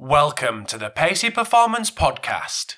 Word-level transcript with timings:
Welcome 0.00 0.64
to 0.66 0.78
the 0.78 0.90
Pacey 0.90 1.28
Performance 1.28 1.90
Podcast. 1.90 2.76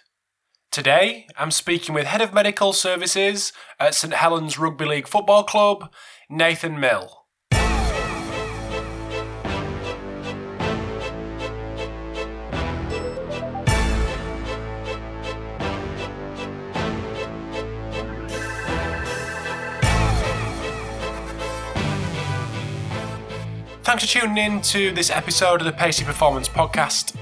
Today, 0.70 1.27
I'm 1.36 1.50
speaking 1.50 1.94
with 1.94 2.06
Head 2.06 2.23
of 2.23 2.32
Medical 2.32 2.73
Services 2.73 3.52
at 3.78 3.94
St 3.94 4.14
Helens 4.14 4.58
Rugby 4.58 4.87
League 4.87 5.06
Football 5.06 5.45
Club, 5.45 5.93
Nathan 6.30 6.80
Mill. 6.80 7.20
Thanks 23.91 24.04
for 24.04 24.20
tuning 24.20 24.36
in 24.36 24.62
to 24.62 24.93
this 24.93 25.11
episode 25.11 25.61
of 25.61 25.64
the 25.66 25.72
Pacey 25.72 26.04
Performance 26.04 26.48
Podcast. 26.48 27.16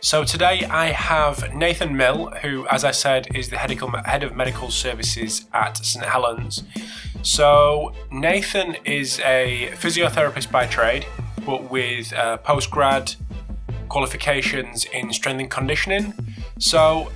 So 0.00 0.22
today 0.22 0.62
I 0.70 0.92
have 0.92 1.52
Nathan 1.52 1.96
Mill, 1.96 2.30
who, 2.42 2.64
as 2.68 2.84
I 2.84 2.92
said, 2.92 3.34
is 3.34 3.48
the 3.48 3.58
head 3.58 4.22
of 4.22 4.36
medical 4.36 4.70
services 4.70 5.46
at 5.52 5.78
St 5.78 6.04
Helens. 6.04 6.62
So 7.22 7.92
Nathan 8.12 8.76
is 8.84 9.18
a 9.24 9.72
physiotherapist 9.72 10.48
by 10.52 10.66
trade, 10.66 11.06
but 11.44 11.68
with 11.72 12.12
uh, 12.12 12.38
postgrad 12.38 13.16
qualifications 13.88 14.84
in 14.84 15.12
strength 15.12 15.40
and 15.40 15.50
conditioning. 15.50 16.14
So 16.60 17.10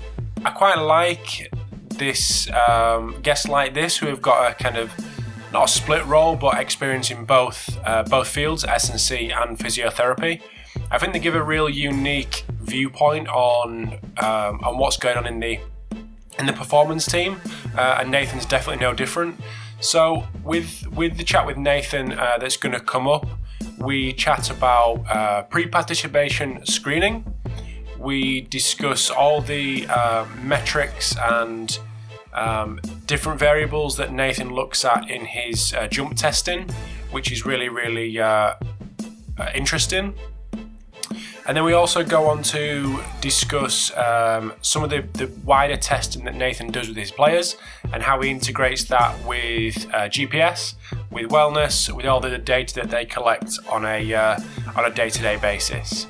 I 0.45 0.51
quite 0.51 0.81
like 0.81 1.55
this 1.91 2.51
um, 2.51 3.21
guests 3.23 3.47
like 3.47 3.73
this 3.73 3.99
who 3.99 4.09
have 4.09 4.21
got 4.21 4.51
a 4.51 4.55
kind 4.57 4.77
of 4.77 4.93
not 5.53 5.69
a 5.69 5.73
split 5.73 6.05
role, 6.07 6.37
but 6.37 6.59
experience 6.59 7.11
in 7.11 7.25
both 7.25 7.79
uh, 7.85 8.03
both 8.05 8.29
fields, 8.29 8.65
S&C 8.65 9.31
and 9.31 9.59
physiotherapy. 9.59 10.43
I 10.91 10.99
think 10.99 11.13
they 11.13 11.19
give 11.19 11.35
a 11.35 11.43
real 11.43 11.69
unique 11.69 12.45
viewpoint 12.51 13.29
on 13.29 13.95
um, 14.19 14.61
on 14.63 14.79
what's 14.79 14.97
going 14.97 15.17
on 15.17 15.27
in 15.27 15.41
the 15.41 15.59
in 16.39 16.47
the 16.47 16.53
performance 16.53 17.07
team, 17.07 17.41
uh, 17.77 17.99
and 18.01 18.11
Nathan's 18.11 18.47
definitely 18.47 18.83
no 18.83 18.93
different. 18.93 19.41
So 19.81 20.25
with 20.43 20.87
with 20.89 21.17
the 21.17 21.25
chat 21.25 21.47
with 21.47 21.57
Nathan 21.57 22.13
uh, 22.13 22.39
that's 22.39 22.57
going 22.57 22.73
to 22.73 22.81
come 22.81 23.07
up, 23.07 23.27
we 23.79 24.13
chat 24.13 24.51
about 24.51 25.05
uh, 25.09 25.43
pre-participation 25.43 26.65
screening. 26.67 27.25
We 27.99 28.43
discuss 28.43 29.11
all 29.11 29.41
the 29.41 29.87
uh, 29.89 30.27
metrics 30.43 31.17
and 31.17 31.79
um, 32.37 32.81
different 33.07 33.39
variables 33.39 33.97
that 33.97 34.13
Nathan 34.13 34.51
looks 34.51 34.85
at 34.85 35.11
in 35.11 35.25
his 35.25 35.73
uh, 35.73 35.89
jump 35.89 36.17
testing, 36.17 36.69
which 37.11 37.33
is 37.33 37.45
really, 37.45 37.69
really 37.69 38.19
uh, 38.19 38.55
uh, 39.39 39.51
interesting. 39.55 40.15
And 41.49 41.57
then 41.57 41.63
we 41.63 41.75
also 41.75 42.03
go 42.03 42.27
on 42.27 42.43
to 42.45 43.01
discuss 43.21 43.97
um, 43.97 44.53
some 44.63 44.83
of 44.83 44.91
the, 44.91 45.03
the, 45.13 45.29
wider 45.45 45.77
testing 45.77 46.25
that 46.25 46.35
Nathan 46.35 46.73
does 46.73 46.89
with 46.89 46.97
his 46.97 47.13
players 47.13 47.57
and 47.93 48.03
how 48.03 48.21
he 48.21 48.31
integrates 48.31 48.83
that 48.85 49.17
with 49.25 49.87
uh, 49.95 50.09
GPS, 50.09 50.75
with 51.13 51.31
wellness, 51.31 51.95
with 51.95 52.05
all 52.05 52.19
the 52.19 52.37
data 52.37 52.75
that 52.75 52.91
they 52.91 53.05
collect 53.05 53.61
on 53.71 53.85
a 53.85 54.13
uh, 54.13 54.41
on 54.75 54.87
a 54.87 54.91
day 54.91 55.09
to 55.09 55.23
day 55.23 55.37
basis. 55.37 56.09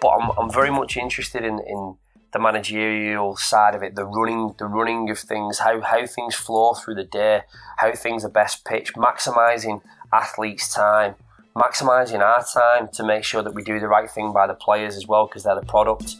But 0.00 0.10
I'm, 0.10 0.30
I'm 0.38 0.50
very 0.50 0.70
much 0.70 0.96
interested 0.96 1.44
in, 1.44 1.58
in 1.58 1.96
the 2.32 2.38
managerial 2.38 3.36
side 3.36 3.74
of 3.74 3.82
it, 3.82 3.94
the 3.94 4.04
running, 4.04 4.54
the 4.58 4.64
running 4.64 5.10
of 5.10 5.18
things, 5.18 5.58
how 5.58 5.80
how 5.80 6.06
things 6.06 6.34
flow 6.34 6.74
through 6.74 6.94
the 6.94 7.04
day, 7.04 7.42
how 7.78 7.92
things 7.92 8.24
are 8.24 8.30
best 8.30 8.64
pitched, 8.64 8.94
maximising 8.94 9.82
athletes' 10.12 10.72
time, 10.72 11.14
maximising 11.54 12.20
our 12.20 12.44
time 12.44 12.88
to 12.92 13.04
make 13.04 13.24
sure 13.24 13.42
that 13.42 13.54
we 13.54 13.62
do 13.62 13.78
the 13.78 13.88
right 13.88 14.10
thing 14.10 14.32
by 14.32 14.46
the 14.46 14.54
players 14.54 14.96
as 14.96 15.06
well 15.06 15.26
because 15.26 15.44
they're 15.44 15.54
the 15.54 15.66
product. 15.66 16.16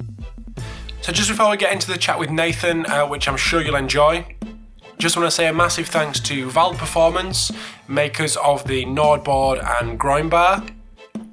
So 1.01 1.13
just 1.13 1.29
before 1.29 1.51
we 1.51 1.57
get 1.57 1.73
into 1.73 1.91
the 1.91 1.99
chat 1.99 2.19
with 2.19 2.31
Nathan, 2.31 2.87
uh, 2.87 3.07
which 3.07 3.27
I'm 3.27 3.37
sure 3.37 3.61
you'll 3.61 3.75
enjoy, 3.75 4.37
just 4.99 5.17
want 5.17 5.27
to 5.27 5.35
say 5.35 5.49
a 5.49 5.53
massive 5.53 5.89
thanks 5.89 6.21
to 6.21 6.49
Vald 6.49 6.77
Performance, 6.79 7.51
makers 7.89 8.37
of 8.37 8.65
the 8.69 8.85
Nordboard 8.85 9.59
and 9.81 9.99
Groinbar, 9.99 10.73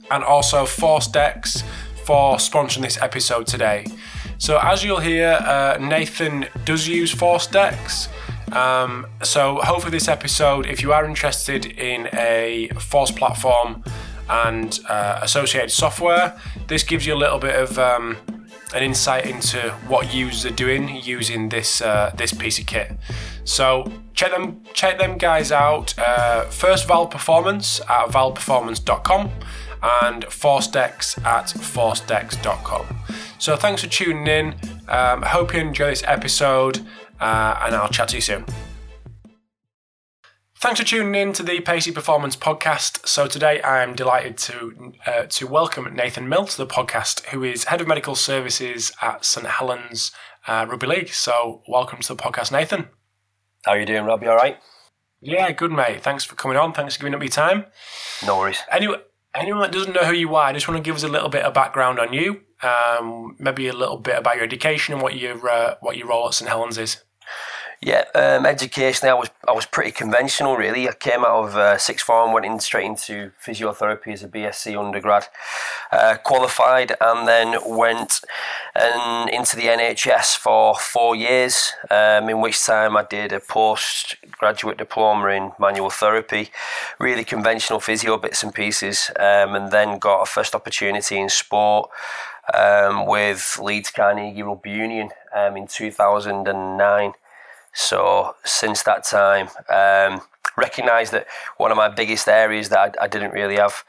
and 0.09 0.23
also 0.23 0.65
Force 0.65 1.07
Decks 1.07 1.63
for 2.03 2.37
sponsoring 2.37 2.81
this 2.81 2.99
episode 2.99 3.45
today. 3.45 3.85
So, 4.39 4.57
as 4.57 4.83
you'll 4.83 5.01
hear, 5.01 5.33
uh, 5.41 5.77
Nathan 5.79 6.47
does 6.63 6.87
use 6.87 7.13
Force 7.13 7.45
Decks. 7.45 8.07
Um, 8.53 9.05
so, 9.21 9.57
hopefully, 9.57 9.91
this 9.91 10.07
episode, 10.07 10.65
if 10.65 10.81
you 10.81 10.93
are 10.93 11.05
interested 11.05 11.65
in 11.65 12.07
a 12.13 12.69
Force 12.79 13.11
platform 13.11 13.83
and 14.29 14.79
uh, 14.87 15.19
associated 15.21 15.71
software, 15.71 16.39
this 16.67 16.83
gives 16.83 17.05
you 17.05 17.13
a 17.13 17.19
little 17.19 17.37
bit 17.37 17.55
of 17.55 17.77
um, 17.77 18.15
an 18.73 18.81
insight 18.81 19.25
into 19.25 19.71
what 19.87 20.13
users 20.13 20.49
are 20.49 20.55
doing 20.55 20.95
using 21.03 21.49
this 21.49 21.81
uh, 21.81 22.11
this 22.15 22.33
piece 22.33 22.59
of 22.59 22.65
kit. 22.65 22.93
So 23.43 23.91
check 24.13 24.31
them 24.31 24.63
check 24.73 24.99
them 24.99 25.17
guys 25.17 25.51
out. 25.51 25.97
Uh, 25.99 26.45
first 26.45 26.87
Vald 26.87 27.11
Performance 27.11 27.81
at 27.81 28.07
valdperformance.com 28.07 29.31
and 29.81 30.25
ForceDecks 30.25 31.23
at 31.25 31.47
ForceDecks.com. 31.47 32.85
So 33.39 33.55
thanks 33.55 33.81
for 33.81 33.89
tuning 33.89 34.27
in. 34.27 34.55
Um, 34.89 35.21
hope 35.21 35.53
you 35.53 35.61
enjoy 35.61 35.91
this 35.91 36.03
episode, 36.05 36.79
uh, 37.21 37.57
and 37.63 37.73
I'll 37.73 37.87
chat 37.87 38.09
to 38.09 38.17
you 38.17 38.21
soon. 38.21 38.45
Thanks 40.57 40.81
for 40.81 40.85
tuning 40.85 41.15
in 41.15 41.31
to 41.33 41.43
the 41.43 41.61
Pacey 41.61 41.93
Performance 41.93 42.35
Podcast. 42.35 43.07
So 43.07 43.27
today 43.27 43.61
I'm 43.63 43.95
delighted 43.95 44.37
to 44.39 44.93
uh, 45.05 45.23
to 45.23 45.47
welcome 45.47 45.95
Nathan 45.95 46.27
Mill 46.27 46.47
to 46.47 46.57
the 46.57 46.67
podcast, 46.67 47.27
who 47.27 47.45
is 47.45 47.63
head 47.63 47.79
of 47.79 47.87
medical 47.87 48.13
services 48.13 48.91
at 49.01 49.23
St 49.23 49.47
Helens 49.47 50.11
uh, 50.45 50.65
Rugby 50.69 50.87
League. 50.87 51.13
So 51.13 51.61
welcome 51.65 51.99
to 52.01 52.13
the 52.13 52.21
podcast, 52.21 52.51
Nathan. 52.51 52.89
How 53.63 53.71
are 53.71 53.79
you 53.79 53.85
doing, 53.85 54.03
Rob? 54.03 54.21
You 54.21 54.31
all 54.31 54.35
right? 54.35 54.57
Yeah, 55.21 55.49
good, 55.53 55.71
mate. 55.71 56.01
Thanks 56.01 56.25
for 56.25 56.35
coming 56.35 56.57
on. 56.57 56.73
Thanks 56.73 56.97
for 56.97 57.03
giving 57.03 57.15
up 57.15 57.21
your 57.21 57.29
time. 57.29 57.67
No 58.25 58.37
worries. 58.37 58.59
Anyway, 58.69 58.97
anyone 59.33 59.61
that 59.61 59.71
doesn't 59.71 59.93
know 59.93 60.03
who 60.03 60.13
you 60.13 60.35
are, 60.35 60.47
I 60.47 60.51
just 60.53 60.67
want 60.67 60.77
to 60.77 60.83
give 60.83 60.95
us 60.97 61.03
a 61.03 61.09
little 61.09 61.29
bit 61.29 61.45
of 61.45 61.53
background 61.53 61.99
on 61.99 62.11
you. 62.11 62.41
Um, 62.61 63.35
maybe 63.39 63.67
a 63.67 63.73
little 63.73 63.97
bit 63.97 64.17
about 64.17 64.35
your 64.35 64.43
education 64.43 64.93
and 64.93 65.01
what 65.01 65.15
your 65.15 65.49
uh, 65.49 65.75
what 65.79 65.97
your 65.97 66.07
role 66.07 66.27
at 66.27 66.33
St 66.33 66.49
Helens 66.49 66.77
is. 66.77 67.03
Yeah, 67.81 68.03
um, 68.13 68.45
educationally, 68.45 69.09
I 69.09 69.13
was 69.13 69.29
I 69.47 69.53
was 69.53 69.65
pretty 69.65 69.91
conventional. 69.91 70.57
Really, 70.57 70.89
I 70.89 70.91
came 70.91 71.23
out 71.23 71.45
of 71.45 71.55
uh, 71.55 71.77
sixth 71.77 72.05
form, 72.05 72.33
went 72.33 72.45
in 72.45 72.59
straight 72.59 72.85
into 72.85 73.31
physiotherapy 73.41 74.11
as 74.11 74.21
a 74.21 74.27
BSc 74.27 74.77
undergrad, 74.77 75.27
uh, 75.89 76.17
qualified, 76.21 76.91
and 76.99 77.25
then 77.25 77.57
went 77.65 78.19
and 78.75 79.29
into 79.29 79.55
the 79.55 79.67
NHS 79.67 80.35
for 80.35 80.75
four 80.75 81.15
years. 81.15 81.71
Um, 81.89 82.27
in 82.27 82.41
which 82.41 82.61
time 82.65 82.97
I 82.97 83.05
did 83.09 83.31
a 83.31 83.39
postgraduate 83.39 84.77
diploma 84.77 85.27
in 85.27 85.53
manual 85.57 85.89
therapy, 85.89 86.49
really 86.99 87.23
conventional 87.23 87.79
physio 87.79 88.17
bits 88.17 88.43
and 88.43 88.53
pieces, 88.53 89.09
um, 89.17 89.55
and 89.55 89.71
then 89.71 89.99
got 89.99 90.21
a 90.21 90.25
first 90.25 90.53
opportunity 90.53 91.17
in 91.17 91.29
sport. 91.29 91.89
Um, 92.53 93.05
with 93.05 93.59
Leeds 93.61 93.91
Carnegie 93.91 94.43
Rugby 94.43 94.71
Union 94.71 95.09
um, 95.35 95.55
in 95.57 95.67
2009. 95.67 97.13
So 97.73 98.35
since 98.43 98.83
that 98.83 99.03
time, 99.03 99.49
um, 99.69 100.21
recognised 100.57 101.13
that 101.13 101.27
one 101.57 101.71
of 101.71 101.77
my 101.77 101.89
biggest 101.89 102.27
areas 102.27 102.69
that 102.69 102.95
I, 102.99 103.05
I, 103.05 103.07
didn't 103.07 103.31
really 103.31 103.57
have 103.57 103.83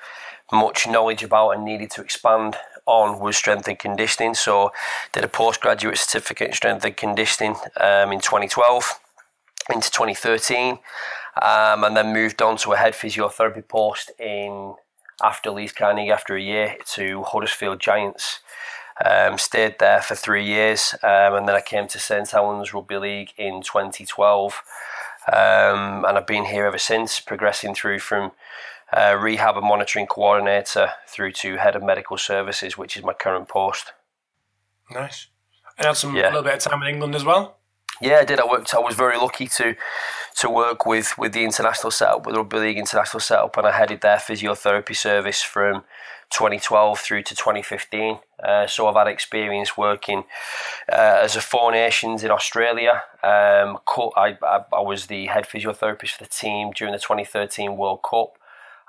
much 0.52 0.86
knowledge 0.86 1.22
about 1.22 1.50
and 1.50 1.64
needed 1.64 1.90
to 1.92 2.02
expand 2.02 2.56
on 2.86 3.20
was 3.20 3.36
strength 3.36 3.68
and 3.68 3.78
conditioning. 3.78 4.34
So 4.34 4.72
did 5.12 5.24
a 5.24 5.28
postgraduate 5.28 5.98
certificate 5.98 6.48
in 6.48 6.54
strength 6.54 6.84
and 6.84 6.96
conditioning 6.96 7.56
um, 7.78 8.12
in 8.12 8.20
2012 8.20 9.00
into 9.72 9.90
2013, 9.90 10.78
um, 11.42 11.84
and 11.84 11.96
then 11.96 12.12
moved 12.12 12.42
on 12.42 12.56
to 12.58 12.72
a 12.72 12.76
head 12.76 12.94
physiotherapy 12.94 13.66
post 13.66 14.10
in 14.18 14.74
after 15.22 15.50
Leeds 15.50 15.72
Carnegie 15.72 16.10
after 16.10 16.34
a 16.34 16.40
year 16.40 16.76
to 16.94 17.22
Huddersfield 17.22 17.78
Giants. 17.78 18.40
Um, 19.04 19.38
stayed 19.38 19.78
there 19.78 20.02
for 20.02 20.14
three 20.14 20.44
years, 20.44 20.94
um, 21.02 21.34
and 21.34 21.48
then 21.48 21.56
I 21.56 21.62
came 21.62 21.88
to 21.88 21.98
St 21.98 22.30
Helens 22.30 22.74
Rugby 22.74 22.98
League 22.98 23.32
in 23.38 23.62
2012, 23.62 24.62
um, 25.32 26.04
and 26.04 26.18
I've 26.18 26.26
been 26.26 26.44
here 26.44 26.66
ever 26.66 26.78
since, 26.78 27.18
progressing 27.18 27.74
through 27.74 28.00
from 28.00 28.32
uh, 28.92 29.16
rehab 29.18 29.56
and 29.56 29.66
monitoring 29.66 30.06
coordinator 30.06 30.90
through 31.06 31.32
to 31.32 31.56
head 31.56 31.76
of 31.76 31.82
medical 31.82 32.18
services, 32.18 32.76
which 32.76 32.96
is 32.96 33.04
my 33.04 33.12
current 33.12 33.48
post. 33.48 33.92
Nice. 34.90 35.28
And 35.78 35.86
had 35.86 35.96
some 35.96 36.14
yeah. 36.14 36.24
a 36.24 36.30
little 36.30 36.42
bit 36.42 36.54
of 36.54 36.60
time 36.60 36.82
in 36.82 36.88
England 36.88 37.14
as 37.14 37.24
well. 37.24 37.59
Yeah, 38.00 38.18
I 38.20 38.24
did. 38.24 38.40
I 38.40 38.46
worked. 38.46 38.74
I 38.74 38.78
was 38.78 38.94
very 38.94 39.18
lucky 39.18 39.46
to 39.46 39.76
to 40.36 40.50
work 40.50 40.86
with 40.86 41.18
with 41.18 41.32
the 41.32 41.44
international 41.44 41.90
setup, 41.90 42.24
with 42.24 42.34
the 42.34 42.40
Rugby 42.40 42.58
League 42.58 42.78
international 42.78 43.20
setup, 43.20 43.56
and 43.56 43.66
I 43.66 43.72
headed 43.72 44.00
their 44.00 44.16
physiotherapy 44.16 44.96
service 44.96 45.42
from 45.42 45.84
2012 46.30 46.98
through 46.98 47.22
to 47.24 47.34
2015. 47.34 48.18
Uh, 48.42 48.66
so 48.66 48.86
I've 48.86 48.94
had 48.94 49.08
experience 49.08 49.76
working 49.76 50.24
uh, 50.90 51.18
as 51.22 51.36
a 51.36 51.40
Four 51.40 51.72
Nations 51.72 52.24
in 52.24 52.30
Australia. 52.30 53.02
Um, 53.22 53.78
I, 54.16 54.38
I, 54.42 54.60
I, 54.72 54.80
was 54.80 55.06
the 55.06 55.26
head 55.26 55.44
physiotherapist 55.44 56.10
for 56.10 56.24
the 56.24 56.30
team 56.30 56.70
during 56.70 56.92
the 56.92 56.98
2013 56.98 57.76
World 57.76 58.00
Cup. 58.08 58.38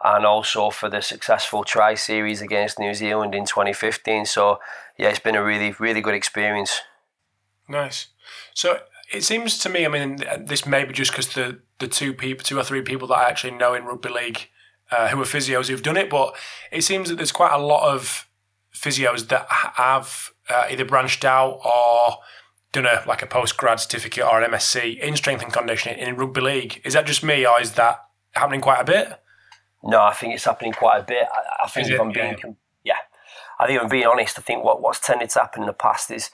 and 0.04 0.26
also 0.26 0.70
for 0.70 0.90
the 0.90 1.02
successful 1.02 1.64
Tri 1.64 1.96
Series 1.96 2.42
against 2.42 2.80
New 2.80 2.94
Zealand 2.94 3.36
in 3.36 3.46
2015. 3.46 4.26
So 4.26 4.60
yeah, 4.98 5.10
it's 5.10 5.20
been 5.20 5.36
a 5.36 5.44
really 5.44 5.72
really 5.80 6.02
good 6.02 6.16
experience. 6.16 6.82
Nice. 7.68 8.08
So 8.54 8.80
it 9.12 9.24
seems 9.24 9.58
to 9.60 9.70
me, 9.70 9.86
I 9.86 9.90
mean, 9.90 10.18
this 10.40 10.66
may 10.66 10.86
be 10.86 10.94
just 10.94 11.12
because 11.12 11.34
the 11.34 11.60
the 11.80 11.88
two 11.88 12.14
people, 12.14 12.44
two 12.44 12.58
or 12.60 12.64
three 12.64 12.82
people 12.82 13.08
that 13.08 13.16
I 13.16 13.30
actually 13.30 13.52
know 13.52 13.74
in 13.74 13.86
rugby 13.86 14.10
league 14.10 14.48
uh, 14.92 15.08
who 15.10 15.20
are 15.22 15.26
physios 15.26 15.68
who've 15.68 15.82
done 15.82 15.98
it, 15.98 16.10
but 16.10 16.36
it 16.72 16.84
seems 16.84 17.10
that 17.10 17.16
there's 17.16 17.32
quite 17.32 17.54
a 17.54 17.58
lot 17.58 17.92
of 17.92 18.28
physios 18.74 19.28
that 19.30 19.48
have 19.50 20.32
uh, 20.50 20.68
either 20.70 20.86
branched 20.86 21.26
out 21.26 21.60
or 21.66 22.18
done 22.72 22.86
a 22.86 23.04
like 23.08 23.22
a 23.22 23.28
post 23.28 23.58
grad 23.58 23.80
certificate 23.80 24.24
or 24.24 24.42
an 24.42 24.52
MSc 24.52 25.00
in 25.00 25.16
strength 25.16 25.44
and 25.44 25.52
conditioning 25.52 26.00
in 26.00 26.16
rugby 26.16 26.42
league. 26.42 26.82
Is 26.84 26.94
that 26.94 27.06
just 27.06 27.24
me, 27.24 27.46
or 27.46 27.60
is 27.60 27.74
that 27.74 28.04
happening 28.34 28.62
quite 28.62 28.82
a 28.82 28.86
bit? 28.86 29.20
No, 29.84 30.02
I 30.02 30.14
think 30.14 30.36
it's 30.36 30.46
happening 30.46 30.74
quite 30.74 31.00
a 31.00 31.04
bit. 31.04 31.24
I, 31.32 31.66
I 31.66 31.68
think 31.68 31.90
if 31.90 32.00
I'm 32.00 32.12
being, 32.12 32.38
yeah. 32.44 32.54
yeah, 32.84 32.98
I 33.60 33.68
think 33.68 33.82
I'm 33.82 33.90
being 33.90 34.06
honest, 34.06 34.38
I 34.38 34.42
think 34.42 34.64
what, 34.64 34.82
what's 34.82 35.00
tended 35.00 35.32
to 35.32 35.40
happen 35.40 35.64
in 35.64 35.68
the 35.68 35.74
past 35.74 36.12
is 36.12 36.30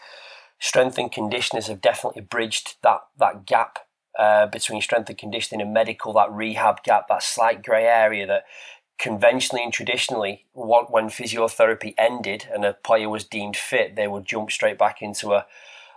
strength 0.60 0.98
and 0.98 1.12
conditioners 1.12 1.68
have 1.68 1.82
definitely 1.82 2.22
bridged 2.22 2.76
that 2.84 3.02
that 3.20 3.46
gap 3.46 3.80
uh, 4.18 4.48
between 4.48 4.82
strength 4.82 5.10
and 5.10 5.18
conditioning 5.18 5.62
and 5.62 5.74
medical, 5.74 6.14
that 6.14 6.32
rehab 6.32 6.84
gap, 6.84 7.08
that 7.08 7.22
slight 7.22 7.64
grey 7.64 7.86
area 7.86 8.26
that 8.26 8.46
conventionally 8.98 9.64
and 9.64 9.72
traditionally, 9.72 10.46
when 10.54 11.08
physiotherapy 11.08 11.94
ended 11.98 12.48
and 12.52 12.66
a 12.66 12.74
player 12.74 13.10
was 13.10 13.24
deemed 13.24 13.56
fit, 13.56 13.96
they 13.96 14.08
would 14.08 14.26
jump 14.26 14.52
straight 14.52 14.78
back 14.78 15.02
into 15.02 15.34
a, 15.34 15.46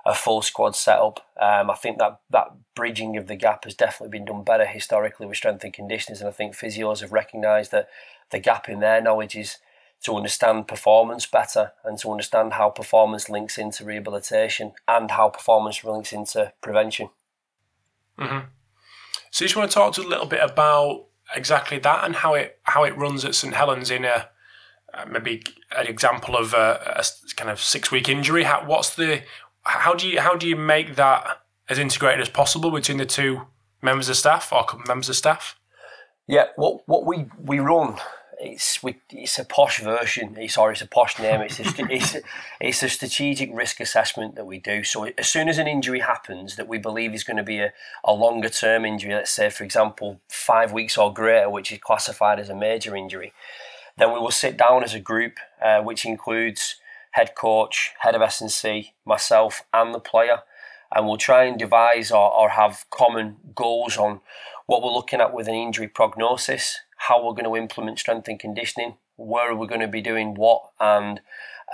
a 0.04 0.14
full 0.14 0.42
squad 0.42 0.76
setup. 0.76 1.26
Um, 1.40 1.70
I 1.70 1.74
think 1.74 1.98
that 1.98 2.20
that 2.28 2.52
bridging 2.74 3.16
of 3.16 3.26
the 3.26 3.36
gap 3.36 3.64
has 3.64 3.74
definitely 3.74 4.18
been 4.18 4.26
done 4.26 4.44
better 4.44 4.66
historically 4.66 5.26
with 5.26 5.38
strength 5.38 5.64
and 5.64 5.72
conditioners, 5.72 6.20
and 6.20 6.28
I 6.28 6.32
think 6.32 6.54
physios 6.54 7.00
have 7.00 7.12
recognised 7.12 7.70
that 7.70 7.88
the 8.30 8.38
gap 8.38 8.68
in 8.68 8.80
their 8.80 9.00
knowledge 9.00 9.34
is 9.34 9.56
to 10.02 10.16
understand 10.16 10.66
performance 10.66 11.26
better 11.26 11.72
and 11.84 11.98
to 11.98 12.10
understand 12.10 12.54
how 12.54 12.70
performance 12.70 13.28
links 13.28 13.58
into 13.58 13.84
rehabilitation 13.84 14.72
and 14.88 15.10
how 15.10 15.28
performance 15.28 15.84
links 15.84 16.12
into 16.12 16.52
prevention. 16.62 17.10
Mm-hmm. 18.18 18.46
So, 19.30 19.44
you 19.44 19.48
just 19.48 19.56
want 19.56 19.70
to 19.70 19.74
talk 19.74 19.94
to 19.94 20.02
a 20.02 20.08
little 20.08 20.26
bit 20.26 20.40
about 20.42 21.06
exactly 21.34 21.78
that 21.78 22.04
and 22.04 22.16
how 22.16 22.34
it 22.34 22.58
how 22.64 22.84
it 22.84 22.96
runs 22.96 23.24
at 23.24 23.34
St 23.34 23.54
Helens 23.54 23.90
in 23.90 24.04
a 24.04 24.28
uh, 24.92 25.04
maybe 25.08 25.42
an 25.76 25.86
example 25.86 26.36
of 26.36 26.52
a, 26.52 26.96
a 26.96 27.04
kind 27.36 27.50
of 27.50 27.60
six 27.60 27.90
week 27.90 28.08
injury. 28.08 28.44
How, 28.44 28.64
what's 28.66 28.94
the 28.94 29.22
how 29.62 29.94
do 29.94 30.08
you 30.08 30.20
how 30.20 30.34
do 30.34 30.48
you 30.48 30.56
make 30.56 30.96
that 30.96 31.42
as 31.68 31.78
integrated 31.78 32.20
as 32.20 32.28
possible 32.28 32.70
between 32.70 32.98
the 32.98 33.06
two 33.06 33.42
members 33.82 34.08
of 34.08 34.16
staff 34.16 34.52
or 34.52 34.66
members 34.86 35.08
of 35.08 35.16
staff? 35.16 35.58
Yeah, 36.26 36.46
what 36.56 36.82
what 36.86 37.06
we 37.06 37.26
we 37.38 37.60
run 37.60 37.96
it's 38.40 38.82
we, 38.82 38.96
it's 39.10 39.38
a 39.38 39.44
posh 39.44 39.80
version. 39.80 40.36
Sorry, 40.48 40.72
it's 40.72 40.82
a 40.82 40.86
posh 40.86 41.18
name. 41.18 41.40
It's 41.42 41.60
a, 41.60 41.62
it's, 41.90 42.14
a, 42.14 42.20
it's 42.60 42.82
a 42.82 42.88
strategic 42.88 43.50
risk 43.52 43.80
assessment 43.80 44.34
that 44.36 44.46
we 44.46 44.58
do. 44.58 44.82
So 44.82 45.04
as 45.18 45.28
soon 45.28 45.48
as 45.48 45.58
an 45.58 45.66
injury 45.66 46.00
happens 46.00 46.56
that 46.56 46.68
we 46.68 46.78
believe 46.78 47.14
is 47.14 47.24
going 47.24 47.36
to 47.36 47.42
be 47.42 47.58
a, 47.58 47.72
a 48.04 48.12
longer 48.12 48.48
term 48.48 48.84
injury, 48.84 49.14
let's 49.14 49.30
say 49.30 49.50
for 49.50 49.64
example 49.64 50.20
five 50.28 50.72
weeks 50.72 50.96
or 50.96 51.12
greater, 51.12 51.50
which 51.50 51.70
is 51.70 51.78
classified 51.78 52.40
as 52.40 52.48
a 52.48 52.54
major 52.54 52.96
injury, 52.96 53.32
then 53.98 54.12
we 54.12 54.18
will 54.18 54.30
sit 54.30 54.56
down 54.56 54.82
as 54.82 54.94
a 54.94 55.00
group, 55.00 55.38
uh, 55.62 55.80
which 55.82 56.04
includes 56.04 56.76
head 57.12 57.34
coach, 57.34 57.92
head 58.00 58.14
of 58.14 58.22
S&C, 58.22 58.94
myself, 59.04 59.62
and 59.74 59.92
the 59.92 60.00
player, 60.00 60.40
and 60.94 61.06
we'll 61.06 61.16
try 61.16 61.44
and 61.44 61.58
devise 61.58 62.10
or, 62.10 62.32
or 62.32 62.50
have 62.50 62.84
common 62.90 63.36
goals 63.54 63.96
on 63.96 64.20
what 64.66 64.82
we're 64.82 64.92
looking 64.92 65.20
at 65.20 65.34
with 65.34 65.48
an 65.48 65.54
injury 65.54 65.88
prognosis 65.88 66.78
how 67.08 67.24
we're 67.24 67.32
going 67.32 67.44
to 67.44 67.56
implement 67.56 67.98
strength 67.98 68.28
and 68.28 68.38
conditioning, 68.38 68.96
where 69.16 69.50
are 69.50 69.56
we 69.56 69.66
going 69.66 69.80
to 69.80 69.88
be 69.88 70.02
doing 70.02 70.34
what, 70.34 70.62
and 70.78 71.20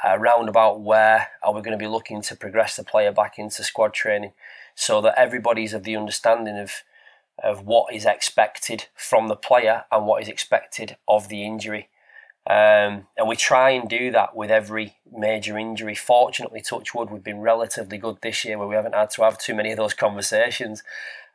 uh, 0.05 0.17
roundabout 0.19 0.81
where 0.81 1.29
are 1.43 1.53
we 1.53 1.63
going 1.63 1.77
to 1.77 1.83
be 1.83 1.89
looking 1.89 2.23
to 2.23 2.37
progress 2.37 2.77
the 2.77 2.85
player 2.85 3.11
back 3.11 3.39
into 3.39 3.65
squad 3.65 3.93
training 3.93 4.33
so 4.75 5.01
that 5.01 5.19
everybody's 5.19 5.73
of 5.73 5.85
the 5.85 5.97
understanding 5.97 6.59
of 6.59 6.83
of 7.43 7.67
what 7.67 7.95
is 7.95 8.07
expected 8.07 8.87
from 8.95 9.29
the 9.29 9.37
player 9.37 9.85
and 9.93 10.07
what 10.07 10.23
is 10.23 10.29
expected 10.29 10.97
of 11.07 11.29
the 11.29 11.45
injury. 11.45 11.89
Um, 12.47 13.09
and 13.17 13.29
we 13.29 13.37
try 13.37 13.71
and 13.71 13.89
do 13.91 14.11
that 14.13 14.35
with 14.35 14.51
every 14.51 14.97
major 15.13 15.59
injury. 15.59 15.95
Fortunately, 15.95 16.63
Touchwood, 16.63 17.11
we've 17.11 17.23
been 17.23 17.41
relatively 17.41 17.99
good 17.99 18.19
this 18.23 18.43
year 18.45 18.57
where 18.57 18.69
we 18.69 18.77
haven't 18.77 18.95
had 18.95 19.11
to 19.11 19.23
have 19.23 19.37
too 19.37 19.55
many 19.55 19.71
of 19.73 19.77
those 19.77 19.93
conversations. 19.93 20.83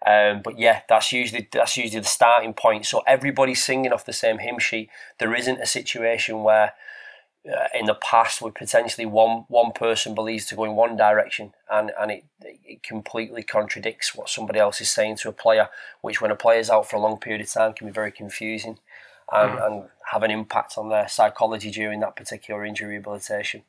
Um, 0.05 0.41
but 0.41 0.57
yeah, 0.57 0.81
that's 0.89 1.11
usually 1.11 1.47
that's 1.51 1.77
usually 1.77 1.99
the 1.99 2.07
starting 2.07 2.53
point. 2.53 2.85
So 2.85 3.01
everybody's 3.05 3.63
singing 3.63 3.93
off 3.93 4.05
the 4.05 4.13
same 4.13 4.39
hymn 4.39 4.59
sheet. 4.59 4.89
There 5.19 5.35
isn't 5.35 5.61
a 5.61 5.67
situation 5.67 6.43
where 6.43 6.73
uh, 7.47 7.67
in 7.73 7.85
the 7.85 7.95
past 7.95 8.41
where 8.41 8.51
potentially 8.51 9.05
one 9.05 9.45
one 9.47 9.71
person 9.71 10.15
believes 10.15 10.45
to 10.45 10.55
go 10.55 10.63
in 10.63 10.75
one 10.75 10.95
direction 10.95 11.53
and 11.69 11.91
and 11.99 12.11
it, 12.11 12.23
it 12.41 12.83
completely 12.83 13.43
contradicts 13.43 14.15
what 14.15 14.29
somebody 14.29 14.59
else 14.59 14.81
is 14.81 14.89
saying 14.89 15.17
to 15.17 15.29
a 15.29 15.33
player, 15.33 15.69
which 16.01 16.21
when 16.21 16.31
a 16.31 16.35
player's 16.35 16.69
out 16.69 16.89
for 16.89 16.95
a 16.95 16.99
long 16.99 17.19
period 17.19 17.41
of 17.41 17.49
time 17.49 17.73
can 17.73 17.87
be 17.87 17.93
very 17.93 18.11
confusing 18.11 18.79
and, 19.31 19.51
mm. 19.51 19.65
and 19.65 19.89
have 20.11 20.23
an 20.23 20.31
impact 20.31 20.77
on 20.77 20.89
their 20.89 21.07
psychology 21.07 21.71
during 21.71 21.99
that 21.99 22.15
particular 22.15 22.65
injury 22.65 22.89
rehabilitation. 22.89 23.63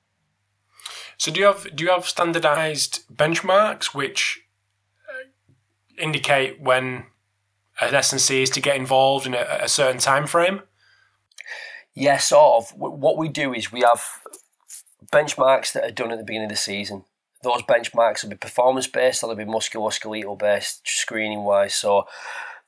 So 1.16 1.30
do 1.30 1.40
you 1.40 1.46
have 1.46 1.74
do 1.74 1.84
you 1.84 1.90
have 1.90 2.06
standardized 2.06 3.04
benchmarks 3.14 3.94
which 3.94 4.41
indicate 5.98 6.60
when 6.60 7.06
an 7.80 7.94
S&C 7.94 8.42
is 8.42 8.50
to 8.50 8.60
get 8.60 8.76
involved 8.76 9.26
in 9.26 9.34
a, 9.34 9.46
a 9.62 9.68
certain 9.68 10.00
time 10.00 10.26
frame? 10.26 10.62
Yeah, 11.94 12.18
sort 12.18 12.64
of. 12.64 12.78
What 12.78 13.18
we 13.18 13.28
do 13.28 13.52
is 13.52 13.70
we 13.70 13.80
have 13.80 14.02
benchmarks 15.12 15.72
that 15.72 15.84
are 15.84 15.90
done 15.90 16.10
at 16.10 16.18
the 16.18 16.24
beginning 16.24 16.46
of 16.46 16.50
the 16.50 16.56
season. 16.56 17.04
Those 17.42 17.62
benchmarks 17.62 18.22
will 18.22 18.30
be 18.30 18.36
performance 18.36 18.86
based, 18.86 19.20
they'll 19.20 19.34
be 19.34 19.44
musculoskeletal 19.44 20.38
based, 20.38 20.82
screening 20.84 21.42
wise. 21.42 21.74
So 21.74 22.06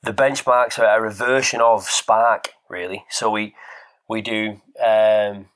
the 0.03 0.13
benchmarks 0.13 0.77
are 0.77 0.97
a 0.97 1.01
reversion 1.01 1.61
of 1.61 1.85
SPARQ, 1.85 2.47
really. 2.69 3.05
So 3.09 3.31
we 3.31 3.55
we 4.07 4.21
do 4.21 4.61
um, 4.85 5.47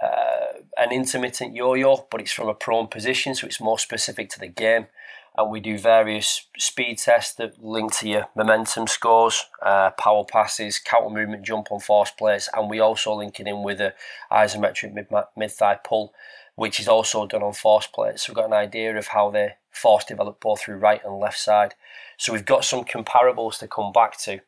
uh, 0.00 0.60
an 0.76 0.92
intermittent 0.92 1.56
yo-yo, 1.56 2.06
but 2.10 2.20
it's 2.20 2.32
from 2.32 2.48
a 2.48 2.54
prone 2.54 2.86
position, 2.86 3.34
so 3.34 3.46
it's 3.46 3.60
more 3.60 3.78
specific 3.78 4.28
to 4.30 4.38
the 4.38 4.46
game 4.48 4.86
and 5.36 5.50
we 5.50 5.60
do 5.60 5.78
various 5.78 6.46
speed 6.56 6.98
tests 6.98 7.34
that 7.34 7.62
link 7.62 7.92
to 7.96 8.08
your 8.08 8.28
momentum 8.36 8.86
scores, 8.86 9.46
uh, 9.62 9.90
power 9.90 10.24
passes, 10.24 10.78
counter 10.78 11.10
movement 11.10 11.44
jump 11.44 11.72
on 11.72 11.80
force 11.80 12.10
plates, 12.10 12.48
and 12.54 12.70
we 12.70 12.78
also 12.78 13.14
link 13.14 13.40
it 13.40 13.48
in 13.48 13.62
with 13.62 13.80
a 13.80 13.94
isometric 14.30 14.92
mid 14.92 15.08
mid 15.36 15.50
thigh 15.50 15.78
pull, 15.82 16.14
which 16.54 16.78
is 16.78 16.86
also 16.86 17.26
done 17.26 17.42
on 17.42 17.52
force 17.52 17.86
plates. 17.86 18.24
So 18.24 18.30
we've 18.30 18.36
got 18.36 18.46
an 18.46 18.52
idea 18.52 18.96
of 18.96 19.08
how 19.08 19.30
the 19.30 19.54
force 19.72 20.04
develop 20.04 20.40
both 20.40 20.60
through 20.60 20.76
right 20.76 21.04
and 21.04 21.18
left 21.18 21.38
side. 21.38 21.74
So 22.16 22.32
we've 22.32 22.44
got 22.44 22.64
some 22.64 22.84
comparables 22.84 23.58
to 23.58 23.68
come 23.68 23.92
back 23.92 24.16
to. 24.18 24.40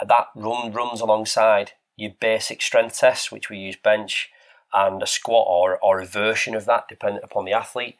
Uh, 0.00 0.06
that 0.06 0.28
run 0.34 0.72
runs 0.72 1.02
alongside 1.02 1.72
your 1.96 2.12
basic 2.18 2.62
strength 2.62 2.98
tests, 2.98 3.30
which 3.30 3.50
we 3.50 3.58
use 3.58 3.76
bench 3.76 4.30
and 4.72 5.02
a 5.02 5.06
squat 5.06 5.46
or, 5.48 5.78
or 5.82 6.00
a 6.00 6.06
version 6.06 6.54
of 6.54 6.64
that, 6.64 6.88
depending 6.88 7.22
upon 7.22 7.44
the 7.44 7.52
athlete. 7.52 7.96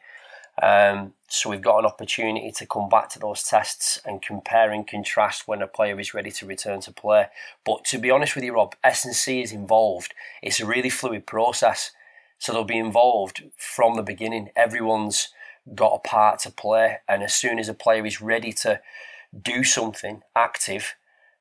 Um, 0.61 1.13
so 1.27 1.49
we've 1.49 1.61
got 1.61 1.79
an 1.79 1.85
opportunity 1.85 2.51
to 2.51 2.65
come 2.65 2.89
back 2.89 3.09
to 3.09 3.19
those 3.19 3.43
tests 3.43 3.99
and 4.05 4.21
compare 4.21 4.71
and 4.71 4.87
contrast 4.87 5.47
when 5.47 5.61
a 5.61 5.67
player 5.67 5.99
is 5.99 6.13
ready 6.13 6.31
to 6.31 6.45
return 6.45 6.81
to 6.81 6.91
play. 6.91 7.27
But 7.65 7.85
to 7.85 7.97
be 7.97 8.11
honest 8.11 8.35
with 8.35 8.43
you, 8.43 8.53
Rob, 8.53 8.75
S&C 8.83 9.41
is 9.41 9.51
involved. 9.51 10.13
It's 10.41 10.59
a 10.59 10.65
really 10.65 10.89
fluid 10.89 11.25
process. 11.25 11.91
So 12.37 12.51
they'll 12.51 12.63
be 12.63 12.77
involved 12.77 13.43
from 13.55 13.95
the 13.95 14.03
beginning. 14.03 14.49
Everyone's 14.55 15.29
got 15.75 15.93
a 15.93 16.07
part 16.07 16.39
to 16.39 16.51
play. 16.51 16.97
And 17.07 17.23
as 17.23 17.33
soon 17.33 17.59
as 17.59 17.69
a 17.69 17.73
player 17.73 18.05
is 18.05 18.21
ready 18.21 18.51
to 18.53 18.81
do 19.39 19.63
something 19.63 20.23
active, 20.35 20.95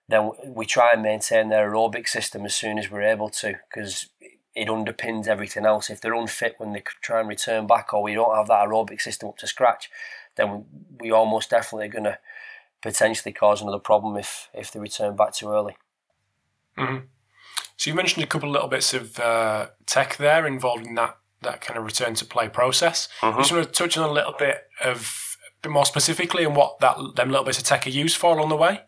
then 0.08 0.30
we 0.46 0.66
try 0.66 0.92
and 0.92 1.02
maintain 1.02 1.48
their 1.48 1.70
aerobic 1.70 2.08
system 2.08 2.44
as 2.44 2.54
soon 2.54 2.78
as 2.78 2.90
we're 2.90 3.02
able 3.02 3.28
to 3.30 3.54
because 3.68 4.08
it 4.60 4.68
underpins 4.68 5.26
everything 5.26 5.64
else. 5.64 5.88
If 5.88 6.02
they're 6.02 6.12
unfit 6.12 6.56
when 6.58 6.72
they 6.74 6.82
try 7.00 7.20
and 7.20 7.28
return 7.28 7.66
back, 7.66 7.94
or 7.94 8.02
we 8.02 8.12
don't 8.12 8.36
have 8.36 8.48
that 8.48 8.68
aerobic 8.68 9.00
system 9.00 9.30
up 9.30 9.38
to 9.38 9.46
scratch, 9.46 9.90
then 10.36 10.66
we 11.00 11.10
almost 11.10 11.48
definitely 11.48 11.86
are 11.86 11.92
going 11.92 12.04
to 12.04 12.18
potentially 12.82 13.32
cause 13.32 13.62
another 13.62 13.78
problem 13.78 14.18
if 14.18 14.50
if 14.52 14.70
they 14.70 14.78
return 14.78 15.16
back 15.16 15.32
too 15.32 15.48
early. 15.48 15.76
Mm-hmm. 16.76 17.06
So 17.78 17.90
you 17.90 17.96
mentioned 17.96 18.22
a 18.22 18.26
couple 18.26 18.50
of 18.50 18.52
little 18.52 18.68
bits 18.68 18.92
of 18.92 19.18
uh, 19.18 19.68
tech 19.86 20.18
there 20.18 20.46
involved 20.46 20.86
in 20.86 20.94
that 20.96 21.16
that 21.40 21.62
kind 21.62 21.78
of 21.78 21.84
return 21.86 22.12
to 22.12 22.26
play 22.26 22.50
process. 22.50 23.08
Mm-hmm. 23.22 23.38
I 23.38 23.40
just 23.40 23.52
want 23.52 23.64
to 23.64 23.72
touch 23.72 23.96
on 23.96 24.10
a 24.10 24.12
little 24.12 24.34
bit 24.38 24.64
of 24.84 25.38
a 25.46 25.62
bit 25.62 25.72
more 25.72 25.86
specifically 25.86 26.44
and 26.44 26.54
what 26.54 26.80
that 26.80 26.98
them 27.16 27.30
little 27.30 27.46
bits 27.46 27.56
of 27.56 27.64
tech 27.64 27.86
are 27.86 27.90
used 27.90 28.18
for 28.18 28.36
along 28.36 28.50
the 28.50 28.56
way. 28.56 28.82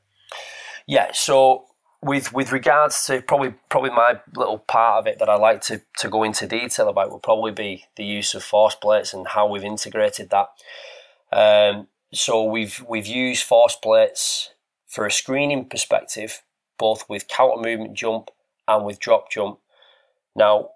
Yeah, 0.87 1.13
so 1.15 1.65
with 2.03 2.33
with 2.33 2.51
regards 2.51 3.07
to 3.07 3.23
probably 3.23 3.55
probably 3.69 3.91
my 3.91 4.21
little 4.35 4.59
part 4.59 4.99
of 4.99 5.07
it 5.07 5.19
that 5.21 5.29
I 5.29 5.37
like 5.37 5.61
to, 5.63 5.83
to 5.99 6.09
go 6.09 6.25
into 6.25 6.47
detail 6.47 6.89
about 6.89 7.11
will 7.11 7.21
probably 7.21 7.53
be 7.53 7.85
the 7.97 8.05
use 8.05 8.35
of 8.35 8.43
force 8.43 8.75
plates 8.75 9.15
and 9.15 9.29
how 9.29 9.47
we've 9.47 9.65
integrated 9.65 10.31
that. 10.31 10.49
Um, 11.33 11.87
so 12.13 12.45
we've 12.45 12.85
we've 12.89 13.07
used 13.07 13.45
force 13.45 13.77
plates 13.77 14.51
for 14.89 15.07
a 15.07 15.13
screening 15.13 15.69
perspective, 15.69 16.43
both 16.79 17.09
with 17.09 17.29
counter 17.29 17.63
movement 17.63 17.95
jump 17.95 18.31
and 18.67 18.85
with 18.85 18.99
drop 18.99 19.31
jump. 19.31 19.61
Now, 20.35 20.71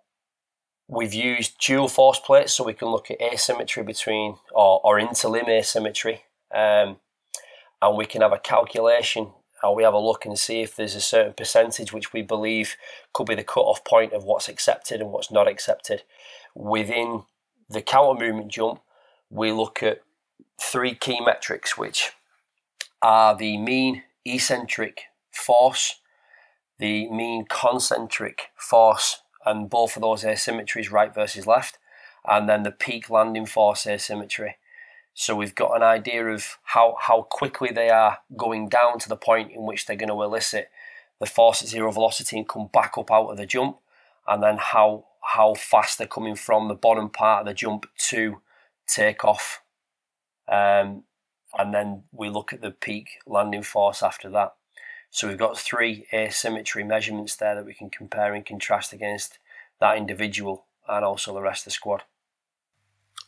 we've 0.89 1.15
used 1.15 1.59
dual 1.59 1.89
force 1.89 2.21
plates 2.21 2.55
so 2.55 2.65
we 2.65 2.73
can 2.73 2.89
look 2.89 3.11
at 3.11 3.21
asymmetry 3.21 3.83
between 3.83 4.37
or, 4.53 4.81
or 4.85 4.99
interlimb 4.99 5.49
asymmetry. 5.49 6.23
Um, 6.55 6.99
and 7.83 7.97
we 7.97 8.07
can 8.07 8.23
have 8.23 8.33
a 8.33 8.39
calculation 8.39 9.33
we 9.75 9.83
have 9.83 9.95
a 9.95 9.99
look 9.99 10.25
and 10.25 10.39
see 10.39 10.61
if 10.61 10.77
there's 10.77 10.95
a 10.95 11.01
certain 11.01 11.33
percentage 11.33 11.93
which 11.93 12.13
we 12.13 12.23
believe 12.23 12.77
could 13.13 13.27
be 13.27 13.35
the 13.35 13.43
cut-off 13.43 13.85
point 13.85 14.13
of 14.13 14.25
what's 14.25 14.49
accepted 14.49 15.01
and 15.01 15.11
what's 15.11 15.31
not 15.31 15.49
accepted. 15.49 16.03
Within 16.55 17.25
the 17.69 17.83
counter 17.83 18.25
movement 18.25 18.53
jump, 18.53 18.81
we 19.31 19.51
look 19.53 19.83
at 19.83 20.03
three 20.61 20.95
key 20.95 21.21
metrics, 21.21 21.77
which 21.77 22.13
are 23.03 23.37
the 23.37 23.59
mean 23.59 24.05
eccentric 24.25 25.03
force, 25.31 26.01
the 26.79 27.11
mean 27.11 27.45
concentric 27.49 28.51
force, 28.57 29.23
and 29.45 29.71
both 29.71 29.97
of 29.97 30.03
those 30.03 30.25
asymmetries, 30.25 30.91
right 30.91 31.15
versus 31.15 31.47
left, 31.47 31.79
and 32.29 32.49
then 32.49 32.63
the 32.63 32.71
peak 32.71 33.11
landing 33.11 33.47
force 33.47 33.87
asymmetry. 33.87 34.57
So 35.19 35.35
we've 35.35 35.55
got 35.55 35.75
an 35.75 35.83
idea 35.83 36.27
of 36.27 36.59
how, 36.63 36.95
how 37.01 37.23
quickly 37.23 37.71
they 37.73 37.89
are 37.89 38.19
going 38.37 38.69
down 38.69 38.99
to 38.99 39.09
the 39.09 39.17
point 39.17 39.51
in 39.51 39.65
which 39.65 39.87
they're 39.87 39.97
going 39.97 40.11
to 40.11 40.23
elicit 40.23 40.69
the 41.19 41.25
force 41.25 41.63
at 41.63 41.69
zero 41.69 41.91
velocity 41.91 42.37
and 42.37 42.47
come 42.47 42.69
back 42.71 42.99
up 42.99 43.11
out 43.11 43.29
of 43.31 43.39
the 43.39 43.47
jump, 43.47 43.79
and 44.29 44.43
then 44.43 44.59
how 44.59 45.07
how 45.35 45.55
fast 45.55 45.97
they're 45.97 46.07
coming 46.07 46.37
from 46.37 46.69
the 46.69 46.75
bottom 46.75 47.09
part 47.09 47.41
of 47.41 47.47
the 47.47 47.55
jump 47.55 47.87
to 47.97 48.43
take 48.87 49.25
off. 49.25 49.63
Um, 50.49 51.05
and 51.59 51.73
then 51.73 52.03
we 52.13 52.29
look 52.29 52.53
at 52.53 52.61
the 52.61 52.71
peak 52.71 53.09
landing 53.27 53.63
force 53.63 54.03
after 54.03 54.29
that. 54.29 54.55
So 55.11 55.29
we've 55.29 55.39
got 55.39 55.59
three 55.59 56.07
asymmetry 56.13 56.85
measurements 56.85 57.37
there 57.37 57.55
that 57.55 57.65
we 57.65 57.73
can 57.73 57.89
compare 57.89 58.35
and 58.35 58.45
contrast 58.45 58.93
against 58.93 59.39
that 59.81 59.97
individual 59.97 60.67
and 60.87 61.07
also 61.07 61.33
the 61.33 61.41
rest 61.41 61.63
of 61.63 61.65
the 61.67 61.71
squad. 61.71 62.03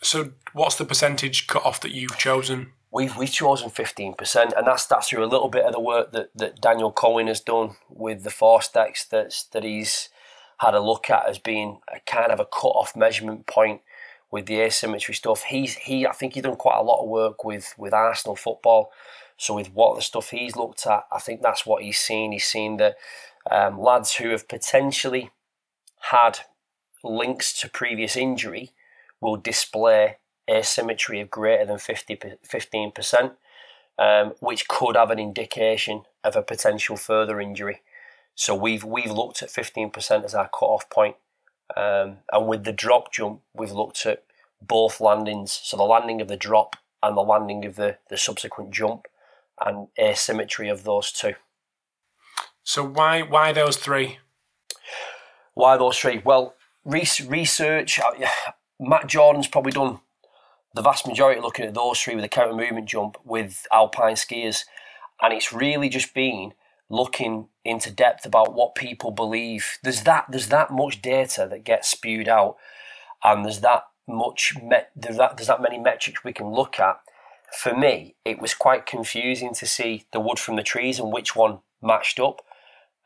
So, 0.00 0.32
what's 0.52 0.76
the 0.76 0.84
percentage 0.84 1.46
cut 1.46 1.64
off 1.64 1.80
that 1.80 1.92
you've 1.92 2.18
chosen? 2.18 2.72
We've 2.90 3.16
we've 3.16 3.30
chosen 3.30 3.70
fifteen 3.70 4.14
percent, 4.14 4.54
and 4.56 4.66
that's 4.66 4.86
that's 4.86 5.08
through 5.08 5.24
a 5.24 5.26
little 5.26 5.48
bit 5.48 5.64
of 5.64 5.72
the 5.72 5.80
work 5.80 6.12
that, 6.12 6.30
that 6.36 6.60
Daniel 6.60 6.92
Cohen 6.92 7.26
has 7.26 7.40
done 7.40 7.76
with 7.88 8.22
the 8.22 8.30
force 8.30 8.68
decks 8.68 9.04
that's 9.04 9.44
that 9.44 9.64
he's 9.64 10.08
had 10.58 10.74
a 10.74 10.80
look 10.80 11.10
at 11.10 11.28
as 11.28 11.38
being 11.38 11.80
a 11.92 12.00
kind 12.00 12.32
of 12.32 12.40
a 12.40 12.44
cut 12.44 12.68
off 12.68 12.96
measurement 12.96 13.46
point 13.46 13.80
with 14.30 14.46
the 14.46 14.60
asymmetry 14.60 15.14
stuff. 15.14 15.42
He's 15.42 15.74
he 15.74 16.06
I 16.06 16.12
think 16.12 16.34
he's 16.34 16.44
done 16.44 16.56
quite 16.56 16.78
a 16.78 16.82
lot 16.82 17.02
of 17.02 17.08
work 17.08 17.44
with 17.44 17.74
with 17.76 17.92
Arsenal 17.92 18.36
football. 18.36 18.90
So 19.36 19.54
with 19.54 19.72
what 19.72 19.94
the 19.94 20.02
stuff 20.02 20.30
he's 20.30 20.56
looked 20.56 20.86
at, 20.86 21.04
I 21.12 21.20
think 21.20 21.42
that's 21.42 21.64
what 21.64 21.82
he's 21.82 21.98
seen. 21.98 22.32
He's 22.32 22.46
seen 22.46 22.76
that 22.78 22.96
um, 23.50 23.80
lads 23.80 24.16
who 24.16 24.30
have 24.30 24.48
potentially 24.48 25.30
had 26.10 26.40
links 27.04 27.58
to 27.60 27.68
previous 27.68 28.16
injury 28.16 28.72
will 29.20 29.36
display 29.36 30.16
asymmetry 30.48 31.20
of 31.20 31.30
greater 31.30 31.66
than 31.66 31.78
50, 31.78 32.16
15%, 32.16 33.32
um, 33.98 34.32
which 34.40 34.68
could 34.68 34.96
have 34.96 35.10
an 35.10 35.18
indication 35.18 36.02
of 36.24 36.36
a 36.36 36.42
potential 36.42 36.96
further 36.96 37.40
injury. 37.40 37.82
So 38.34 38.54
we've 38.54 38.84
we've 38.84 39.10
looked 39.10 39.42
at 39.42 39.48
15% 39.48 40.24
as 40.24 40.34
our 40.34 40.48
cut-off 40.48 40.88
point. 40.90 41.16
Um, 41.76 42.18
and 42.32 42.46
with 42.46 42.64
the 42.64 42.72
drop 42.72 43.12
jump, 43.12 43.40
we've 43.52 43.72
looked 43.72 44.06
at 44.06 44.24
both 44.62 45.00
landings, 45.00 45.52
so 45.62 45.76
the 45.76 45.82
landing 45.82 46.20
of 46.20 46.28
the 46.28 46.36
drop 46.36 46.76
and 47.02 47.16
the 47.16 47.22
landing 47.22 47.64
of 47.64 47.76
the, 47.76 47.98
the 48.08 48.16
subsequent 48.16 48.70
jump, 48.70 49.06
and 49.64 49.88
asymmetry 49.98 50.68
of 50.68 50.84
those 50.84 51.12
two. 51.12 51.34
So 52.62 52.84
why 52.84 53.22
why 53.22 53.52
those 53.52 53.76
three? 53.76 54.18
Why 55.54 55.76
those 55.76 55.98
three? 55.98 56.22
Well, 56.24 56.54
research. 56.84 58.00
Matt 58.80 59.06
Jordan's 59.06 59.48
probably 59.48 59.72
done 59.72 60.00
the 60.74 60.82
vast 60.82 61.06
majority 61.06 61.40
looking 61.40 61.64
at 61.64 61.74
those 61.74 62.00
three 62.00 62.14
with 62.14 62.24
a 62.24 62.28
counter 62.28 62.54
movement 62.54 62.88
jump 62.88 63.16
with 63.24 63.66
alpine 63.72 64.14
skiers, 64.14 64.64
and 65.20 65.32
it's 65.32 65.52
really 65.52 65.88
just 65.88 66.14
been 66.14 66.52
looking 66.88 67.48
into 67.64 67.90
depth 67.90 68.24
about 68.24 68.54
what 68.54 68.74
people 68.74 69.10
believe. 69.10 69.78
There's 69.82 70.02
that 70.02 70.26
there's 70.30 70.48
that 70.48 70.70
much 70.70 71.02
data 71.02 71.46
that 71.50 71.64
gets 71.64 71.88
spewed 71.88 72.28
out, 72.28 72.56
and 73.24 73.44
there's 73.44 73.60
that 73.60 73.84
much 74.06 74.54
met, 74.62 74.90
there's 74.94 75.16
that 75.16 75.36
there's 75.36 75.48
that 75.48 75.62
many 75.62 75.78
metrics 75.78 76.24
we 76.24 76.32
can 76.32 76.48
look 76.48 76.78
at. 76.78 77.00
For 77.58 77.74
me, 77.74 78.14
it 78.24 78.40
was 78.40 78.54
quite 78.54 78.86
confusing 78.86 79.54
to 79.54 79.66
see 79.66 80.04
the 80.12 80.20
wood 80.20 80.38
from 80.38 80.56
the 80.56 80.62
trees 80.62 80.98
and 80.98 81.12
which 81.12 81.34
one 81.34 81.60
matched 81.82 82.20
up. 82.20 82.42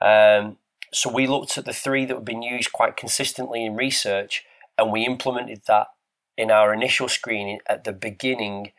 Um, 0.01 0.59
so 0.93 1.11
we 1.11 1.27
looked 1.29 1.57
at 1.57 1.65
the 1.65 1.73
three 1.73 2.05
that 2.05 2.15
have 2.15 2.25
been 2.25 2.43
used 2.43 2.73
quite 2.73 2.97
consistently 2.97 3.65
in 3.65 3.77
research 3.77 4.45
and 4.79 4.91
we 4.91 5.05
implemented 5.05 5.63
that 5.67 5.89
in 6.37 6.51
our 6.51 6.73
initial 6.73 7.09
screening 7.09 7.61
at 7.67 7.85
the 7.85 7.93
beginning, 7.93 8.73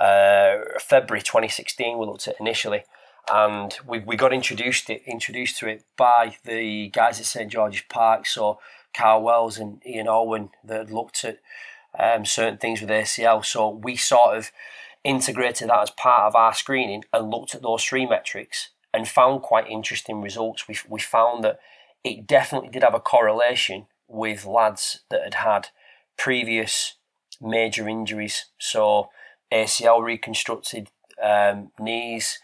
uh, 0.00 0.56
February 0.80 1.22
2016. 1.22 1.98
We 1.98 2.06
looked 2.06 2.28
at 2.28 2.40
initially, 2.40 2.84
and 3.30 3.76
we, 3.86 3.98
we 4.00 4.16
got 4.16 4.32
introduced 4.32 4.88
it 4.90 5.02
introduced 5.06 5.58
to 5.58 5.68
it 5.68 5.84
by 5.96 6.36
the 6.44 6.88
guys 6.88 7.20
at 7.20 7.26
St 7.26 7.50
George's 7.50 7.82
Park. 7.88 8.26
So 8.26 8.58
Carl 8.94 9.22
Wells 9.22 9.58
and 9.58 9.82
Ian 9.86 10.08
Owen 10.08 10.50
that 10.64 10.92
looked 10.92 11.24
at 11.24 11.38
um, 11.98 12.24
certain 12.24 12.58
things 12.58 12.80
with 12.80 12.90
ACL. 12.90 13.44
So 13.44 13.68
we 13.68 13.96
sort 13.96 14.36
of 14.36 14.50
integrated 15.04 15.68
that 15.68 15.82
as 15.82 15.90
part 15.90 16.22
of 16.22 16.34
our 16.34 16.54
screening 16.54 17.04
and 17.12 17.30
looked 17.30 17.54
at 17.54 17.62
those 17.62 17.84
three 17.84 18.06
metrics 18.06 18.70
and 18.92 19.08
found 19.08 19.42
quite 19.42 19.68
interesting 19.68 20.20
results. 20.20 20.68
We, 20.68 20.76
we 20.88 21.00
found 21.00 21.44
that 21.44 21.60
it 22.04 22.26
definitely 22.26 22.70
did 22.70 22.82
have 22.82 22.94
a 22.94 23.00
correlation 23.00 23.86
with 24.10 24.44
lads 24.44 25.00
that 25.10 25.22
had 25.22 25.34
had 25.34 25.68
previous 26.16 26.96
major 27.40 27.88
injuries. 27.88 28.46
So 28.58 29.10
ACL 29.52 30.02
reconstructed 30.02 30.88
um, 31.22 31.70
knees, 31.78 32.38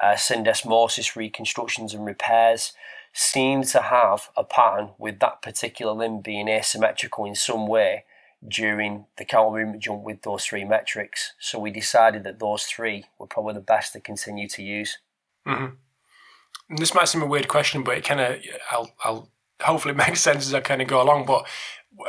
uh, 0.00 0.14
syndesmosis 0.14 1.16
reconstructions 1.16 1.92
and 1.92 2.06
repairs 2.06 2.72
seem 3.12 3.62
to 3.64 3.80
have 3.80 4.28
a 4.36 4.44
pattern 4.44 4.90
with 4.98 5.18
that 5.18 5.42
particular 5.42 5.92
limb 5.92 6.20
being 6.20 6.48
asymmetrical 6.48 7.24
in 7.24 7.34
some 7.34 7.66
way 7.66 8.04
during 8.46 9.06
the 9.16 9.24
counter 9.24 9.58
movement 9.58 9.82
jump 9.82 10.02
with 10.02 10.22
those 10.22 10.44
three 10.44 10.64
metrics. 10.64 11.32
So 11.40 11.58
we 11.58 11.70
decided 11.70 12.22
that 12.24 12.38
those 12.38 12.64
three 12.64 13.06
were 13.18 13.26
probably 13.26 13.54
the 13.54 13.60
best 13.60 13.92
to 13.94 14.00
continue 14.00 14.48
to 14.48 14.62
use. 14.62 14.98
Mm-hmm. 15.46 16.76
This 16.76 16.94
might 16.94 17.08
seem 17.08 17.22
a 17.22 17.26
weird 17.26 17.48
question, 17.48 17.82
but 17.82 17.96
it 17.96 18.04
kind 18.04 18.20
of 18.20 18.36
I'll 18.70 18.92
I'll 19.02 19.30
hopefully 19.60 19.92
it 19.94 19.98
makes 19.98 20.20
sense 20.20 20.46
as 20.46 20.54
I 20.54 20.60
kind 20.60 20.82
of 20.82 20.88
go 20.88 21.02
along. 21.02 21.26
But 21.26 21.46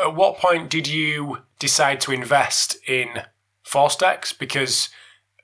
at 0.01 0.15
what 0.15 0.37
point 0.37 0.69
did 0.69 0.87
you 0.87 1.39
decide 1.59 2.01
to 2.01 2.11
invest 2.11 2.77
in 2.87 3.23
force 3.63 3.95
decks? 3.95 4.33
Because 4.33 4.89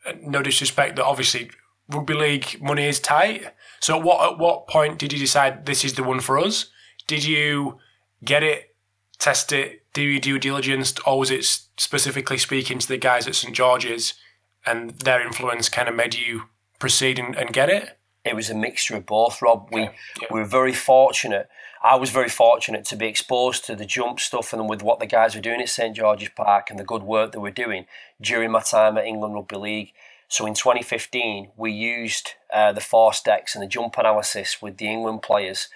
uh, 0.05 0.13
no 0.21 0.41
disrespect, 0.41 0.95
that 0.95 1.05
obviously 1.05 1.49
rugby 1.89 2.13
league 2.13 2.61
money 2.61 2.85
is 2.85 2.99
tight. 2.99 3.45
So 3.79 3.97
what 3.97 4.33
at 4.33 4.39
what 4.39 4.67
point 4.67 4.99
did 4.99 5.13
you 5.13 5.19
decide 5.19 5.65
this 5.65 5.83
is 5.83 5.93
the 5.93 6.03
one 6.03 6.19
for 6.19 6.37
us? 6.37 6.67
Did 7.07 7.23
you 7.23 7.79
get 8.23 8.43
it, 8.43 8.75
test 9.19 9.51
it, 9.51 9.83
do 9.93 10.01
your 10.01 10.19
due 10.19 10.39
diligence, 10.39 10.95
or 11.05 11.19
was 11.19 11.31
it 11.31 11.45
specifically 11.45 12.37
speaking 12.37 12.79
to 12.79 12.87
the 12.87 12.97
guys 12.97 13.27
at 13.27 13.35
St 13.35 13.55
George's 13.55 14.15
and 14.65 14.91
their 14.99 15.25
influence 15.25 15.69
kind 15.69 15.87
of 15.87 15.95
made 15.95 16.15
you 16.15 16.43
proceed 16.79 17.19
and, 17.19 17.35
and 17.35 17.53
get 17.53 17.69
it? 17.69 17.94
It 18.25 18.35
was 18.35 18.49
a 18.49 18.55
mixture 18.55 18.95
of 18.95 19.05
both, 19.05 19.41
Rob. 19.41 19.69
We, 19.71 19.81
yeah. 19.81 19.91
we 20.31 20.39
were 20.39 20.45
very 20.45 20.73
fortunate 20.73 21.49
I 21.85 21.97
was 21.97 22.09
very 22.09 22.29
fortunate 22.29 22.83
to 22.85 22.95
be 22.95 23.05
exposed 23.05 23.63
to 23.65 23.75
the 23.75 23.85
jump 23.85 24.19
stuff 24.19 24.53
and 24.53 24.67
with 24.67 24.81
what 24.81 24.99
the 24.99 25.05
guys 25.05 25.35
were 25.35 25.41
doing 25.41 25.61
at 25.61 25.69
St 25.69 25.95
George's 25.95 26.29
Park 26.29 26.71
and 26.71 26.79
the 26.79 26.83
good 26.83 27.03
work 27.03 27.31
they 27.31 27.37
were 27.37 27.51
doing 27.51 27.85
during 28.19 28.49
my 28.49 28.61
time 28.61 28.97
at 28.97 29.05
England 29.05 29.35
Rugby 29.35 29.55
League. 29.55 29.93
So 30.27 30.47
in 30.47 30.55
2015, 30.55 31.51
we 31.55 31.71
used 31.71 32.31
uh, 32.51 32.71
the 32.71 32.81
force 32.81 33.21
decks 33.21 33.53
and 33.53 33.61
the 33.61 33.67
jump 33.67 33.99
analysis 33.99 34.63
with 34.63 34.77
the 34.77 34.87
England 34.87 35.21
players 35.21 35.67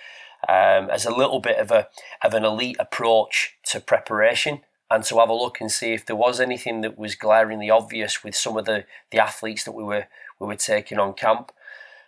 um, 0.47 0.89
as 0.89 1.05
a 1.05 1.15
little 1.15 1.39
bit 1.39 1.57
of 1.59 1.69
a 1.69 1.89
of 2.23 2.33
an 2.33 2.43
elite 2.43 2.77
approach 2.79 3.55
to 3.65 3.79
preparation 3.79 4.61
and 4.89 5.03
to 5.03 5.19
have 5.19 5.29
a 5.29 5.33
look 5.33 5.61
and 5.61 5.71
see 5.71 5.93
if 5.93 6.07
there 6.07 6.15
was 6.15 6.39
anything 6.39 6.81
that 6.81 6.97
was 6.97 7.13
glaringly 7.13 7.69
obvious 7.69 8.23
with 8.23 8.35
some 8.35 8.57
of 8.57 8.65
the, 8.65 8.85
the 9.11 9.19
athletes 9.19 9.63
that 9.63 9.73
we 9.73 9.83
were 9.83 10.07
we 10.39 10.47
were 10.47 10.55
taking 10.55 10.97
on 10.97 11.13
camp. 11.13 11.51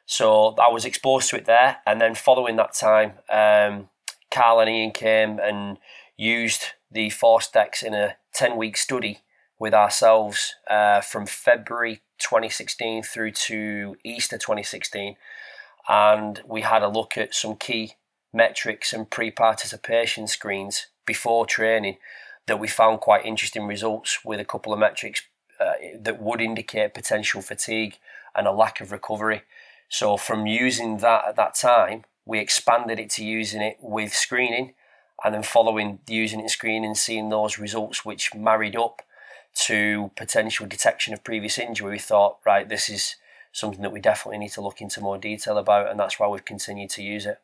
So 0.05 0.55
I 0.55 0.69
was 0.69 0.85
exposed 0.85 1.29
to 1.29 1.37
it 1.37 1.45
there, 1.45 1.77
and 1.85 2.01
then 2.01 2.15
following 2.15 2.55
that 2.57 2.73
time, 2.73 3.13
um, 3.29 3.89
Carl 4.29 4.59
and 4.59 4.69
Ian 4.69 4.91
came 4.91 5.39
and 5.39 5.77
used 6.17 6.63
the 6.91 7.09
force 7.09 7.49
decks 7.49 7.81
in 7.83 7.93
a 7.93 8.15
10 8.33 8.57
week 8.57 8.77
study 8.77 9.19
with 9.59 9.73
ourselves 9.73 10.55
uh, 10.69 11.01
from 11.01 11.25
February 11.25 12.01
2016 12.17 13.03
through 13.03 13.31
to 13.31 13.95
Easter 14.03 14.37
2016. 14.37 15.15
And 15.87 16.41
we 16.47 16.61
had 16.61 16.83
a 16.83 16.87
look 16.87 17.17
at 17.17 17.33
some 17.33 17.55
key 17.55 17.93
metrics 18.33 18.93
and 18.93 19.09
pre 19.09 19.31
participation 19.31 20.27
screens 20.27 20.87
before 21.05 21.45
training 21.45 21.97
that 22.47 22.59
we 22.59 22.67
found 22.67 23.01
quite 23.01 23.25
interesting 23.25 23.67
results 23.67 24.23
with 24.25 24.39
a 24.39 24.45
couple 24.45 24.73
of 24.73 24.79
metrics 24.79 25.21
uh, 25.59 25.73
that 25.99 26.21
would 26.21 26.41
indicate 26.41 26.93
potential 26.93 27.41
fatigue 27.41 27.97
and 28.35 28.47
a 28.47 28.51
lack 28.51 28.81
of 28.81 28.91
recovery. 28.91 29.43
So, 29.93 30.15
from 30.15 30.45
using 30.45 30.99
that 30.99 31.25
at 31.27 31.35
that 31.35 31.53
time, 31.53 32.05
we 32.25 32.39
expanded 32.39 32.97
it 32.97 33.09
to 33.11 33.25
using 33.25 33.61
it 33.61 33.75
with 33.81 34.13
screening, 34.13 34.73
and 35.21 35.35
then 35.35 35.43
following 35.43 35.99
using 36.07 36.39
it 36.39 36.43
in 36.43 36.49
screening, 36.49 36.95
seeing 36.95 37.27
those 37.27 37.59
results 37.59 38.05
which 38.05 38.33
married 38.33 38.77
up 38.77 39.01
to 39.65 40.09
potential 40.15 40.65
detection 40.65 41.13
of 41.13 41.25
previous 41.25 41.59
injury, 41.59 41.91
we 41.91 41.99
thought, 41.99 42.37
right, 42.45 42.69
this 42.69 42.87
is 42.87 43.17
something 43.51 43.81
that 43.81 43.91
we 43.91 43.99
definitely 43.99 44.37
need 44.37 44.53
to 44.53 44.61
look 44.61 44.79
into 44.79 45.01
more 45.01 45.17
detail 45.17 45.57
about, 45.57 45.91
and 45.91 45.99
that's 45.99 46.17
why 46.17 46.27
we've 46.29 46.45
continued 46.45 46.89
to 46.91 47.03
use 47.03 47.25
it. 47.25 47.41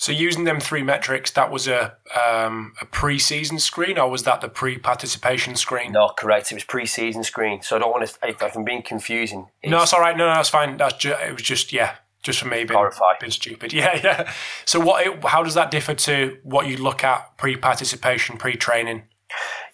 So 0.00 0.12
using 0.12 0.44
them 0.44 0.60
three 0.60 0.82
metrics, 0.82 1.30
that 1.32 1.52
was 1.52 1.68
a 1.68 1.94
um, 2.26 2.72
a 2.80 2.86
pre-season 2.86 3.58
screen, 3.58 3.98
or 3.98 4.08
was 4.08 4.22
that 4.22 4.40
the 4.40 4.48
pre-participation 4.48 5.56
screen? 5.56 5.92
No, 5.92 6.08
correct. 6.16 6.50
It 6.50 6.54
was 6.54 6.64
pre-season 6.64 7.22
screen. 7.22 7.60
So 7.60 7.76
I 7.76 7.80
don't 7.80 7.90
want 7.90 8.08
to. 8.08 8.26
If, 8.26 8.40
if 8.40 8.56
I'm 8.56 8.64
being 8.64 8.80
confusing, 8.80 9.48
no, 9.62 9.82
it's 9.82 9.92
all 9.92 10.00
right. 10.00 10.16
No, 10.16 10.26
no, 10.26 10.32
that's 10.32 10.48
fine. 10.48 10.78
That's 10.78 10.94
just, 10.94 11.20
it 11.20 11.32
was 11.34 11.42
just 11.42 11.70
yeah, 11.70 11.96
just 12.22 12.38
for 12.38 12.48
me 12.48 12.64
being, 12.64 12.90
being 13.20 13.30
stupid. 13.30 13.72
Yeah, 13.74 14.00
yeah. 14.02 14.32
So 14.64 14.80
what? 14.80 15.22
How 15.22 15.42
does 15.42 15.52
that 15.52 15.70
differ 15.70 15.92
to 15.92 16.38
what 16.44 16.66
you 16.66 16.78
look 16.78 17.04
at 17.04 17.36
pre-participation, 17.36 18.38
pre-training? 18.38 19.02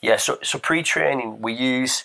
Yeah. 0.02 0.16
So 0.16 0.40
so 0.42 0.58
pre-training, 0.58 1.40
we 1.40 1.52
use 1.52 2.02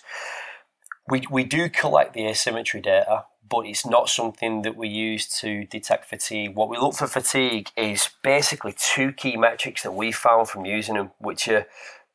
we 1.08 1.24
we 1.28 1.42
do 1.42 1.68
collect 1.68 2.14
the 2.14 2.28
asymmetry 2.28 2.82
data 2.82 3.24
but 3.52 3.66
it's 3.66 3.84
not 3.84 4.08
something 4.08 4.62
that 4.62 4.76
we 4.76 4.88
use 4.88 5.28
to 5.28 5.66
detect 5.66 6.06
fatigue. 6.06 6.56
What 6.56 6.70
we 6.70 6.78
look 6.78 6.94
for 6.94 7.06
fatigue 7.06 7.68
is 7.76 8.08
basically 8.22 8.72
two 8.72 9.12
key 9.12 9.36
metrics 9.36 9.82
that 9.82 9.92
we 9.92 10.10
found 10.10 10.48
from 10.48 10.64
using 10.64 10.94
them, 10.94 11.10
which 11.18 11.46
are 11.48 11.66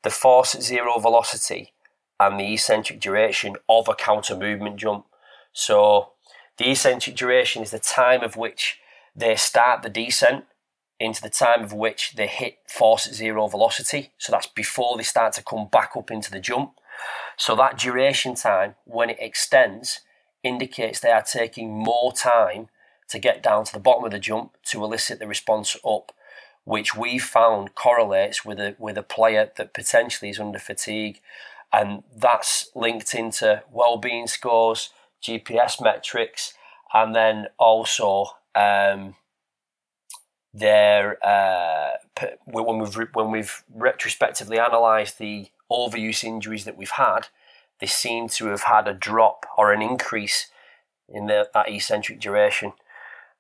the 0.01 0.10
force 0.10 0.56
at 0.56 0.63
zero 0.63 0.98
velocity 0.98 1.74
and 2.20 2.39
the 2.39 2.53
eccentric 2.53 3.00
duration 3.00 3.56
of 3.70 3.88
a 3.88 3.94
counter 3.94 4.36
movement 4.36 4.77
jump. 4.77 5.06
So 5.53 6.13
the 6.58 6.72
eccentric 6.72 7.15
duration 7.15 7.62
is 7.62 7.70
the 7.70 7.77
time 7.77 8.24
of 8.24 8.36
which 8.36 8.79
they 9.15 9.36
start 9.36 9.84
the 9.84 9.89
descent 9.89 10.46
into 11.00 11.22
the 11.22 11.29
time 11.29 11.63
of 11.63 11.72
which 11.72 12.15
they 12.15 12.25
hit 12.25 12.58
force 12.67 13.06
at 13.06 13.13
zero 13.13 13.46
velocity. 13.48 14.10
So 14.17 14.32
that's 14.32 14.48
before 14.48 14.98
they 14.98 15.03
start 15.03 15.34
to 15.34 15.44
come 15.44 15.67
back 15.72 15.91
up 15.96 16.10
into 16.10 16.32
the 16.32 16.39
jump. 16.39 16.72
So 17.38 17.56
that 17.58 17.77
duration 17.77 18.34
time, 18.34 18.74
when 18.86 19.12
it 19.12 19.17
extends, 19.20 20.00
indicates 20.44 21.00
they 21.00 21.12
are 21.12 21.24
taking 21.24 21.72
more 21.72 22.12
time 22.12 22.70
to 23.10 23.20
get 23.20 23.41
down 23.41 23.63
to 23.65 23.74
the 23.74 23.79
bottom 23.79 24.06
of 24.06 24.12
the 24.12 24.20
jump 24.20 24.58
to 24.65 24.84
elicit 24.84 25.20
the 25.20 25.27
response 25.27 25.77
up, 25.86 26.12
which 26.65 26.96
we 26.96 27.17
found 27.17 27.75
correlates 27.75 28.44
with 28.44 28.60
a 28.60 28.75
with 28.77 28.98
a 28.98 29.03
player 29.03 29.51
that 29.58 29.74
potentially 29.74 30.29
is 30.29 30.39
under 30.39 30.60
fatigue, 30.60 31.22
and 31.72 32.03
that's 32.15 32.70
linked 32.75 33.13
into 33.13 33.63
well-being 33.72 34.27
scores, 34.27 34.89
GPS 35.24 35.82
metrics, 35.82 36.53
and 36.94 37.15
then 37.15 37.48
also 37.58 38.27
um, 38.56 39.15
their 40.53 41.24
uh, 41.25 41.91
when 42.46 42.79
we've 42.79 42.96
when 43.13 43.32
we've 43.32 43.63
retrospectively 43.74 44.58
analysed 44.58 45.17
the 45.20 45.48
overuse 45.72 46.24
injuries 46.24 46.65
that 46.65 46.77
we've 46.77 46.91
had, 46.91 47.27
they 47.79 47.88
seem 47.88 48.27
to 48.29 48.48
have 48.48 48.63
had 48.63 48.88
a 48.88 48.93
drop 48.93 49.46
or 49.57 49.72
an 49.72 49.81
increase 49.81 50.48
in 51.10 51.27
the, 51.27 51.50
that 51.53 51.69
eccentric 51.69 52.19
duration. 52.19 52.74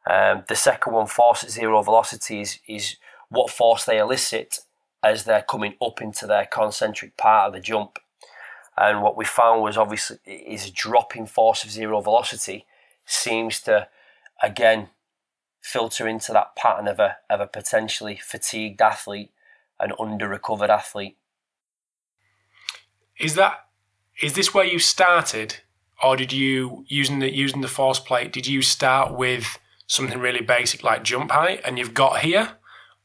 Um, 0.09 0.43
the 0.47 0.55
second 0.55 0.93
one, 0.93 1.07
force 1.07 1.43
at 1.43 1.51
zero 1.51 1.81
velocity, 1.81 2.41
is, 2.41 2.59
is 2.67 2.95
what 3.29 3.49
force 3.49 3.83
they 3.83 3.97
elicit 3.97 4.59
as 5.03 5.23
they're 5.23 5.45
coming 5.47 5.75
up 5.81 6.01
into 6.01 6.25
their 6.25 6.45
concentric 6.45 7.17
part 7.17 7.47
of 7.47 7.53
the 7.53 7.59
jump. 7.59 7.99
And 8.77 9.01
what 9.01 9.17
we 9.17 9.25
found 9.25 9.63
was 9.63 9.77
obviously 9.77 10.17
is 10.25 10.67
a 10.67 10.71
drop 10.71 11.15
in 11.15 11.25
force 11.25 11.63
of 11.63 11.71
zero 11.71 11.99
velocity 11.99 12.65
seems 13.05 13.59
to 13.61 13.87
again 14.43 14.89
filter 15.61 16.07
into 16.07 16.31
that 16.31 16.55
pattern 16.55 16.87
of 16.87 16.99
a 16.99 17.17
of 17.29 17.39
a 17.39 17.47
potentially 17.47 18.19
fatigued 18.23 18.81
athlete, 18.81 19.31
an 19.79 19.93
under 19.99 20.27
recovered 20.27 20.69
athlete. 20.69 21.17
Is 23.19 23.33
that 23.35 23.66
is 24.21 24.33
this 24.33 24.53
where 24.53 24.65
you 24.65 24.79
started, 24.79 25.57
or 26.03 26.15
did 26.15 26.33
you 26.33 26.85
using 26.87 27.19
the 27.19 27.33
using 27.33 27.61
the 27.61 27.67
force 27.67 27.99
plate? 27.99 28.31
Did 28.31 28.47
you 28.47 28.61
start 28.61 29.13
with 29.13 29.59
something 29.87 30.19
really 30.19 30.41
basic 30.41 30.83
like 30.83 31.03
jump 31.03 31.31
height, 31.31 31.61
and 31.65 31.77
you've 31.77 31.93
got 31.93 32.19
here, 32.19 32.57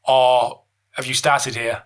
or 0.07 0.63
have 0.91 1.05
you 1.05 1.13
started 1.13 1.55
here? 1.55 1.83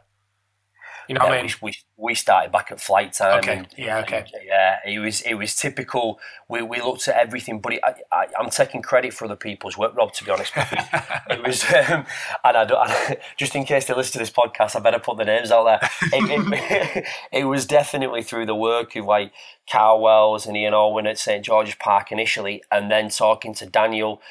You 1.08 1.15
know 1.15 1.26
what 1.26 1.34
I 1.34 1.41
mean? 1.41 1.52
We, 1.62 1.74
we 1.96 2.15
started 2.15 2.52
back 2.52 2.72
at 2.72 2.82
flight 2.82 3.13
time. 3.13 3.39
Okay. 3.39 3.58
And, 3.58 3.67
yeah. 3.78 4.00
Okay. 4.00 4.20
And, 4.20 4.43
yeah. 4.46 4.78
It 4.86 5.00
was 5.00 5.22
it 5.22 5.36
was 5.36 5.56
typical. 5.56 6.20
We, 6.50 6.62
we 6.62 6.82
looked 6.82 7.08
at 7.08 7.15
everything, 7.15 7.60
but 7.60 7.74
it, 7.74 7.82
I, 8.12 8.28
am 8.39 8.50
taking 8.50 8.82
credit 8.82 9.13
for 9.13 9.26
other 9.26 9.36
people's 9.36 9.78
work, 9.78 9.96
Rob. 9.96 10.13
To 10.13 10.24
be 10.24 10.32
honest, 10.32 10.54
it 10.56 11.46
was. 11.46 11.63
Um, 11.63 12.06
and 12.43 12.58
I 12.58 12.65
don't. 12.65 13.20
just 13.38 13.56
in 13.56 13.63
case 13.65 13.86
they 13.86 13.93
listen 13.93 14.13
to 14.13 14.20
this 14.20 14.32
podcast, 14.32 14.76
I 14.76 14.80
better 14.80 15.00
put 15.00 15.17
the 15.17 15.26
names 15.26 15.52
out 15.52 15.63
there. 15.63 15.89
It, 16.13 16.52
it, 16.54 17.06
it 17.32 17.43
was 17.46 17.65
definitely 17.65 18.22
through 18.24 18.46
the 18.46 18.56
work 18.56 18.96
of 18.96 19.06
like 19.06 19.32
Carl 19.70 20.02
Wells 20.02 20.46
and 20.46 20.58
Ian 20.58 20.74
Orwin 20.74 21.08
at 21.08 21.17
St 21.17 21.43
George's 21.43 21.76
Park 21.76 22.12
initially, 22.12 22.63
and 22.72 22.91
then 22.91 23.10
talking 23.10 23.54
to 23.56 23.65
Daniel, 23.65 24.22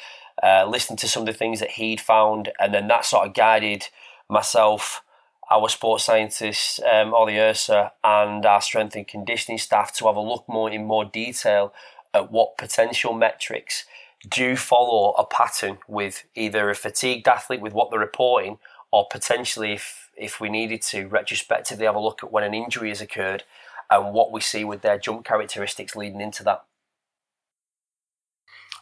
uh, 0.43 0.67
listening 0.69 0.99
to 0.99 1.09
some 1.09 1.23
of 1.23 1.27
the 1.27 1.33
things 1.33 1.61
that 1.61 1.71
he'd 1.73 2.01
found, 2.01 2.53
and 2.61 2.75
then 2.75 2.89
that 2.89 3.05
sort 3.05 3.27
of 3.27 3.35
guided 3.35 3.89
myself 4.29 5.03
our 5.51 5.69
sports 5.69 6.05
scientists, 6.05 6.81
um, 6.93 7.15
Ollie 7.15 7.39
Ursa, 7.39 7.93
and 8.03 8.45
our 8.45 8.61
strength 8.61 8.97
and 8.97 9.07
conditioning 9.07 9.59
staff 9.59 9.95
to 9.95 10.07
have 10.07 10.17
a 10.17 10.21
look 10.21 10.45
more 10.49 10.71
in 10.71 10.85
more 10.85 11.05
detail 11.05 11.73
at 12.13 12.33
what 12.33 12.59
potential 12.59 13.13
metrics 13.13 13.85
do 14.29 14.57
follow 14.57 15.13
a 15.13 15.25
pattern 15.25 15.79
with 15.87 16.25
either 16.35 16.71
a 16.71 16.75
fatigued 16.75 17.29
athlete 17.29 17.61
with 17.61 17.73
what 17.73 17.91
they're 17.91 18.01
reporting, 18.01 18.59
or 18.91 19.07
potentially 19.11 19.73
if 19.73 20.11
if 20.17 20.41
we 20.41 20.49
needed 20.49 20.81
to 20.81 21.07
retrospectively 21.07 21.85
have 21.85 21.95
a 21.95 22.01
look 22.01 22.25
at 22.25 22.33
when 22.33 22.43
an 22.43 22.55
injury 22.55 22.89
has 22.89 23.03
occurred 23.03 23.45
and 23.91 24.15
what 24.15 24.33
we 24.33 24.41
see 24.41 24.65
with 24.65 24.81
their 24.81 24.99
jump 24.99 25.25
characteristics 25.25 25.95
leading 25.95 26.21
into 26.21 26.43
that. 26.43 26.65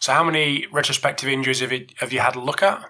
So, 0.00 0.12
how 0.12 0.22
many 0.22 0.66
retrospective 0.72 1.28
injuries 1.28 1.60
have 1.60 1.72
you, 1.72 1.86
have 1.96 2.12
you 2.12 2.20
had 2.20 2.36
a 2.36 2.40
look 2.40 2.62
at? 2.62 2.82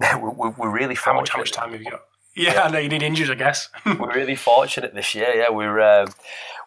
we're, 0.20 0.50
we're 0.50 0.70
really 0.70 0.94
how 0.94 1.14
much, 1.14 1.30
how 1.30 1.38
much 1.38 1.52
time 1.52 1.72
have 1.72 1.80
you 1.80 1.90
got? 1.90 2.02
Yeah, 2.38 2.54
yeah. 2.54 2.62
I 2.62 2.70
know 2.70 2.78
you 2.78 2.88
need 2.88 3.02
injuries, 3.02 3.30
I 3.30 3.34
guess. 3.34 3.68
we're 3.86 4.14
really 4.14 4.36
fortunate 4.36 4.94
this 4.94 5.14
year. 5.14 5.34
Yeah, 5.34 5.50
we're 5.50 5.80
um, 5.80 6.08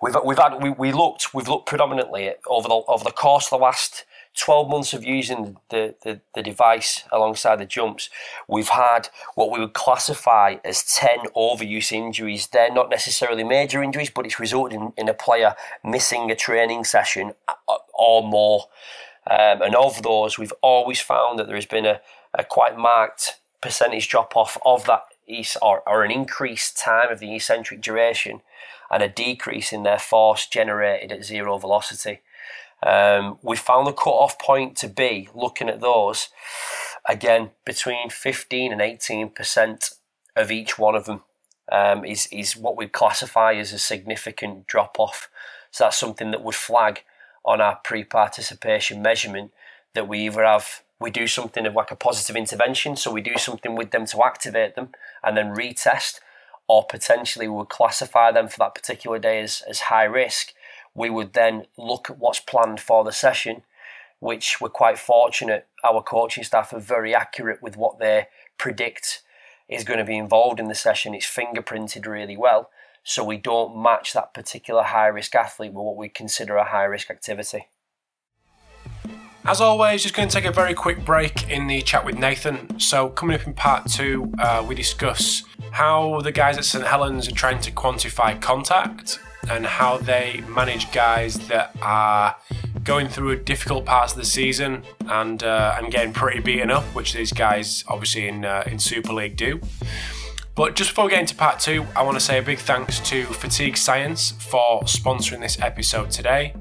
we've 0.02 0.16
we've 0.24 0.38
had 0.38 0.62
we, 0.62 0.70
we 0.70 0.92
looked 0.92 1.34
we've 1.34 1.48
looked 1.48 1.66
predominantly 1.66 2.28
at, 2.28 2.40
over 2.48 2.68
the 2.68 2.82
over 2.88 3.04
the 3.04 3.12
course 3.12 3.46
of 3.46 3.52
the 3.52 3.64
last 3.64 4.06
12 4.38 4.70
months 4.70 4.94
of 4.94 5.04
using 5.04 5.58
the, 5.70 5.94
the, 6.04 6.22
the, 6.36 6.42
device 6.42 7.04
alongside 7.12 7.58
the 7.58 7.66
jumps, 7.66 8.10
we've 8.48 8.70
had 8.70 9.10
what 9.36 9.52
we 9.52 9.60
would 9.60 9.74
classify 9.74 10.56
as 10.64 10.84
10 10.84 11.20
overuse 11.36 11.92
injuries. 11.92 12.48
They're 12.48 12.74
not 12.74 12.90
necessarily 12.90 13.44
major 13.44 13.84
injuries, 13.84 14.10
but 14.10 14.26
it's 14.26 14.40
resulted 14.40 14.80
in, 14.80 14.94
in 14.96 15.10
a 15.10 15.14
player 15.14 15.54
missing 15.84 16.32
a 16.32 16.36
training 16.36 16.86
session 16.86 17.34
uh, 17.50 17.76
or 17.94 18.24
more. 18.24 18.68
Um, 19.30 19.62
and 19.62 19.76
of 19.76 20.02
those, 20.02 20.38
we've 20.38 20.54
always 20.62 21.02
found 21.02 21.38
that 21.38 21.48
there 21.48 21.58
has 21.58 21.66
been 21.66 21.86
a, 21.86 22.00
a 22.34 22.46
quite 22.46 22.78
marked 22.78 23.38
percentage 23.62 24.08
drop 24.08 24.38
off 24.38 24.58
of 24.66 24.86
that 24.86 25.04
or, 25.62 25.82
or 25.88 26.04
an 26.04 26.12
increased 26.12 26.78
time 26.78 27.12
of 27.12 27.20
the 27.20 27.36
eccentric 27.36 27.82
duration 27.82 28.42
and 28.90 29.02
a 29.02 29.10
decrease 29.10 29.72
in 29.72 29.84
their 29.84 30.00
force 30.00 30.46
generated 30.48 31.12
at 31.12 31.24
zero 31.24 31.58
velocity. 31.58 32.20
Um, 32.84 33.38
we 33.42 33.56
found 33.56 33.88
the 33.88 33.94
cut-off 33.94 34.40
point 34.40 34.76
to 34.78 34.88
be 34.88 35.30
looking 35.36 35.70
at 35.70 35.82
those 35.82 36.30
again 37.08 37.52
between 37.66 38.10
15 38.10 38.72
and 38.72 38.82
18 38.82 39.30
percent 39.30 39.92
of 40.36 40.52
each 40.52 40.78
one 40.78 40.96
of 40.96 41.06
them 41.06 41.22
um, 41.72 42.04
is 42.04 42.28
is 42.32 42.58
what 42.58 42.78
we 42.78 42.88
classify 42.88 43.54
as 43.54 43.72
a 43.72 43.80
significant 43.80 44.68
drop 44.68 45.00
off. 45.00 45.30
So 45.72 45.86
that's 45.86 45.98
something 45.98 46.32
that 46.32 46.44
would 46.44 46.56
flag 46.56 47.04
on 47.46 47.62
our 47.62 47.78
pre-participation 47.84 49.02
measurement 49.02 49.52
that 49.94 50.08
we 50.08 50.20
either 50.26 50.44
have 50.44 50.82
we 51.02 51.10
do 51.12 51.28
something 51.28 51.66
of 51.66 51.74
like 51.74 51.92
a 51.92 51.96
positive 51.96 52.36
intervention. 52.36 52.96
So 52.96 53.12
we 53.12 53.22
do 53.22 53.38
something 53.38 53.76
with 53.76 53.92
them 53.92 54.06
to 54.06 54.24
activate 54.24 54.76
them 54.76 54.90
and 55.24 55.36
then 55.36 55.56
retest, 55.56 56.20
or 56.68 56.86
potentially 56.86 57.48
we 57.48 57.56
would 57.56 57.70
classify 57.70 58.32
them 58.32 58.48
for 58.48 58.60
that 58.60 58.76
particular 58.76 59.20
day 59.20 59.42
as, 59.42 59.64
as 59.68 59.82
high 59.82 60.04
risk. 60.04 60.54
We 60.94 61.10
would 61.10 61.34
then 61.34 61.66
look 61.78 62.10
at 62.10 62.20
what's 62.20 62.40
planned 62.40 62.80
for 62.80 63.04
the 63.04 63.12
session, 63.12 63.64
which 64.20 64.62
we're 64.62 64.70
quite 64.70 65.00
fortunate. 65.00 65.68
Our 65.84 66.04
coaching 66.04 66.44
staff 66.44 66.72
are 66.72 66.80
very 66.80 67.16
accurate 67.16 67.62
with 67.62 67.76
what 67.76 68.00
they 68.00 68.28
predict 68.58 69.24
is 69.68 69.84
going 69.84 70.00
to 70.00 70.06
be 70.06 70.18
involved 70.18 70.60
in 70.60 70.68
the 70.68 70.76
session. 70.76 71.16
It's 71.16 71.26
fingerprinted 71.26 72.06
really 72.06 72.38
well. 72.38 72.70
So 73.04 73.24
we 73.24 73.38
don't 73.38 73.82
match 73.82 74.14
that 74.14 74.34
particular 74.34 74.84
high 74.84 75.08
risk 75.08 75.34
athlete 75.34 75.74
with 75.74 75.84
what 75.84 75.98
we 75.98 76.10
consider 76.10 76.58
a 76.58 76.66
high 76.66 76.84
risk 76.84 77.10
activity. 77.10 77.68
As 79.44 79.60
always, 79.60 80.04
just 80.04 80.14
going 80.14 80.28
to 80.28 80.34
take 80.34 80.46
a 80.46 80.52
very 80.52 80.76
quick 80.76 81.04
break 81.04 81.50
in 81.50 81.66
the 81.66 81.82
chat 81.82 82.06
with 82.06 82.16
Nathan. 82.18 82.80
So, 82.80 83.10
coming 83.10 83.40
up 83.40 83.48
in 83.48 83.54
part 83.54 83.90
two, 83.90 84.32
uh, 84.38 84.64
we 84.68 84.76
discuss 84.76 85.44
how 85.72 86.22
the 86.22 86.32
guys 86.32 86.58
at 86.58 86.66
St 86.66 86.86
Helens 86.86 87.28
are 87.28 87.34
trying 87.34 87.60
to 87.62 87.72
quantify 87.72 88.40
contact 88.40 89.20
and 89.50 89.66
how 89.66 89.98
they 89.98 90.44
manage 90.48 90.92
guys 90.92 91.36
that 91.48 91.76
are 91.82 92.36
going 92.84 93.08
through 93.08 93.32
a 93.32 93.36
difficult 93.36 93.86
parts 93.86 94.14
of 94.14 94.20
the 94.20 94.26
season 94.26 94.84
and 95.08 95.44
uh, 95.44 95.76
and 95.78 95.92
getting 95.92 96.14
pretty 96.14 96.40
beaten 96.40 96.70
up, 96.70 96.84
which 96.96 97.14
these 97.14 97.34
guys 97.34 97.84
obviously 97.88 98.28
in 98.28 98.46
uh, 98.46 98.64
in 98.68 98.78
Super 98.78 99.12
League 99.12 99.38
do. 99.38 99.60
But 100.54 100.76
just 100.76 100.92
before 100.92 101.06
we 101.06 101.12
get 101.12 101.22
into 101.22 101.36
part 101.36 101.60
two, 101.60 101.88
I 101.96 102.04
want 102.04 102.18
to 102.18 102.24
say 102.24 102.38
a 102.38 102.42
big 102.42 102.60
thanks 102.60 103.00
to 103.10 103.26
Fatigue 103.26 103.78
Science 103.78 104.32
for 104.32 104.82
sponsoring 104.84 105.40
this 105.40 105.60
episode 105.62 106.12
today. 106.12 106.54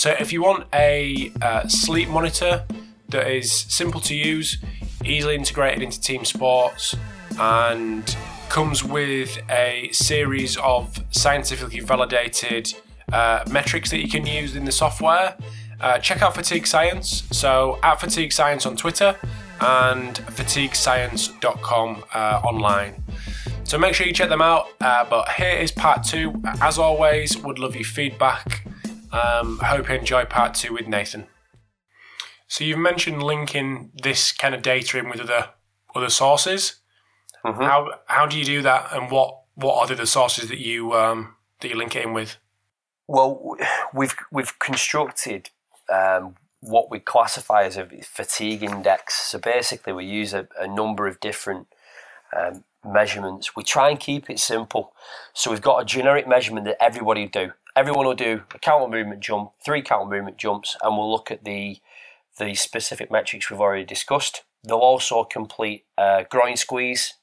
So, 0.00 0.16
if 0.18 0.32
you 0.32 0.40
want 0.40 0.64
a 0.72 1.30
uh, 1.42 1.68
sleep 1.68 2.08
monitor 2.08 2.64
that 3.10 3.30
is 3.30 3.52
simple 3.52 4.00
to 4.00 4.14
use, 4.14 4.56
easily 5.04 5.34
integrated 5.34 5.82
into 5.82 6.00
team 6.00 6.24
sports, 6.24 6.96
and 7.38 8.16
comes 8.48 8.82
with 8.82 9.38
a 9.50 9.90
series 9.92 10.56
of 10.56 11.04
scientifically 11.10 11.80
validated 11.80 12.72
uh, 13.12 13.44
metrics 13.50 13.90
that 13.90 14.00
you 14.00 14.08
can 14.08 14.24
use 14.24 14.56
in 14.56 14.64
the 14.64 14.72
software, 14.72 15.36
uh, 15.82 15.98
check 15.98 16.22
out 16.22 16.34
Fatigue 16.34 16.66
Science. 16.66 17.24
So, 17.30 17.78
at 17.82 18.00
Fatigue 18.00 18.32
Science 18.32 18.64
on 18.64 18.78
Twitter 18.78 19.14
and 19.60 20.14
fatiguescience.com 20.14 22.04
uh, 22.14 22.40
online. 22.42 23.04
So 23.64 23.76
make 23.76 23.94
sure 23.94 24.06
you 24.06 24.14
check 24.14 24.30
them 24.30 24.40
out. 24.40 24.68
Uh, 24.80 25.04
but 25.04 25.28
here 25.32 25.58
is 25.58 25.70
part 25.70 26.04
two. 26.04 26.40
As 26.62 26.78
always, 26.78 27.36
would 27.36 27.58
love 27.58 27.76
your 27.76 27.84
feedback. 27.84 28.66
Um, 29.12 29.58
hope 29.58 29.88
you 29.88 29.96
enjoy 29.96 30.24
part 30.24 30.54
two 30.54 30.72
with 30.72 30.86
Nathan. 30.86 31.26
So 32.46 32.64
you've 32.64 32.78
mentioned 32.78 33.22
linking 33.22 33.90
this 34.02 34.32
kind 34.32 34.54
of 34.54 34.62
data 34.62 34.98
in 34.98 35.08
with 35.08 35.20
other 35.20 35.50
other 35.94 36.10
sources. 36.10 36.76
Mm-hmm. 37.44 37.62
How 37.62 37.90
how 38.06 38.26
do 38.26 38.38
you 38.38 38.44
do 38.44 38.62
that, 38.62 38.92
and 38.92 39.10
what 39.10 39.42
what 39.54 39.76
are 39.78 39.86
the 39.86 39.94
other 39.94 40.06
sources 40.06 40.48
that 40.48 40.58
you 40.58 40.92
um, 40.94 41.34
that 41.60 41.68
you 41.68 41.76
link 41.76 41.96
it 41.96 42.04
in 42.04 42.12
with? 42.12 42.36
Well, 43.06 43.56
we've 43.94 44.14
we've 44.30 44.58
constructed 44.58 45.50
um, 45.92 46.36
what 46.60 46.90
we 46.90 47.00
classify 47.00 47.64
as 47.64 47.76
a 47.76 47.86
fatigue 48.02 48.62
index. 48.62 49.14
So 49.14 49.38
basically, 49.38 49.92
we 49.92 50.04
use 50.04 50.34
a, 50.34 50.46
a 50.58 50.68
number 50.68 51.06
of 51.06 51.18
different 51.20 51.66
um, 52.36 52.64
measurements. 52.84 53.56
We 53.56 53.62
try 53.62 53.90
and 53.90 53.98
keep 53.98 54.30
it 54.30 54.38
simple. 54.38 54.92
So 55.32 55.50
we've 55.50 55.60
got 55.60 55.82
a 55.82 55.84
generic 55.84 56.28
measurement 56.28 56.66
that 56.66 56.82
everybody 56.82 57.26
do. 57.26 57.52
Everyone 57.76 58.06
will 58.06 58.14
do 58.14 58.42
a 58.54 58.58
counter 58.58 58.88
movement 58.88 59.20
jump, 59.20 59.52
three 59.64 59.82
counter 59.82 60.10
movement 60.10 60.36
jumps, 60.36 60.76
and 60.82 60.96
we'll 60.96 61.10
look 61.10 61.30
at 61.30 61.44
the 61.44 61.78
the 62.38 62.54
specific 62.54 63.10
metrics 63.10 63.50
we've 63.50 63.60
already 63.60 63.84
discussed. 63.84 64.44
They'll 64.64 64.78
also 64.78 65.24
complete 65.24 65.84
a 65.98 66.24
groin 66.28 66.56
squeeze, 66.56 67.14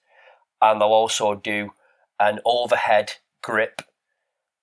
and 0.62 0.80
they'll 0.80 0.90
also 0.90 1.36
do 1.36 1.72
an 2.20 2.40
overhead 2.46 3.14
grip 3.42 3.82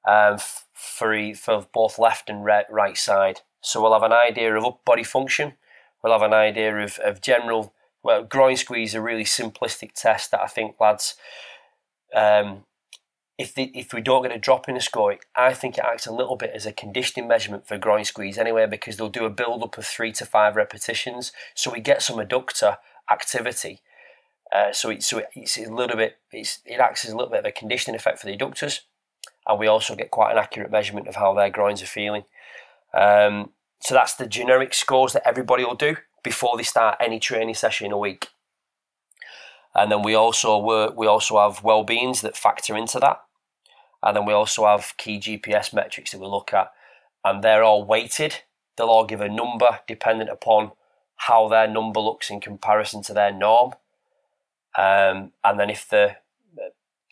um, 0.06 0.38
for, 0.72 1.34
for 1.34 1.66
both 1.72 1.98
left 1.98 2.28
and 2.28 2.44
right, 2.44 2.96
side. 2.96 3.40
So 3.60 3.80
we'll 3.80 3.94
have 3.94 4.02
an 4.02 4.12
idea 4.12 4.54
of 4.54 4.64
upper 4.64 4.80
body 4.84 5.02
function. 5.02 5.54
We'll 6.02 6.12
have 6.12 6.22
an 6.22 6.34
idea 6.34 6.76
of, 6.76 6.98
of 6.98 7.20
general 7.20 7.74
well, 8.04 8.22
groin 8.22 8.56
squeeze 8.56 8.90
is 8.90 8.94
a 8.94 9.00
really 9.00 9.24
simplistic 9.24 9.92
test 9.94 10.30
that 10.30 10.42
I 10.42 10.46
think 10.46 10.76
lads, 10.78 11.16
um, 12.14 12.64
if 13.36 13.54
they, 13.54 13.64
if 13.74 13.92
we 13.92 14.00
don't 14.00 14.22
get 14.22 14.36
a 14.36 14.38
drop 14.38 14.68
in 14.68 14.74
the 14.74 14.80
score, 14.80 15.16
I 15.34 15.54
think 15.54 15.76
it 15.76 15.84
acts 15.84 16.06
a 16.06 16.12
little 16.12 16.36
bit 16.36 16.52
as 16.54 16.66
a 16.66 16.72
conditioning 16.72 17.28
measurement 17.28 17.66
for 17.66 17.76
groin 17.78 18.04
squeeze 18.04 18.38
anyway, 18.38 18.66
because 18.66 18.96
they'll 18.96 19.08
do 19.08 19.24
a 19.24 19.30
build 19.30 19.62
up 19.62 19.76
of 19.76 19.86
three 19.86 20.12
to 20.12 20.24
five 20.24 20.54
repetitions, 20.56 21.32
so 21.54 21.72
we 21.72 21.80
get 21.80 22.02
some 22.02 22.16
adductor 22.16 22.76
activity. 23.10 23.80
Uh, 24.54 24.72
so 24.72 24.90
it, 24.90 25.02
so 25.02 25.22
it's 25.34 25.58
a 25.58 25.72
little 25.72 25.96
bit 25.96 26.18
it 26.32 26.78
acts 26.78 27.04
as 27.04 27.10
a 27.10 27.16
little 27.16 27.30
bit 27.30 27.40
of 27.40 27.46
a 27.46 27.50
conditioning 27.50 27.96
effect 27.96 28.20
for 28.20 28.26
the 28.26 28.36
adductors, 28.36 28.80
and 29.46 29.58
we 29.58 29.66
also 29.66 29.96
get 29.96 30.12
quite 30.12 30.30
an 30.30 30.38
accurate 30.38 30.70
measurement 30.70 31.08
of 31.08 31.16
how 31.16 31.34
their 31.34 31.50
groins 31.50 31.82
are 31.82 31.86
feeling. 31.86 32.24
Um, 32.96 33.50
so 33.80 33.94
that's 33.94 34.14
the 34.14 34.26
generic 34.26 34.72
scores 34.74 35.12
that 35.12 35.26
everybody 35.26 35.64
will 35.64 35.74
do 35.74 35.96
before 36.22 36.56
they 36.56 36.62
start 36.62 36.96
any 37.00 37.18
training 37.18 37.54
session 37.54 37.86
in 37.86 37.92
a 37.92 37.98
week. 37.98 38.28
And 39.74 39.90
then 39.90 40.02
we 40.02 40.14
also 40.14 40.58
work, 40.58 40.96
we 40.96 41.06
also 41.06 41.38
have 41.38 41.64
well-beings 41.64 42.20
that 42.20 42.36
factor 42.36 42.76
into 42.76 43.00
that. 43.00 43.22
And 44.02 44.16
then 44.16 44.24
we 44.24 44.32
also 44.32 44.66
have 44.66 44.94
key 44.98 45.18
GPS 45.18 45.72
metrics 45.72 46.12
that 46.12 46.20
we 46.20 46.26
look 46.26 46.52
at, 46.52 46.70
and 47.24 47.42
they're 47.42 47.64
all 47.64 47.84
weighted. 47.84 48.42
They'll 48.76 48.88
all 48.88 49.06
give 49.06 49.20
a 49.20 49.28
number 49.28 49.80
dependent 49.88 50.30
upon 50.30 50.72
how 51.16 51.48
their 51.48 51.66
number 51.66 52.00
looks 52.00 52.30
in 52.30 52.40
comparison 52.40 53.02
to 53.04 53.14
their 53.14 53.32
norm. 53.32 53.72
Um, 54.76 55.32
and 55.42 55.58
then 55.58 55.70
if 55.70 55.88
they're 55.88 56.18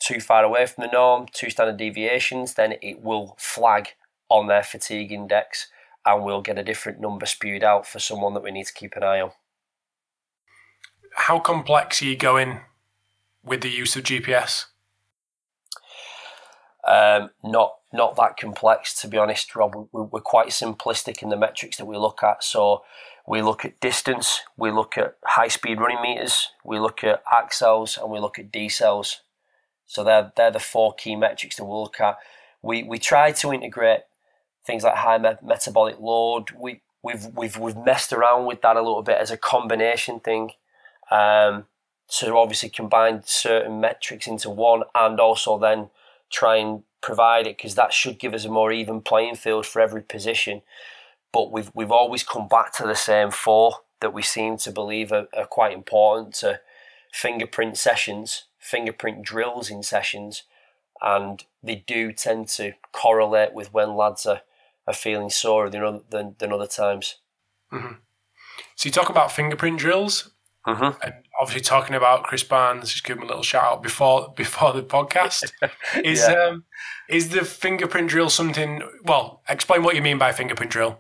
too 0.03 0.21
far 0.21 0.45
away 0.45 0.67
from 0.67 0.83
the 0.83 0.91
norm, 0.91 1.27
two 1.33 1.51
standard 1.51 1.77
deviations, 1.77 2.55
then 2.55 2.75
it 2.83 3.01
will 3.01 3.37
flag 3.39 3.91
on 4.29 4.49
their 4.49 4.63
fatigue 4.63 5.13
index 5.13 5.69
and 6.05 6.25
we'll 6.25 6.43
get 6.43 6.59
a 6.59 6.65
different 6.65 7.01
number 7.01 7.27
spewed 7.27 7.63
out 7.63 7.87
for 7.87 8.01
someone 8.01 8.35
that 8.35 8.43
we 8.43 8.51
need 8.51 8.67
to 8.67 8.73
keep 8.73 8.97
an 8.97 9.05
eye 9.05 9.21
on. 9.21 9.31
How 11.15 11.39
complex 11.39 12.03
are 12.03 12.07
you 12.07 12.17
going 12.17 12.61
with 13.45 13.61
the 13.61 13.69
use 13.71 13.97
of 13.97 14.05
GPS? 14.05 14.67
Um, 16.85 17.31
not 17.45 17.77
not 17.93 18.17
that 18.17 18.37
complex, 18.37 19.01
to 19.03 19.09
be 19.09 19.19
honest, 19.19 19.55
Rob. 19.55 19.89
We're 19.93 20.21
quite 20.21 20.49
simplistic 20.49 21.23
in 21.23 21.29
the 21.29 21.37
metrics 21.37 21.77
that 21.77 21.85
we 21.85 21.97
look 21.97 22.23
at. 22.23 22.43
So 22.43 22.83
we 23.27 23.43
look 23.43 23.65
at 23.65 23.81
distance, 23.81 24.41
we 24.57 24.71
look 24.71 24.97
at 24.99 25.17
high 25.25 25.49
speed 25.49 25.79
running 25.79 26.03
meters, 26.03 26.49
we 26.65 26.79
look 26.81 27.05
at 27.05 27.23
accels, 27.27 28.01
and 28.01 28.11
we 28.11 28.19
look 28.19 28.39
at 28.39 28.51
decels. 28.51 29.19
So 29.87 30.03
they're 30.03 30.33
they're 30.37 30.51
the 30.51 30.59
four 30.59 30.95
key 30.95 31.17
metrics 31.17 31.57
that 31.57 31.65
we 31.65 31.75
look 31.75 32.01
at. 32.01 32.19
We 32.63 32.83
we 32.83 32.99
try 32.99 33.33
to 33.33 33.53
integrate 33.53 34.01
things 34.65 34.85
like 34.85 34.97
high 34.97 35.19
me- 35.19 35.37
metabolic 35.43 36.01
load. 36.01 36.51
We 36.53 36.81
we've 37.03 37.27
we've 37.37 37.57
we've 37.57 37.77
messed 37.77 38.13
around 38.13 38.47
with 38.47 38.63
that 38.63 38.77
a 38.77 38.83
little 38.83 39.03
bit 39.03 39.19
as 39.19 39.31
a 39.31 39.37
combination 39.37 40.19
thing. 40.19 40.53
Um, 41.13 41.67
to 42.09 42.37
obviously 42.37 42.69
combine 42.69 43.23
certain 43.25 43.81
metrics 43.81 44.27
into 44.27 44.51
one 44.51 44.83
and 44.95 45.19
also 45.19 45.59
then 45.59 45.89
try 46.31 46.57
and 46.57 46.83
provide 47.01 47.47
it 47.47 47.57
because 47.57 47.75
that 47.75 47.93
should 47.93 48.19
give 48.19 48.35
us 48.35 48.45
a 48.45 48.51
more 48.51 48.71
even 48.71 49.01
playing 49.01 49.35
field 49.35 49.67
for 49.67 49.81
every 49.81 50.03
position. 50.03 50.63
But 51.33 51.51
we've 51.51 51.71
we've 51.75 51.91
always 51.91 52.23
come 52.23 52.49
back 52.49 52.73
to 52.75 52.87
the 52.87 52.95
same 52.95 53.31
four 53.31 53.77
that 54.01 54.13
we 54.13 54.23
seem 54.23 54.59
to 54.59 54.71
believe 54.71 55.11
are, 55.11 55.29
are 55.37 55.47
quite 55.47 55.73
important 55.73 56.35
to 56.37 56.61
fingerprint 57.13 57.79
sessions, 57.79 58.45
fingerprint 58.59 59.23
drills 59.23 59.71
in 59.71 59.83
sessions, 59.83 60.43
and 61.01 61.45
they 61.63 61.77
do 61.87 62.13
tend 62.13 62.49
to 62.49 62.73
correlate 62.93 63.55
with 63.55 63.73
when 63.73 63.97
lads 63.97 64.27
are 64.27 64.43
are 64.87 64.95
feeling 64.95 65.31
sore 65.31 65.71
than 65.71 66.03
than, 66.11 66.37
than 66.39 66.53
other 66.53 66.67
times. 66.67 67.17
Mm-hmm. 67.73 67.95
So 68.77 68.87
you 68.87 68.93
talk 68.93 69.09
about 69.09 69.33
fingerprint 69.33 69.79
drills, 69.79 70.32
mm-hmm. 70.67 71.01
and 71.03 71.15
obviously 71.41 71.63
talking 71.63 71.95
about 71.95 72.25
Chris 72.25 72.43
Barnes. 72.43 72.91
Just 72.91 73.05
give 73.05 73.17
him 73.17 73.25
a 73.25 73.27
little 73.27 73.43
shout 73.43 73.65
out 73.65 73.83
before 73.83 74.33
before 74.37 74.73
the 74.73 74.83
podcast. 74.83 75.53
is 76.05 76.21
yeah. 76.21 76.49
um, 76.49 76.65
is 77.09 77.31
the 77.31 77.45
fingerprint 77.45 78.09
drill 78.09 78.31
something? 78.31 78.83
Well, 79.05 79.43
explain 79.49 79.83
what 79.83 79.97
you 79.97 80.03
mean 80.03 80.19
by 80.19 80.33
fingerprint 80.33 80.73
drill. 80.73 80.99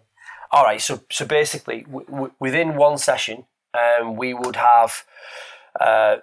All 0.50 0.64
right. 0.64 0.80
So 0.80 1.00
so 1.10 1.24
basically, 1.24 1.82
w- 1.82 2.06
w- 2.06 2.32
within 2.38 2.76
one 2.76 2.98
session, 2.98 3.44
um, 3.74 4.16
we 4.16 4.34
would 4.34 4.56
have. 4.56 5.04
Uh, 5.78 6.16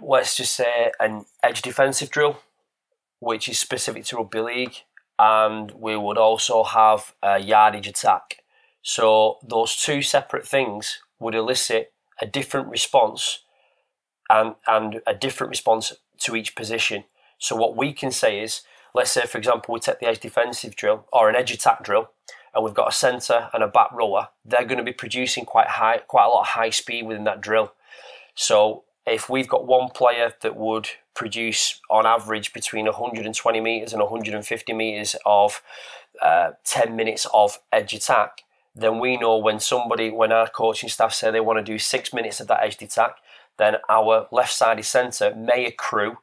let's 0.00 0.36
just 0.36 0.54
say 0.54 0.90
an 1.00 1.26
edge 1.42 1.60
defensive 1.60 2.08
drill, 2.08 2.38
which 3.20 3.48
is 3.48 3.58
specific 3.58 4.04
to 4.06 4.16
rugby 4.16 4.40
league 4.40 4.74
and 5.18 5.70
we 5.72 5.96
would 5.96 6.18
also 6.18 6.64
have 6.64 7.14
a 7.22 7.38
yardage 7.38 7.86
attack. 7.86 8.42
So 8.82 9.38
those 9.46 9.76
two 9.76 10.02
separate 10.02 10.46
things 10.46 10.98
would 11.20 11.36
elicit 11.36 11.92
a 12.22 12.26
different 12.26 12.68
response 12.68 13.40
and, 14.30 14.54
and 14.66 15.02
a 15.06 15.12
different 15.12 15.50
response 15.50 15.92
to 16.20 16.36
each 16.36 16.54
position. 16.54 17.04
So 17.38 17.56
what 17.56 17.76
we 17.76 17.92
can 17.92 18.12
say 18.12 18.40
is, 18.40 18.62
let's 18.94 19.10
say 19.10 19.26
for 19.26 19.36
example 19.36 19.74
we 19.74 19.80
take 19.80 19.98
the 19.98 20.06
edge 20.06 20.20
defensive 20.20 20.76
drill 20.76 21.06
or 21.12 21.28
an 21.28 21.36
edge 21.36 21.50
attack 21.50 21.82
drill 21.82 22.10
and 22.54 22.64
we've 22.64 22.74
got 22.74 22.88
a 22.88 22.92
centre 22.92 23.50
and 23.52 23.62
a 23.62 23.68
back 23.68 23.90
rower, 23.92 24.28
they're 24.44 24.64
going 24.64 24.78
to 24.78 24.84
be 24.84 24.92
producing 24.92 25.44
quite 25.44 25.66
high 25.66 25.98
quite 25.98 26.26
a 26.26 26.28
lot 26.28 26.42
of 26.42 26.48
high 26.48 26.70
speed 26.70 27.04
within 27.04 27.24
that 27.24 27.40
drill. 27.40 27.72
So 28.34 28.84
if 29.04 29.28
we've 29.28 29.48
got 29.48 29.66
one 29.66 29.90
player 29.90 30.32
that 30.42 30.56
would 30.56 30.88
produce 31.14 31.80
on 31.90 32.06
average 32.06 32.52
between 32.52 32.86
120 32.86 33.60
meters 33.60 33.92
and 33.92 34.00
150 34.00 34.72
meters 34.72 35.16
of 35.26 35.60
uh, 36.20 36.52
10 36.64 36.94
minutes 36.94 37.26
of 37.34 37.58
edge 37.72 37.92
attack, 37.92 38.42
then 38.74 38.98
we 38.98 39.16
know 39.16 39.36
when 39.36 39.60
somebody, 39.60 40.10
when 40.10 40.32
our 40.32 40.48
coaching 40.48 40.88
staff 40.88 41.12
say 41.12 41.30
they 41.30 41.40
want 41.40 41.58
to 41.58 41.72
do 41.72 41.78
six 41.78 42.12
minutes 42.12 42.40
of 42.40 42.48
that 42.48 42.62
edge 42.62 42.80
attack, 42.80 43.16
then 43.58 43.76
our 43.88 44.26
left 44.32 44.52
sided 44.52 44.84
centre 44.84 45.34
may 45.34 45.66
accrue 45.66 46.16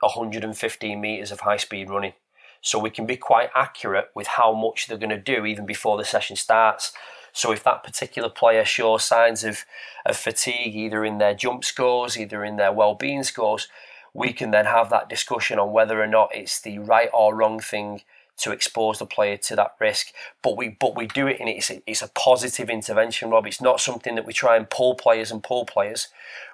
115 0.00 1.00
meters 1.00 1.32
of 1.32 1.40
high 1.40 1.56
speed 1.56 1.90
running. 1.90 2.12
So 2.60 2.78
we 2.78 2.90
can 2.90 3.06
be 3.06 3.16
quite 3.16 3.50
accurate 3.54 4.10
with 4.14 4.26
how 4.26 4.54
much 4.54 4.86
they're 4.86 4.96
going 4.96 5.10
to 5.10 5.18
do 5.18 5.44
even 5.44 5.66
before 5.66 5.98
the 5.98 6.04
session 6.04 6.36
starts. 6.36 6.92
So 7.32 7.50
if 7.50 7.64
that 7.64 7.82
particular 7.82 8.28
player 8.28 8.64
shows 8.64 9.04
signs 9.04 9.42
of, 9.42 9.64
of 10.06 10.16
fatigue, 10.16 10.74
either 10.76 11.04
in 11.04 11.18
their 11.18 11.34
jump 11.34 11.64
scores, 11.64 12.16
either 12.16 12.44
in 12.44 12.56
their 12.56 12.72
well-being 12.72 13.24
scores, 13.24 13.68
we 14.14 14.32
can 14.32 14.52
then 14.52 14.66
have 14.66 14.88
that 14.90 15.08
discussion 15.08 15.58
on 15.58 15.72
whether 15.72 16.00
or 16.00 16.06
not 16.06 16.30
it's 16.32 16.60
the 16.60 16.78
right 16.78 17.10
or 17.12 17.34
wrong 17.34 17.58
thing 17.58 18.02
to 18.36 18.52
expose 18.52 18.98
the 18.98 19.06
player 19.06 19.36
to 19.36 19.56
that 19.56 19.74
risk. 19.80 20.08
But 20.42 20.56
we 20.56 20.68
but 20.68 20.96
we 20.96 21.06
do 21.06 21.26
it 21.26 21.40
in 21.40 21.48
it's 21.48 21.70
a, 21.70 21.82
it's 21.86 22.02
a 22.02 22.08
positive 22.08 22.68
intervention, 22.68 23.30
Rob. 23.30 23.46
It's 23.46 23.60
not 23.60 23.80
something 23.80 24.14
that 24.14 24.26
we 24.26 24.32
try 24.32 24.56
and 24.56 24.68
pull 24.68 24.94
players 24.94 25.30
and 25.30 25.42
pull 25.42 25.64
players. 25.66 26.08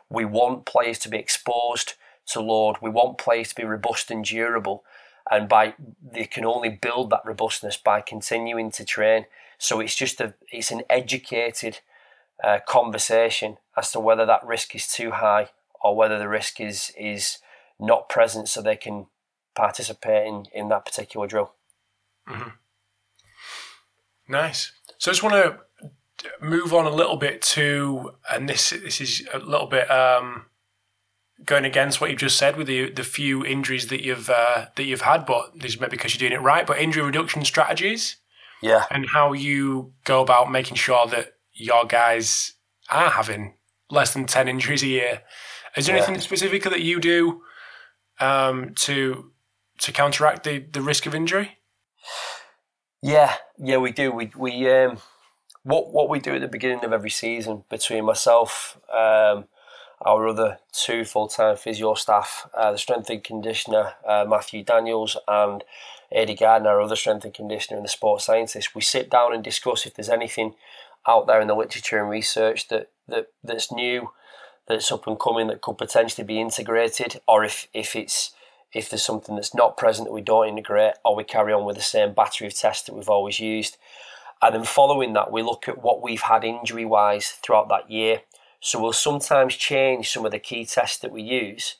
We 0.08 0.24
want 0.24 0.66
players 0.66 0.98
to 1.00 1.08
be 1.08 1.18
exposed 1.18 1.94
to 2.26 2.40
load. 2.40 2.76
We 2.80 2.90
want 2.90 3.18
players 3.18 3.48
to 3.50 3.54
be 3.54 3.64
robust 3.64 4.10
and 4.10 4.24
durable, 4.24 4.84
and 5.30 5.48
by 5.48 5.74
they 6.02 6.26
can 6.26 6.44
only 6.44 6.68
build 6.68 7.10
that 7.10 7.22
robustness 7.24 7.76
by 7.76 8.00
continuing 8.00 8.70
to 8.72 8.84
train. 8.84 9.26
So 9.58 9.80
it's 9.80 9.94
just 9.94 10.20
a 10.20 10.34
it's 10.50 10.70
an 10.70 10.82
educated 10.90 11.80
uh, 12.42 12.58
conversation 12.66 13.58
as 13.76 13.90
to 13.92 14.00
whether 14.00 14.26
that 14.26 14.46
risk 14.46 14.74
is 14.74 14.86
too 14.86 15.12
high 15.12 15.50
or 15.82 15.96
whether 15.96 16.18
the 16.18 16.28
risk 16.28 16.60
is 16.60 16.92
is 16.98 17.38
not 17.78 18.10
present, 18.10 18.48
so 18.48 18.60
they 18.60 18.76
can 18.76 19.06
participate 19.54 20.26
in, 20.26 20.46
in 20.52 20.68
that 20.68 20.84
particular 20.84 21.26
drill. 21.26 21.54
Mm-hmm. 22.30 22.48
Nice. 24.28 24.72
So 24.98 25.10
I 25.10 25.14
just 25.14 25.22
want 25.22 25.34
to 25.34 25.90
move 26.40 26.72
on 26.72 26.86
a 26.86 26.90
little 26.90 27.16
bit 27.16 27.42
to, 27.42 28.12
and 28.30 28.48
this 28.48 28.70
this 28.70 29.00
is 29.00 29.26
a 29.32 29.38
little 29.38 29.66
bit 29.66 29.90
um, 29.90 30.46
going 31.44 31.64
against 31.64 32.00
what 32.00 32.10
you've 32.10 32.20
just 32.20 32.38
said 32.38 32.56
with 32.56 32.66
the 32.66 32.90
the 32.90 33.04
few 33.04 33.44
injuries 33.44 33.88
that 33.88 34.02
you've 34.02 34.30
uh, 34.30 34.66
that 34.76 34.84
you've 34.84 35.00
had, 35.02 35.26
but 35.26 35.58
this 35.58 35.72
is 35.72 35.80
maybe 35.80 35.92
because 35.92 36.14
you're 36.14 36.28
doing 36.28 36.38
it 36.38 36.44
right. 36.44 36.66
But 36.66 36.78
injury 36.78 37.02
reduction 37.02 37.44
strategies, 37.44 38.16
yeah, 38.62 38.84
and 38.90 39.06
how 39.12 39.32
you 39.32 39.92
go 40.04 40.20
about 40.20 40.50
making 40.50 40.76
sure 40.76 41.06
that 41.08 41.34
your 41.52 41.84
guys 41.84 42.54
are 42.90 43.10
having 43.10 43.54
less 43.90 44.12
than 44.12 44.26
ten 44.26 44.48
injuries 44.48 44.82
a 44.82 44.88
year. 44.88 45.22
Is 45.76 45.86
there 45.86 45.96
yeah. 45.96 46.02
anything 46.02 46.20
specific 46.20 46.64
that 46.64 46.82
you 46.82 47.00
do 47.00 47.42
um, 48.18 48.74
to 48.76 49.32
to 49.78 49.92
counteract 49.92 50.44
the, 50.44 50.58
the 50.58 50.82
risk 50.82 51.06
of 51.06 51.14
injury? 51.14 51.58
Yeah, 53.02 53.34
yeah, 53.58 53.78
we 53.78 53.92
do. 53.92 54.12
We 54.12 54.30
we 54.36 54.70
um, 54.70 54.98
what 55.62 55.92
what 55.92 56.08
we 56.08 56.18
do 56.18 56.34
at 56.34 56.40
the 56.42 56.48
beginning 56.48 56.84
of 56.84 56.92
every 56.92 57.10
season 57.10 57.64
between 57.70 58.04
myself, 58.04 58.78
um, 58.92 59.46
our 60.02 60.28
other 60.28 60.58
two 60.72 61.04
full 61.04 61.28
time 61.28 61.56
physio 61.56 61.94
staff, 61.94 62.48
uh, 62.54 62.72
the 62.72 62.78
strength 62.78 63.08
and 63.08 63.24
conditioner 63.24 63.94
uh, 64.06 64.26
Matthew 64.28 64.62
Daniels 64.62 65.16
and 65.26 65.64
Eddie 66.12 66.34
Gardner, 66.34 66.70
our 66.70 66.80
other 66.82 66.96
strength 66.96 67.24
and 67.24 67.32
conditioner 67.34 67.78
and 67.78 67.84
the 67.84 67.90
sports 67.90 68.26
scientist, 68.26 68.74
we 68.74 68.82
sit 68.82 69.10
down 69.10 69.32
and 69.32 69.44
discuss 69.44 69.86
if 69.86 69.94
there's 69.94 70.08
anything 70.10 70.54
out 71.06 71.26
there 71.26 71.40
in 71.40 71.48
the 71.48 71.54
literature 71.54 72.00
and 72.00 72.10
research 72.10 72.68
that, 72.68 72.90
that 73.08 73.28
that's 73.42 73.72
new, 73.72 74.10
that's 74.68 74.92
up 74.92 75.06
and 75.06 75.18
coming 75.18 75.46
that 75.46 75.62
could 75.62 75.78
potentially 75.78 76.26
be 76.26 76.40
integrated, 76.40 77.20
or 77.26 77.44
if 77.44 77.66
if 77.72 77.96
it's 77.96 78.32
if 78.72 78.88
there's 78.88 79.04
something 79.04 79.34
that's 79.34 79.54
not 79.54 79.76
present 79.76 80.06
that 80.06 80.12
we 80.12 80.20
don't 80.20 80.48
integrate, 80.48 80.94
or 81.04 81.16
we 81.16 81.24
carry 81.24 81.52
on 81.52 81.64
with 81.64 81.76
the 81.76 81.82
same 81.82 82.14
battery 82.14 82.46
of 82.46 82.54
tests 82.54 82.86
that 82.86 82.94
we've 82.94 83.08
always 83.08 83.40
used. 83.40 83.76
And 84.42 84.54
then 84.54 84.64
following 84.64 85.12
that, 85.14 85.32
we 85.32 85.42
look 85.42 85.68
at 85.68 85.82
what 85.82 86.02
we've 86.02 86.22
had 86.22 86.44
injury 86.44 86.84
wise 86.84 87.28
throughout 87.42 87.68
that 87.68 87.90
year. 87.90 88.22
So 88.60 88.80
we'll 88.80 88.92
sometimes 88.92 89.56
change 89.56 90.10
some 90.10 90.24
of 90.24 90.32
the 90.32 90.38
key 90.38 90.64
tests 90.64 90.98
that 90.98 91.12
we 91.12 91.22
use 91.22 91.76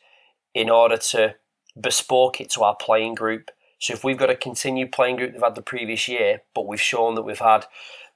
in 0.55 0.69
order 0.69 0.97
to 0.97 1.37
bespoke 1.81 2.41
it 2.41 2.51
to 2.51 2.63
our 2.63 2.75
playing 2.75 3.15
group. 3.15 3.51
So 3.79 3.95
if 3.95 4.05
we've 4.05 4.19
got 4.19 4.31
a 4.31 4.37
continued 4.37 4.93
playing 4.93 5.17
group 5.17 5.33
they've 5.33 5.43
had 5.43 5.55
the 5.55 5.63
previous 5.63 6.09
year, 6.09 6.43
but 6.55 6.67
we've 6.67 6.81
shown 6.81 7.15
that 7.15 7.23
we've 7.23 7.39
had, 7.39 7.67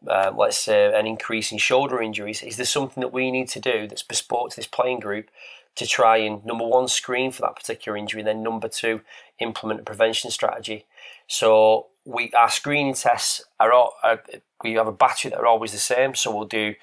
uh, 0.06 0.32
let's 0.36 0.58
say, 0.58 0.92
an 0.94 1.06
increase 1.06 1.52
in 1.52 1.58
shoulder 1.58 2.02
injuries, 2.02 2.42
is 2.42 2.56
there 2.56 2.66
something 2.66 3.00
that 3.00 3.12
we 3.12 3.30
need 3.30 3.48
to 3.48 3.60
do 3.60 3.86
that's 3.86 4.02
bespoke 4.02 4.50
to 4.50 4.56
this 4.56 4.66
playing 4.66 5.00
group 5.00 5.30
to 5.76 5.86
try 5.86 6.18
and 6.18 6.44
number 6.44 6.66
one 6.66 6.88
screen 6.88 7.32
for 7.32 7.42
that 7.42 7.56
particular 7.56 7.98
injury, 7.98 8.20
and 8.20 8.28
then 8.28 8.42
number 8.42 8.68
two 8.68 9.00
implement 9.38 9.80
a 9.80 9.82
prevention 9.82 10.30
strategy. 10.30 10.86
So 11.26 11.86
we 12.04 12.30
our 12.32 12.50
screening 12.50 12.94
tests 12.94 13.44
are, 13.58 13.72
all, 13.72 13.94
are 14.02 14.22
we 14.62 14.74
have 14.74 14.86
a 14.86 14.92
battery 14.92 15.30
that 15.30 15.38
are 15.38 15.46
always 15.46 15.72
the 15.72 15.78
same. 15.78 16.14
So 16.14 16.34
we'll 16.34 16.46
do 16.46 16.74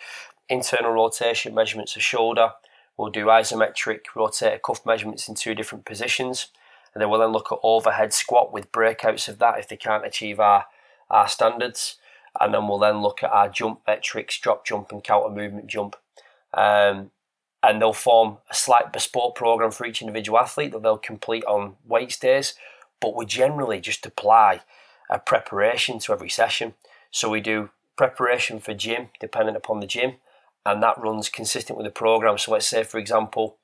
internal 0.49 0.91
rotation 0.91 1.55
measurements 1.55 1.95
of 1.95 2.01
shoulder. 2.01 2.51
We'll 2.97 3.11
do 3.11 3.25
isometric 3.25 4.01
rotator 4.15 4.61
cuff 4.61 4.85
measurements 4.85 5.27
in 5.27 5.35
two 5.35 5.55
different 5.55 5.85
positions, 5.85 6.47
and 6.93 7.01
then 7.01 7.09
we'll 7.09 7.21
then 7.21 7.31
look 7.31 7.51
at 7.51 7.59
overhead 7.63 8.13
squat 8.13 8.51
with 8.51 8.71
breakouts 8.71 9.27
of 9.27 9.39
that 9.39 9.59
if 9.59 9.67
they 9.67 9.77
can't 9.77 10.05
achieve 10.05 10.39
our 10.39 10.65
our 11.09 11.27
standards, 11.27 11.97
and 12.39 12.53
then 12.53 12.67
we'll 12.67 12.79
then 12.79 13.01
look 13.01 13.23
at 13.23 13.31
our 13.31 13.49
jump 13.49 13.81
metrics, 13.87 14.39
drop 14.39 14.65
jump 14.65 14.91
and 14.91 15.03
counter 15.03 15.33
movement 15.33 15.67
jump. 15.67 15.95
Um, 16.53 17.11
and 17.63 17.81
they'll 17.81 17.93
form 17.93 18.37
a 18.49 18.55
slight 18.55 18.91
bespoke 18.91 19.35
program 19.35 19.71
for 19.71 19.85
each 19.85 20.01
individual 20.01 20.39
athlete 20.39 20.71
that 20.71 20.81
they'll 20.81 20.97
complete 20.97 21.45
on 21.45 21.75
weights 21.87 22.17
days. 22.17 22.55
But 22.99 23.15
we 23.15 23.25
generally 23.25 23.79
just 23.79 24.05
apply 24.05 24.61
a 25.09 25.19
preparation 25.19 25.99
to 25.99 26.13
every 26.13 26.29
session. 26.29 26.73
So 27.11 27.29
we 27.29 27.41
do 27.41 27.69
preparation 27.97 28.59
for 28.59 28.73
gym, 28.73 29.09
dependent 29.19 29.57
upon 29.57 29.79
the 29.79 29.87
gym, 29.87 30.15
and 30.65 30.81
that 30.81 30.99
runs 30.99 31.29
consistent 31.29 31.77
with 31.77 31.85
the 31.85 31.91
program. 31.91 32.37
So 32.37 32.51
let's 32.51 32.67
say, 32.67 32.83
for 32.83 32.97
example, 32.97 33.57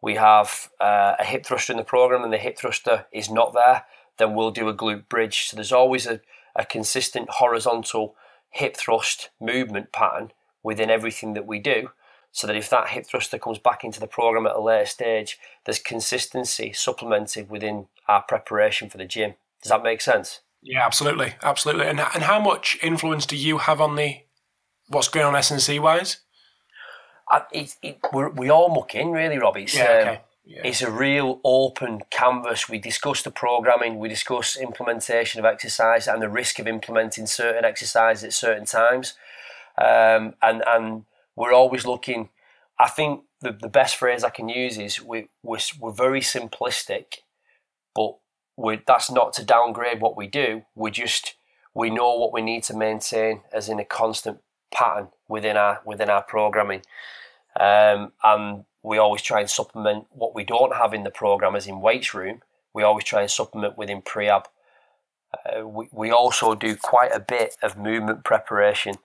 we 0.00 0.14
have 0.14 0.70
uh, 0.80 1.14
a 1.18 1.24
hip 1.24 1.44
thruster 1.44 1.72
in 1.72 1.78
the 1.78 1.84
program 1.84 2.22
and 2.22 2.32
the 2.32 2.38
hip 2.38 2.58
thruster 2.58 3.06
is 3.12 3.30
not 3.30 3.54
there, 3.54 3.84
then 4.18 4.34
we'll 4.34 4.50
do 4.50 4.68
a 4.68 4.74
glute 4.74 5.08
bridge. 5.08 5.46
So 5.46 5.56
there's 5.56 5.72
always 5.72 6.06
a, 6.06 6.20
a 6.54 6.64
consistent 6.64 7.28
horizontal 7.30 8.14
hip 8.50 8.76
thrust 8.76 9.30
movement 9.40 9.92
pattern 9.92 10.32
within 10.62 10.90
everything 10.90 11.34
that 11.34 11.46
we 11.46 11.58
do 11.58 11.90
so 12.34 12.48
that 12.48 12.56
if 12.56 12.68
that 12.68 12.88
hip 12.88 13.06
thruster 13.06 13.38
comes 13.38 13.60
back 13.60 13.84
into 13.84 14.00
the 14.00 14.08
program 14.08 14.44
at 14.44 14.56
a 14.56 14.60
later 14.60 14.86
stage, 14.86 15.38
there's 15.64 15.78
consistency 15.78 16.72
supplemented 16.72 17.48
within 17.48 17.86
our 18.08 18.22
preparation 18.22 18.90
for 18.90 18.98
the 18.98 19.04
gym. 19.04 19.34
Does 19.62 19.70
that 19.70 19.84
make 19.84 20.00
sense? 20.00 20.40
Yeah, 20.60 20.84
absolutely, 20.84 21.34
absolutely. 21.44 21.86
And 21.86 22.00
and 22.00 22.24
how 22.24 22.40
much 22.40 22.76
influence 22.82 23.24
do 23.24 23.36
you 23.36 23.58
have 23.58 23.80
on 23.80 23.94
the 23.94 24.22
what's 24.88 25.06
going 25.06 25.26
on 25.26 25.36
S&C 25.36 25.78
wise? 25.78 26.18
It, 27.52 27.76
it, 27.82 27.98
we 28.12 28.50
all 28.50 28.68
muck 28.74 28.96
in, 28.96 29.12
really, 29.12 29.38
Robbie. 29.38 29.62
It's, 29.62 29.76
yeah, 29.76 29.84
okay. 29.84 30.08
Um, 30.08 30.16
yeah. 30.44 30.62
It's 30.64 30.82
a 30.82 30.90
real 30.90 31.40
open 31.44 32.02
canvas. 32.10 32.68
We 32.68 32.78
discuss 32.78 33.22
the 33.22 33.30
programming, 33.30 34.00
we 34.00 34.08
discuss 34.08 34.56
implementation 34.56 35.38
of 35.38 35.44
exercise 35.44 36.08
and 36.08 36.20
the 36.20 36.28
risk 36.28 36.58
of 36.58 36.66
implementing 36.66 37.26
certain 37.26 37.64
exercises 37.64 38.24
at 38.24 38.32
certain 38.32 38.66
times. 38.66 39.14
Um, 39.78 40.34
and 40.42 40.62
and 40.66 41.04
we're 41.36 41.52
always 41.52 41.84
looking. 41.84 42.30
I 42.78 42.88
think 42.88 43.22
the, 43.40 43.52
the 43.52 43.68
best 43.68 43.96
phrase 43.96 44.24
I 44.24 44.30
can 44.30 44.48
use 44.48 44.78
is 44.78 45.02
we, 45.02 45.28
we're, 45.42 45.58
we're 45.78 45.92
very 45.92 46.20
simplistic, 46.20 47.18
but 47.94 48.16
we 48.56 48.80
that's 48.86 49.10
not 49.10 49.32
to 49.34 49.44
downgrade 49.44 50.00
what 50.00 50.16
we 50.16 50.26
do. 50.26 50.62
We 50.74 50.90
just 50.90 51.34
we 51.74 51.90
know 51.90 52.16
what 52.16 52.32
we 52.32 52.42
need 52.42 52.62
to 52.64 52.76
maintain 52.76 53.42
as 53.52 53.68
in 53.68 53.80
a 53.80 53.84
constant 53.84 54.38
pattern 54.72 55.08
within 55.28 55.56
our 55.56 55.80
within 55.84 56.08
our 56.08 56.22
programming, 56.22 56.82
um, 57.58 58.12
and 58.22 58.64
we 58.82 58.98
always 58.98 59.22
try 59.22 59.40
and 59.40 59.50
supplement 59.50 60.06
what 60.10 60.34
we 60.34 60.44
don't 60.44 60.76
have 60.76 60.94
in 60.94 61.04
the 61.04 61.10
program 61.10 61.56
as 61.56 61.66
in 61.66 61.80
weights 61.80 62.14
room. 62.14 62.42
We 62.72 62.82
always 62.82 63.04
try 63.04 63.22
and 63.22 63.30
supplement 63.30 63.78
within 63.78 64.02
prehab. 64.02 64.44
Uh, 65.34 65.66
we, 65.66 65.88
we 65.90 66.10
also 66.10 66.54
do 66.54 66.76
quite 66.76 67.10
a 67.12 67.18
bit 67.18 67.56
of 67.62 67.76
movement 67.76 68.24
preparation 68.24 68.96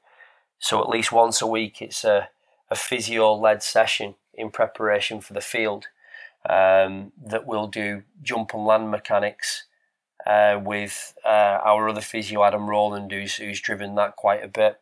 so 0.59 0.81
at 0.81 0.89
least 0.89 1.11
once 1.11 1.41
a 1.41 1.47
week, 1.47 1.81
it's 1.81 2.03
a, 2.03 2.29
a 2.69 2.75
physio 2.75 3.33
led 3.33 3.63
session 3.63 4.15
in 4.33 4.51
preparation 4.51 5.21
for 5.21 5.33
the 5.33 5.41
field 5.41 5.87
um, 6.47 7.11
that 7.21 7.47
we'll 7.47 7.67
do 7.67 8.03
jump 8.21 8.53
and 8.53 8.65
land 8.65 8.91
mechanics 8.91 9.65
uh, 10.25 10.59
with 10.61 11.15
uh, 11.25 11.59
our 11.63 11.89
other 11.89 12.01
physio, 12.01 12.43
Adam 12.43 12.69
Rowland, 12.69 13.11
who's, 13.11 13.35
who's 13.35 13.61
driven 13.61 13.95
that 13.95 14.15
quite 14.15 14.43
a 14.43 14.47
bit. 14.47 14.79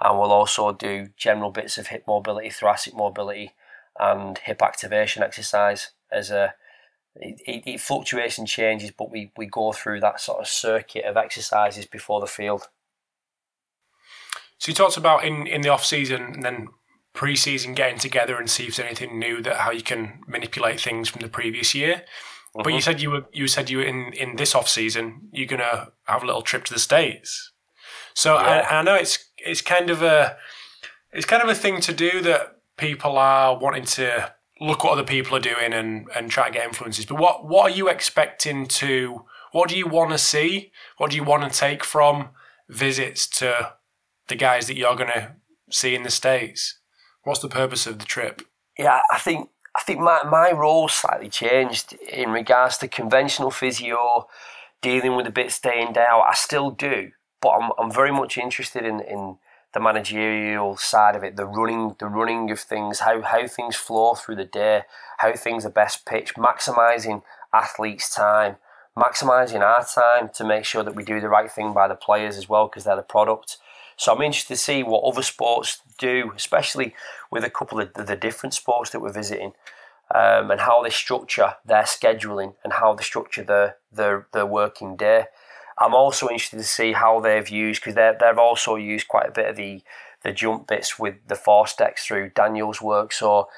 And 0.00 0.18
we'll 0.18 0.32
also 0.32 0.72
do 0.72 1.10
general 1.16 1.50
bits 1.50 1.78
of 1.78 1.88
hip 1.88 2.04
mobility, 2.06 2.50
thoracic 2.50 2.94
mobility, 2.94 3.52
and 3.98 4.38
hip 4.38 4.62
activation 4.62 5.22
exercise 5.22 5.90
as 6.10 6.30
a 6.30 6.54
it, 7.16 7.40
it, 7.46 7.62
it, 7.66 7.80
fluctuates 7.80 8.38
and 8.38 8.46
changes, 8.46 8.92
but 8.96 9.10
we, 9.10 9.32
we 9.36 9.46
go 9.46 9.72
through 9.72 10.00
that 10.00 10.20
sort 10.20 10.40
of 10.40 10.46
circuit 10.46 11.04
of 11.04 11.16
exercises 11.16 11.84
before 11.84 12.20
the 12.20 12.26
field. 12.26 12.68
So 14.60 14.70
you 14.70 14.74
talked 14.74 14.98
about 14.98 15.24
in, 15.24 15.46
in 15.46 15.62
the 15.62 15.70
off 15.70 15.84
season 15.84 16.22
and 16.22 16.42
then 16.42 16.68
pre-season 17.14 17.74
getting 17.74 17.98
together 17.98 18.36
and 18.36 18.48
see 18.48 18.66
if 18.66 18.76
there's 18.76 18.86
anything 18.86 19.18
new 19.18 19.42
that 19.42 19.56
how 19.56 19.70
you 19.70 19.82
can 19.82 20.20
manipulate 20.28 20.78
things 20.78 21.08
from 21.08 21.22
the 21.22 21.28
previous 21.28 21.74
year. 21.74 21.94
Mm-hmm. 21.94 22.62
But 22.62 22.68
you 22.68 22.74
mm-hmm. 22.74 22.84
said 22.84 23.00
you 23.00 23.10
were 23.10 23.24
you 23.32 23.48
said 23.48 23.70
you 23.70 23.78
were 23.78 23.84
in 23.84 24.12
in 24.12 24.36
this 24.36 24.54
off 24.54 24.68
season 24.68 25.28
you're 25.32 25.46
gonna 25.46 25.88
have 26.04 26.22
a 26.22 26.26
little 26.26 26.42
trip 26.42 26.64
to 26.66 26.74
the 26.74 26.78
states. 26.78 27.52
So 28.14 28.34
yeah. 28.34 28.66
I, 28.70 28.80
I 28.80 28.82
know 28.82 28.94
it's 28.94 29.30
it's 29.38 29.62
kind 29.62 29.88
of 29.88 30.02
a 30.02 30.36
it's 31.10 31.26
kind 31.26 31.42
of 31.42 31.48
a 31.48 31.54
thing 31.54 31.80
to 31.80 31.94
do 31.94 32.20
that 32.20 32.58
people 32.76 33.16
are 33.16 33.58
wanting 33.58 33.84
to 33.84 34.34
look 34.60 34.84
what 34.84 34.92
other 34.92 35.04
people 35.04 35.34
are 35.36 35.40
doing 35.40 35.72
and 35.72 36.06
and 36.14 36.30
try 36.30 36.48
to 36.48 36.52
get 36.52 36.66
influences. 36.66 37.06
But 37.06 37.18
what 37.18 37.48
what 37.48 37.72
are 37.72 37.74
you 37.74 37.88
expecting 37.88 38.66
to? 38.66 39.24
What 39.52 39.70
do 39.70 39.76
you 39.76 39.86
want 39.86 40.10
to 40.10 40.18
see? 40.18 40.70
What 40.98 41.10
do 41.10 41.16
you 41.16 41.24
want 41.24 41.50
to 41.50 41.58
take 41.58 41.82
from 41.82 42.28
visits 42.68 43.26
to 43.26 43.72
the 44.30 44.36
guys 44.36 44.66
that 44.66 44.76
you're 44.76 44.96
going 44.96 45.10
to 45.10 45.32
see 45.70 45.94
in 45.94 46.02
the 46.02 46.10
states? 46.10 46.78
What's 47.24 47.40
the 47.40 47.48
purpose 47.48 47.86
of 47.86 47.98
the 47.98 48.06
trip? 48.06 48.42
Yeah, 48.78 49.02
I 49.12 49.18
think 49.18 49.50
I 49.76 49.82
think 49.82 50.00
my 50.00 50.22
my 50.24 50.50
role 50.52 50.88
slightly 50.88 51.28
changed 51.28 51.92
in 51.92 52.30
regards 52.30 52.78
to 52.78 52.88
conventional 52.88 53.50
physio. 53.50 54.26
dealing 54.82 55.14
with 55.14 55.26
a 55.26 55.30
bit 55.30 55.58
day 55.62 55.82
in. 55.82 55.94
I 55.96 56.32
still 56.34 56.70
do, 56.70 57.10
but 57.42 57.50
I'm 57.50 57.70
I'm 57.78 57.92
very 57.92 58.10
much 58.10 58.38
interested 58.38 58.84
in 58.84 59.00
in 59.00 59.36
the 59.72 59.80
managerial 59.80 60.76
side 60.76 61.14
of 61.14 61.22
it, 61.22 61.36
the 61.36 61.46
running 61.46 61.94
the 61.98 62.06
running 62.06 62.50
of 62.50 62.60
things, 62.60 63.00
how 63.00 63.22
how 63.22 63.46
things 63.46 63.76
flow 63.76 64.14
through 64.14 64.36
the 64.36 64.44
day, 64.44 64.82
how 65.18 65.32
things 65.34 65.64
are 65.64 65.70
best 65.70 66.06
pitched, 66.06 66.34
maximising 66.36 67.22
athletes' 67.52 68.12
time, 68.14 68.56
maximising 68.96 69.60
our 69.60 69.84
time 69.84 70.30
to 70.34 70.44
make 70.44 70.64
sure 70.64 70.82
that 70.82 70.96
we 70.96 71.04
do 71.04 71.20
the 71.20 71.28
right 71.28 71.50
thing 71.50 71.72
by 71.72 71.86
the 71.86 71.94
players 71.94 72.36
as 72.36 72.48
well 72.48 72.66
because 72.66 72.84
they're 72.84 72.96
the 72.96 73.02
product. 73.02 73.58
So 74.00 74.14
I'm 74.14 74.22
interested 74.22 74.54
to 74.54 74.56
see 74.56 74.82
what 74.82 75.04
other 75.04 75.20
sports 75.20 75.82
do, 75.98 76.32
especially 76.34 76.94
with 77.30 77.44
a 77.44 77.50
couple 77.50 77.78
of 77.80 77.92
the 77.92 78.16
different 78.16 78.54
sports 78.54 78.88
that 78.90 79.00
we're 79.00 79.12
visiting, 79.12 79.52
um, 80.14 80.50
and 80.50 80.62
how 80.62 80.82
they 80.82 80.88
structure 80.88 81.56
their 81.66 81.82
scheduling 81.82 82.54
and 82.64 82.72
how 82.72 82.94
they 82.94 83.02
structure 83.02 83.44
their 83.44 83.76
their, 83.92 84.26
their 84.32 84.46
working 84.46 84.96
day. 84.96 85.26
I'm 85.78 85.94
also 85.94 86.28
interested 86.28 86.56
to 86.56 86.64
see 86.64 86.92
how 86.92 87.20
they've 87.20 87.46
used 87.46 87.84
because 87.84 87.94
they've 87.94 88.38
also 88.38 88.76
used 88.76 89.06
quite 89.06 89.28
a 89.28 89.32
bit 89.32 89.50
of 89.50 89.56
the 89.56 89.82
the 90.22 90.32
jump 90.32 90.68
bits 90.68 90.98
with 90.98 91.16
the 91.26 91.34
ForceDecks 91.34 91.98
through 91.98 92.30
Daniel's 92.30 92.80
work. 92.80 93.12
So 93.12 93.48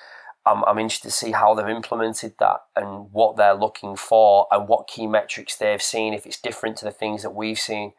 I'm, 0.44 0.64
I'm 0.64 0.78
interested 0.80 1.10
to 1.10 1.14
see 1.14 1.30
how 1.30 1.54
they've 1.54 1.68
implemented 1.68 2.34
that 2.40 2.62
and 2.74 3.12
what 3.12 3.36
they're 3.36 3.54
looking 3.54 3.94
for 3.94 4.48
and 4.50 4.66
what 4.66 4.88
key 4.88 5.06
metrics 5.06 5.56
they've 5.56 5.80
seen, 5.80 6.14
if 6.14 6.26
it's 6.26 6.40
different 6.40 6.78
to 6.78 6.84
the 6.84 6.90
things 6.90 7.22
that 7.22 7.30
we've 7.30 7.60
seen, 7.60 7.92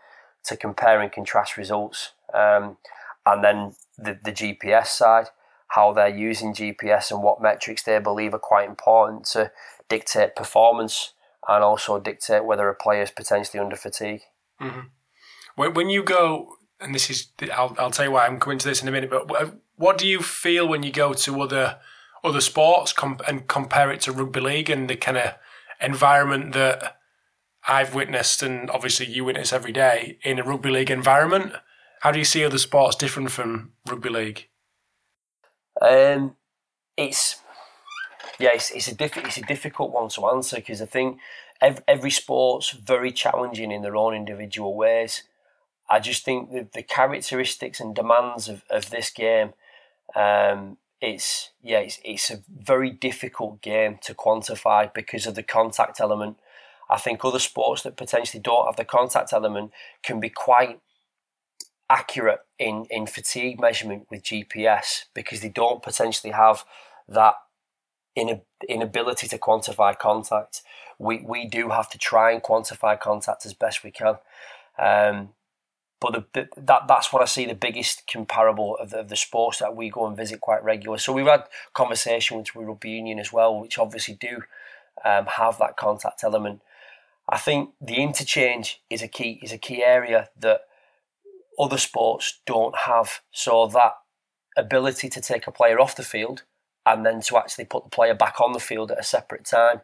to 0.43 0.57
compare 0.57 0.99
and 0.99 1.11
contrast 1.11 1.55
results. 1.55 2.11
Um, 2.33 2.77
and 3.25 3.43
then 3.43 3.75
the, 3.97 4.19
the 4.23 4.31
GPS 4.31 4.87
side, 4.87 5.27
how 5.69 5.93
they're 5.93 6.07
using 6.07 6.53
GPS 6.53 7.11
and 7.11 7.23
what 7.23 7.41
metrics 7.41 7.83
they 7.83 7.97
believe 7.99 8.33
are 8.33 8.39
quite 8.39 8.67
important 8.67 9.25
to 9.25 9.51
dictate 9.89 10.35
performance 10.35 11.13
and 11.47 11.63
also 11.63 11.99
dictate 11.99 12.45
whether 12.45 12.69
a 12.69 12.75
player 12.75 13.01
is 13.01 13.11
potentially 13.11 13.59
under 13.59 13.75
fatigue. 13.75 14.21
Mm-hmm. 14.61 14.87
When, 15.55 15.73
when 15.73 15.89
you 15.89 16.03
go, 16.03 16.55
and 16.79 16.93
this 16.93 17.09
is, 17.09 17.27
I'll, 17.53 17.75
I'll 17.77 17.91
tell 17.91 18.05
you 18.05 18.11
why 18.11 18.25
I'm 18.25 18.39
coming 18.39 18.59
to 18.59 18.67
this 18.67 18.81
in 18.81 18.87
a 18.87 18.91
minute, 18.91 19.09
but 19.09 19.55
what 19.75 19.97
do 19.97 20.07
you 20.07 20.21
feel 20.21 20.67
when 20.67 20.83
you 20.83 20.91
go 20.91 21.13
to 21.13 21.41
other 21.41 21.77
other 22.23 22.41
sports 22.41 22.93
com- 22.93 23.19
and 23.27 23.47
compare 23.47 23.91
it 23.91 24.01
to 24.01 24.11
rugby 24.11 24.39
league 24.39 24.69
and 24.69 24.89
the 24.89 24.95
kind 24.95 25.17
of 25.17 25.33
environment 25.81 26.53
that 26.53 26.97
I've 27.67 27.93
witnessed 27.93 28.41
and 28.41 28.69
obviously 28.69 29.07
you 29.07 29.25
witness 29.25 29.51
every 29.51 29.73
day 29.73 30.17
in 30.23 30.39
a 30.39 30.43
rugby 30.43 30.69
league 30.69 30.91
environment? 30.91 31.53
How 32.03 32.11
do 32.11 32.19
you 32.19 32.25
see 32.25 32.43
other 32.43 32.57
sports 32.57 32.97
different 32.97 33.31
from 33.31 33.71
rugby 33.87 34.09
league? 34.09 34.49
Um, 35.81 36.35
it's 36.97 37.37
yeah, 38.37 38.49
it's, 38.53 38.71
it's 38.71 38.89
a 38.89 38.93
diff- 38.95 39.15
it's 39.15 39.37
a 39.37 39.43
difficult 39.43 39.93
one 39.93 40.09
to 40.09 40.27
answer 40.27 40.57
because 40.57 40.81
I 40.81 40.85
think 40.85 41.19
every, 41.61 41.81
every 41.87 42.11
sport's 42.11 42.71
very 42.71 43.13
challenging 43.13 43.71
in 43.71 43.83
their 43.83 43.95
own 43.95 44.13
individual 44.13 44.75
ways. 44.75 45.23
I 45.89 46.01
just 46.01 46.25
think 46.25 46.51
the, 46.51 46.67
the 46.73 46.83
characteristics 46.83 47.79
and 47.79 47.95
demands 47.95 48.49
of, 48.49 48.63
of 48.69 48.89
this 48.89 49.09
game 49.09 49.53
um, 50.13 50.75
it's 50.99 51.51
yeah, 51.61 51.79
it's, 51.79 52.01
it's 52.03 52.29
a 52.29 52.43
very 52.53 52.89
difficult 52.89 53.61
game 53.61 53.97
to 54.01 54.13
quantify 54.13 54.93
because 54.93 55.25
of 55.25 55.35
the 55.35 55.43
contact 55.43 56.01
element. 56.01 56.35
I 56.89 56.97
think 56.97 57.23
other 57.23 57.39
sports 57.39 57.83
that 57.83 57.95
potentially 57.95 58.41
don't 58.41 58.65
have 58.65 58.75
the 58.75 58.83
contact 58.83 59.31
element 59.31 59.71
can 60.03 60.19
be 60.19 60.29
quite 60.29 60.81
accurate 61.89 62.39
in, 62.57 62.85
in 62.89 63.05
fatigue 63.05 63.59
measurement 63.59 64.07
with 64.09 64.23
GPS 64.23 65.05
because 65.13 65.41
they 65.41 65.49
don't 65.49 65.83
potentially 65.83 66.31
have 66.31 66.63
that 67.07 67.35
inability 68.15 69.27
to 69.27 69.37
quantify 69.37 69.97
contact. 69.97 70.61
We, 70.99 71.19
we 71.19 71.45
do 71.45 71.69
have 71.69 71.89
to 71.89 71.97
try 71.97 72.31
and 72.31 72.41
quantify 72.41 72.99
contact 72.99 73.45
as 73.45 73.53
best 73.53 73.83
we 73.83 73.91
can. 73.91 74.17
Um, 74.77 75.29
but 75.99 76.25
the, 76.33 76.49
that 76.57 76.87
that's 76.87 77.13
what 77.13 77.21
I 77.21 77.25
see 77.25 77.45
the 77.45 77.55
biggest 77.55 78.07
comparable 78.07 78.75
of 78.75 78.89
the, 78.89 78.99
of 78.99 79.09
the, 79.09 79.15
sports 79.15 79.59
that 79.59 79.73
we 79.73 79.89
go 79.89 80.05
and 80.05 80.17
visit 80.17 80.41
quite 80.41 80.61
regularly. 80.61 80.99
So 80.99 81.13
we've 81.13 81.25
had 81.25 81.45
conversations 81.73 82.53
with 82.53 82.67
rugby 82.67 82.89
union 82.89 83.19
as 83.19 83.31
well, 83.31 83.57
which 83.57 83.77
obviously 83.77 84.15
do 84.15 84.43
um, 85.05 85.27
have 85.27 85.57
that 85.59 85.77
contact 85.77 86.23
element. 86.25 86.61
I 87.29 87.37
think 87.37 87.69
the 87.79 87.95
interchange 87.95 88.81
is 88.89 89.01
a 89.01 89.07
key 89.07 89.39
is 89.41 89.53
a 89.53 89.57
key 89.57 89.81
area 89.81 90.29
that 90.37 90.63
other 91.59 91.77
sports 91.77 92.41
don't 92.45 92.75
have. 92.85 93.21
So 93.31 93.67
that 93.67 93.93
ability 94.57 95.09
to 95.09 95.21
take 95.21 95.47
a 95.47 95.51
player 95.51 95.79
off 95.79 95.95
the 95.95 96.03
field 96.03 96.43
and 96.85 97.05
then 97.05 97.21
to 97.21 97.37
actually 97.37 97.65
put 97.65 97.83
the 97.83 97.89
player 97.89 98.13
back 98.13 98.39
on 98.41 98.53
the 98.53 98.59
field 98.59 98.91
at 98.91 98.99
a 98.99 99.03
separate 99.03 99.45
time 99.45 99.81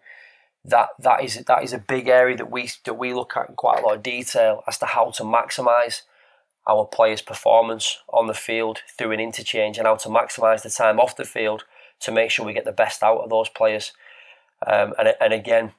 that 0.66 0.90
that 1.00 1.24
is 1.24 1.44
that 1.46 1.64
is 1.64 1.74
a 1.74 1.80
big 1.80 2.08
area 2.08 2.36
that 2.36 2.52
we 2.52 2.70
that 2.86 2.96
we 2.96 3.14
look 3.14 3.36
at 3.38 3.50
in 3.50 3.56
quite 3.56 3.80
a 3.80 3.86
lot 3.86 3.96
of 3.96 4.04
detail 4.04 4.64
as 4.68 4.78
to 4.78 4.86
how 4.86 5.10
to 5.12 5.24
maximise 5.24 6.02
our 6.68 6.86
players' 6.86 7.22
performance 7.22 8.00
on 8.10 8.28
the 8.28 8.34
field 8.34 8.80
through 8.98 9.12
an 9.12 9.20
interchange 9.20 9.78
and 9.78 9.88
how 9.88 9.96
to 9.96 10.10
maximise 10.10 10.62
the 10.62 10.70
time 10.70 11.00
off 11.00 11.16
the 11.16 11.24
field 11.24 11.64
to 12.00 12.12
make 12.12 12.30
sure 12.30 12.46
we 12.46 12.54
get 12.54 12.66
the 12.66 12.72
best 12.72 13.02
out 13.02 13.20
of 13.20 13.30
those 13.30 13.50
players. 13.50 13.94
Um, 14.66 14.94
and 15.00 15.14
and 15.22 15.34
again, 15.34 15.72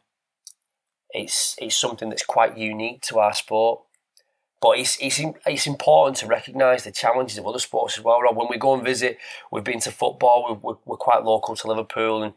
it's 1.11 1.55
it's 1.59 1.76
something 1.76 2.09
that's 2.09 2.24
quite 2.24 2.57
unique 2.57 3.03
to 3.03 3.18
our 3.18 3.35
sport. 3.35 3.83
But 4.60 4.78
it's, 4.78 4.98
it's, 5.00 5.20
it's 5.46 5.66
important 5.66 6.18
to 6.18 6.26
recognise 6.26 6.84
the 6.84 6.90
challenges 6.90 7.38
of 7.38 7.46
other 7.46 7.58
sports 7.58 7.96
as 7.96 8.04
well. 8.04 8.20
Rob. 8.20 8.36
When 8.36 8.48
we 8.50 8.58
go 8.58 8.74
and 8.74 8.84
visit, 8.84 9.16
we've 9.50 9.64
been 9.64 9.80
to 9.80 9.90
football, 9.90 10.58
we're, 10.62 10.76
we're 10.84 10.96
quite 10.96 11.24
local 11.24 11.56
to 11.56 11.68
Liverpool, 11.68 12.22
and 12.22 12.34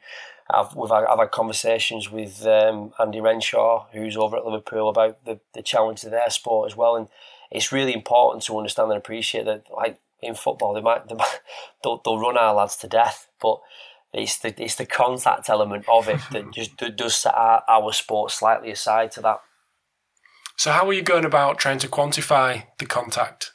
I've, 0.49 0.73
we've 0.75 0.89
had, 0.89 1.03
I've 1.05 1.19
had 1.19 1.31
conversations 1.31 2.09
with 2.09 2.45
um, 2.45 2.93
Andy 2.99 3.19
Renshaw, 3.19 3.87
who's 3.91 4.15
over 4.15 4.37
at 4.37 4.45
Liverpool, 4.45 4.89
about 4.89 5.23
the, 5.25 5.39
the 5.53 5.61
challenge 5.61 6.03
of 6.03 6.11
their 6.11 6.29
sport 6.29 6.71
as 6.71 6.77
well. 6.77 6.95
And 6.95 7.07
it's 7.51 7.71
really 7.71 7.93
important 7.93 8.43
to 8.45 8.57
understand 8.57 8.89
and 8.91 8.97
appreciate 8.97 9.45
that, 9.45 9.65
like 9.75 9.99
in 10.21 10.35
football, 10.35 10.73
they 10.73 10.81
might, 10.81 11.07
they 11.09 11.15
might 11.15 11.41
they'll, 11.83 12.01
they'll 12.03 12.19
run 12.19 12.37
our 12.37 12.53
lads 12.53 12.77
to 12.77 12.87
death, 12.87 13.27
but 13.41 13.59
it's 14.13 14.37
the 14.37 14.53
it's 14.61 14.75
the 14.75 14.85
contact 14.85 15.49
element 15.49 15.85
of 15.89 16.07
it 16.07 16.19
that 16.31 16.51
just 16.53 16.77
that 16.77 16.95
does 16.95 17.15
set 17.15 17.33
our, 17.33 17.63
our 17.67 17.91
sport 17.91 18.31
slightly 18.31 18.71
aside 18.71 19.11
to 19.13 19.21
that. 19.21 19.41
So, 20.57 20.71
how 20.71 20.87
are 20.87 20.93
you 20.93 21.01
going 21.01 21.25
about 21.25 21.57
trying 21.57 21.79
to 21.79 21.87
quantify 21.87 22.65
the 22.77 22.85
contact? 22.85 23.53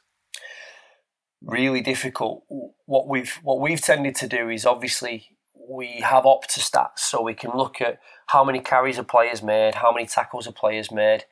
Really 1.40 1.80
difficult. 1.80 2.44
What 2.86 3.08
we've 3.08 3.38
what 3.42 3.60
we've 3.60 3.80
tended 3.80 4.16
to 4.16 4.28
do 4.28 4.48
is 4.48 4.66
obviously 4.66 5.36
we 5.68 6.00
have 6.00 6.24
Opta 6.24 6.58
stats, 6.58 7.00
so 7.00 7.22
we 7.22 7.34
can 7.34 7.56
look 7.56 7.80
at 7.80 8.00
how 8.26 8.42
many 8.42 8.58
carries 8.60 8.98
a 8.98 9.04
player's 9.04 9.42
made, 9.42 9.76
how 9.76 9.92
many 9.92 10.06
tackles 10.06 10.46
a 10.46 10.52
player's 10.52 10.90
made, 10.90 11.24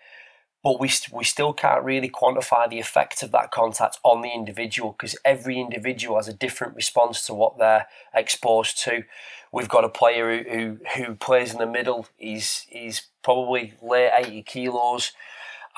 but 0.62 0.78
we, 0.78 0.90
we 1.12 1.24
still 1.24 1.52
can't 1.52 1.84
really 1.84 2.10
quantify 2.10 2.68
the 2.68 2.78
effect 2.78 3.22
of 3.22 3.32
that 3.32 3.50
contact 3.50 3.98
on 4.02 4.20
the 4.20 4.32
individual 4.32 4.92
because 4.92 5.16
every 5.24 5.58
individual 5.60 6.16
has 6.16 6.28
a 6.28 6.32
different 6.32 6.74
response 6.74 7.24
to 7.26 7.34
what 7.34 7.58
they're 7.58 7.86
exposed 8.14 8.82
to. 8.84 9.04
We've 9.52 9.68
got 9.68 9.84
a 9.84 9.88
player 9.88 10.42
who, 10.42 10.50
who, 10.50 10.78
who 10.96 11.14
plays 11.14 11.52
in 11.52 11.58
the 11.58 11.66
middle, 11.66 12.06
he's, 12.16 12.66
he's 12.68 13.08
probably 13.22 13.74
late 13.80 14.10
80 14.16 14.42
kilos 14.42 15.12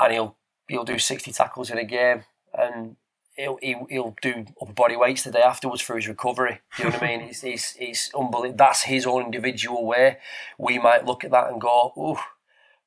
and 0.00 0.12
he'll, 0.12 0.36
he'll 0.68 0.84
do 0.84 0.98
60 0.98 1.32
tackles 1.32 1.70
in 1.70 1.78
a 1.78 1.84
game. 1.84 2.24
And 2.52 2.96
he'll, 3.36 3.58
he'll, 3.62 3.86
he'll 3.88 4.16
do 4.20 4.46
upper 4.60 4.72
body 4.72 4.96
weights 4.96 5.24
the 5.24 5.30
day 5.30 5.42
afterwards 5.42 5.82
for 5.82 5.96
his 5.96 6.08
recovery. 6.08 6.60
Do 6.76 6.84
you 6.84 6.88
know 6.90 6.96
what 6.96 7.02
I 7.02 7.06
mean? 7.06 7.20
He's, 7.28 7.44
it's, 7.44 7.76
it's 7.78 8.14
unbelievable. 8.14 8.56
That's 8.56 8.82
his 8.82 9.06
own 9.06 9.24
individual 9.24 9.86
way. 9.86 10.18
We 10.58 10.78
might 10.78 11.06
look 11.06 11.24
at 11.24 11.30
that 11.30 11.50
and 11.50 11.60
go, 11.60 11.92
ooh, 11.96 12.18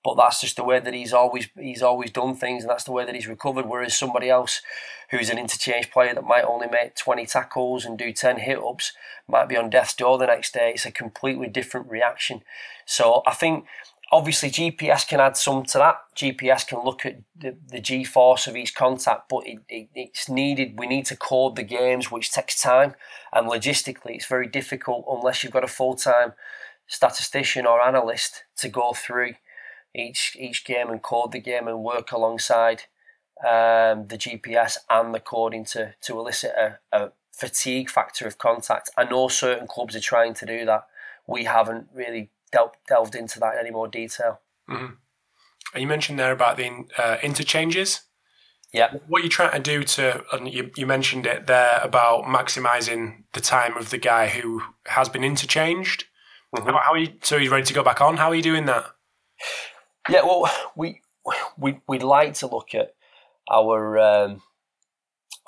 but 0.04 0.16
that's 0.16 0.42
just 0.42 0.56
the 0.56 0.64
way 0.64 0.80
that 0.80 0.94
he's 0.94 1.14
always 1.14 1.48
he's 1.60 1.84
always 1.84 2.10
done 2.10 2.36
things, 2.36 2.64
and 2.64 2.72
that's 2.72 2.86
the 2.86 2.92
way 2.92 3.06
that 3.06 3.14
he's 3.14 3.28
recovered. 3.28 3.68
Whereas 3.68 3.98
somebody 3.98 4.30
else, 4.30 4.62
who's 5.12 5.30
an 5.30 5.38
interchange 5.38 5.92
player 5.92 6.16
that 6.16 6.24
might 6.24 6.44
only 6.44 6.68
make 6.68 6.96
twenty 6.96 7.26
tackles 7.26 7.86
and 7.86 7.98
do 7.98 8.12
ten 8.12 8.40
hit 8.40 8.58
ups, 8.58 8.94
might 9.28 9.48
be 9.48 9.58
on 9.58 9.70
death's 9.70 9.94
door 9.94 10.18
the 10.18 10.26
next 10.26 10.54
day. 10.54 10.72
It's 10.74 10.88
a 10.88 10.92
completely 10.92 11.48
different 11.48 11.88
reaction. 11.90 12.42
So 12.86 13.22
I 13.28 13.34
think 13.34 13.66
obviously 14.12 14.50
GPS 14.50 15.08
can 15.08 15.20
add 15.20 15.38
some 15.38 15.64
to 15.64 15.78
that. 15.78 16.02
GPS 16.16 16.68
can 16.68 16.84
look 16.84 17.06
at 17.06 17.22
the, 17.36 17.56
the 17.70 17.80
G 17.80 18.04
force 18.04 18.46
of 18.48 18.58
each 18.58 18.76
contact, 18.76 19.30
but 19.30 19.48
it, 19.48 19.60
it, 19.70 19.90
it's 19.96 20.28
needed. 20.28 20.78
We 20.78 20.88
need 20.88 21.06
to 21.08 21.16
code 21.16 21.56
the 21.56 21.64
games, 21.64 22.12
which 22.12 22.32
takes 22.32 22.62
time, 22.62 22.96
and 23.34 23.50
logistically, 23.50 24.16
it's 24.16 24.26
very 24.26 24.48
difficult 24.48 25.06
unless 25.10 25.44
you've 25.44 25.54
got 25.54 25.64
a 25.64 25.68
full 25.68 25.96
time 25.96 26.34
statistician 26.88 27.66
or 27.66 27.82
analyst 27.82 28.44
to 28.58 28.68
go 28.68 28.92
through 28.94 29.36
each 29.96 30.36
each 30.40 30.66
game 30.66 30.90
and 30.90 31.02
code 31.02 31.32
the 31.32 31.40
game 31.40 31.68
and 31.68 31.84
work 31.84 32.12
alongside 32.12 32.84
um, 33.44 34.08
the 34.08 34.18
GPS 34.18 34.78
and 34.90 35.14
the 35.14 35.20
coding 35.20 35.66
to 35.66 35.94
to 36.02 36.20
elicit 36.20 36.52
a, 36.58 36.80
a 36.92 37.12
fatigue 37.32 37.90
factor 37.90 38.28
of 38.28 38.38
contact. 38.38 38.90
I 38.98 39.06
know 39.06 39.30
certain 39.30 39.68
clubs 39.68 39.96
are 39.96 40.02
trying 40.02 40.34
to 40.36 40.46
do 40.46 40.66
that. 40.66 40.86
We 41.28 41.46
haven't 41.46 41.88
really 41.94 42.30
del- 42.52 42.76
delved 42.88 43.16
into 43.16 43.40
that 43.40 43.54
in 43.54 43.60
any 43.60 43.72
more 43.72 43.88
detail. 43.88 44.40
Mm-hmm. 44.70 45.80
You 45.80 45.88
mentioned 45.88 46.20
there 46.20 46.32
about 46.32 46.58
the 46.58 46.86
uh, 46.98 47.18
interchanges. 47.24 48.02
Yeah. 48.74 48.94
What 49.08 49.22
are 49.22 49.24
you 49.24 49.30
trying 49.30 49.52
to 49.52 49.60
do 49.60 49.84
to, 49.84 50.24
and 50.32 50.52
you, 50.52 50.72
you 50.76 50.86
mentioned 50.86 51.26
it 51.26 51.48
there 51.48 51.80
about 51.84 52.24
maximising 52.24 53.24
the 53.34 53.42
time 53.42 53.76
of 53.78 53.90
the 53.90 53.98
guy 53.98 54.30
who 54.30 54.62
has 54.88 55.10
been 55.10 55.24
interchanged. 55.24 56.06
Mm-hmm. 56.56 56.70
How, 56.70 56.78
how, 56.78 56.94
are 56.94 56.98
you, 56.98 57.14
so 57.22 57.38
he's 57.38 57.50
ready 57.50 57.66
to 57.66 57.74
go 57.74 57.84
back 57.84 58.02
on? 58.02 58.18
How 58.18 58.30
are 58.30 58.36
you 58.36 58.42
doing 58.42 58.66
that? 58.66 58.86
Yeah, 60.10 60.24
well, 60.24 60.50
we 60.76 61.02
we, 61.58 61.80
we'd 61.88 62.04
like 62.04 62.34
to 62.36 62.48
look 62.48 62.74
at 62.74 62.96
our 63.50 64.00
um, 64.00 64.42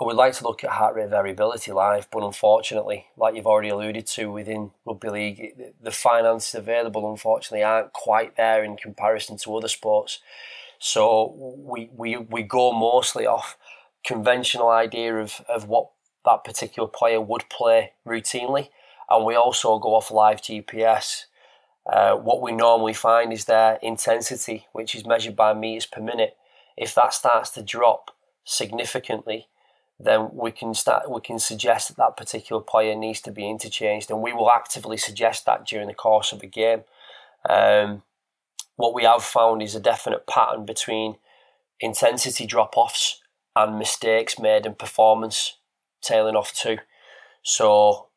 we'd 0.06 0.16
like 0.16 0.34
to 0.34 0.44
look 0.44 0.64
at 0.64 0.72
heart 0.72 0.96
rate 0.96 1.10
variability 1.10 1.72
live, 1.72 2.08
but 2.12 2.24
unfortunately, 2.24 3.08
like 3.16 3.36
you've 3.36 3.48
already 3.48 3.70
alluded 3.70 4.08
to 4.08 4.32
within 4.32 4.72
rugby 4.86 5.10
league, 5.10 5.54
the 5.82 5.92
finances 5.92 6.56
available 6.56 7.10
unfortunately 7.10 7.64
aren't 7.64 7.94
quite 7.94 8.36
there 8.36 8.64
in 8.64 8.76
comparison 8.76 9.38
to 9.38 9.56
other 9.56 9.68
sports. 9.68 10.20
So 10.80 11.56
we 11.58 11.90
we, 11.96 12.18
we 12.18 12.44
go 12.44 12.72
mostly 12.72 13.26
off 13.26 13.58
conventional 14.06 14.70
idea 14.70 15.16
of, 15.16 15.42
of 15.48 15.68
what 15.68 15.90
that 16.26 16.44
particular 16.44 16.90
player 16.90 17.22
would 17.22 17.50
play 17.50 17.94
routinely, 18.06 18.70
and 19.10 19.26
we 19.26 19.36
also 19.36 19.80
go 19.80 19.96
off 19.96 20.12
live 20.12 20.42
GPS. 20.42 21.26
Uh, 21.86 22.16
what 22.16 22.42
we 22.42 22.52
normally 22.52 22.94
find 22.94 23.34
is 23.34 23.46
their 23.46 23.78
intensity, 23.82 24.68
which 24.72 24.96
is 24.96 25.06
measured 25.06 25.36
by 25.36 25.54
meters 25.54 25.86
per 25.86 26.02
minute. 26.02 26.38
If 26.78 26.96
that 26.96 27.14
starts 27.14 27.52
to 27.52 27.62
drop 27.62 28.12
significantly, 28.46 29.48
then 30.00 30.30
we 30.34 30.52
can 30.52 30.74
start 30.74 31.10
we 31.10 31.22
can 31.22 31.40
suggest 31.40 31.90
that 31.90 31.98
that 31.98 32.18
particular 32.18 32.62
player 32.62 32.96
needs 32.96 33.22
to 33.22 33.32
be 33.32 33.50
interchanged, 33.50 34.10
and 34.10 34.22
we 34.22 34.34
will 34.34 34.52
actively 34.52 34.98
suggest 34.98 35.46
that 35.46 35.66
during 35.66 35.88
the 35.88 35.94
course 35.94 36.32
of 36.32 36.42
a 36.44 36.48
game. 36.48 36.84
Um, 37.50 38.04
what 38.76 38.94
we 38.94 39.04
have 39.04 39.24
found 39.24 39.62
is 39.62 39.76
a 39.76 39.80
definite 39.80 40.26
pattern 40.26 40.66
between 40.66 41.18
intensity 41.80 42.46
drop 42.46 42.76
offs 42.76 43.22
and 43.56 43.78
mistakes 43.78 44.40
made 44.40 44.66
in 44.66 44.74
performance 44.74 45.58
tailing 46.02 46.36
off 46.36 46.54
too. 46.54 46.78
So 47.44 48.08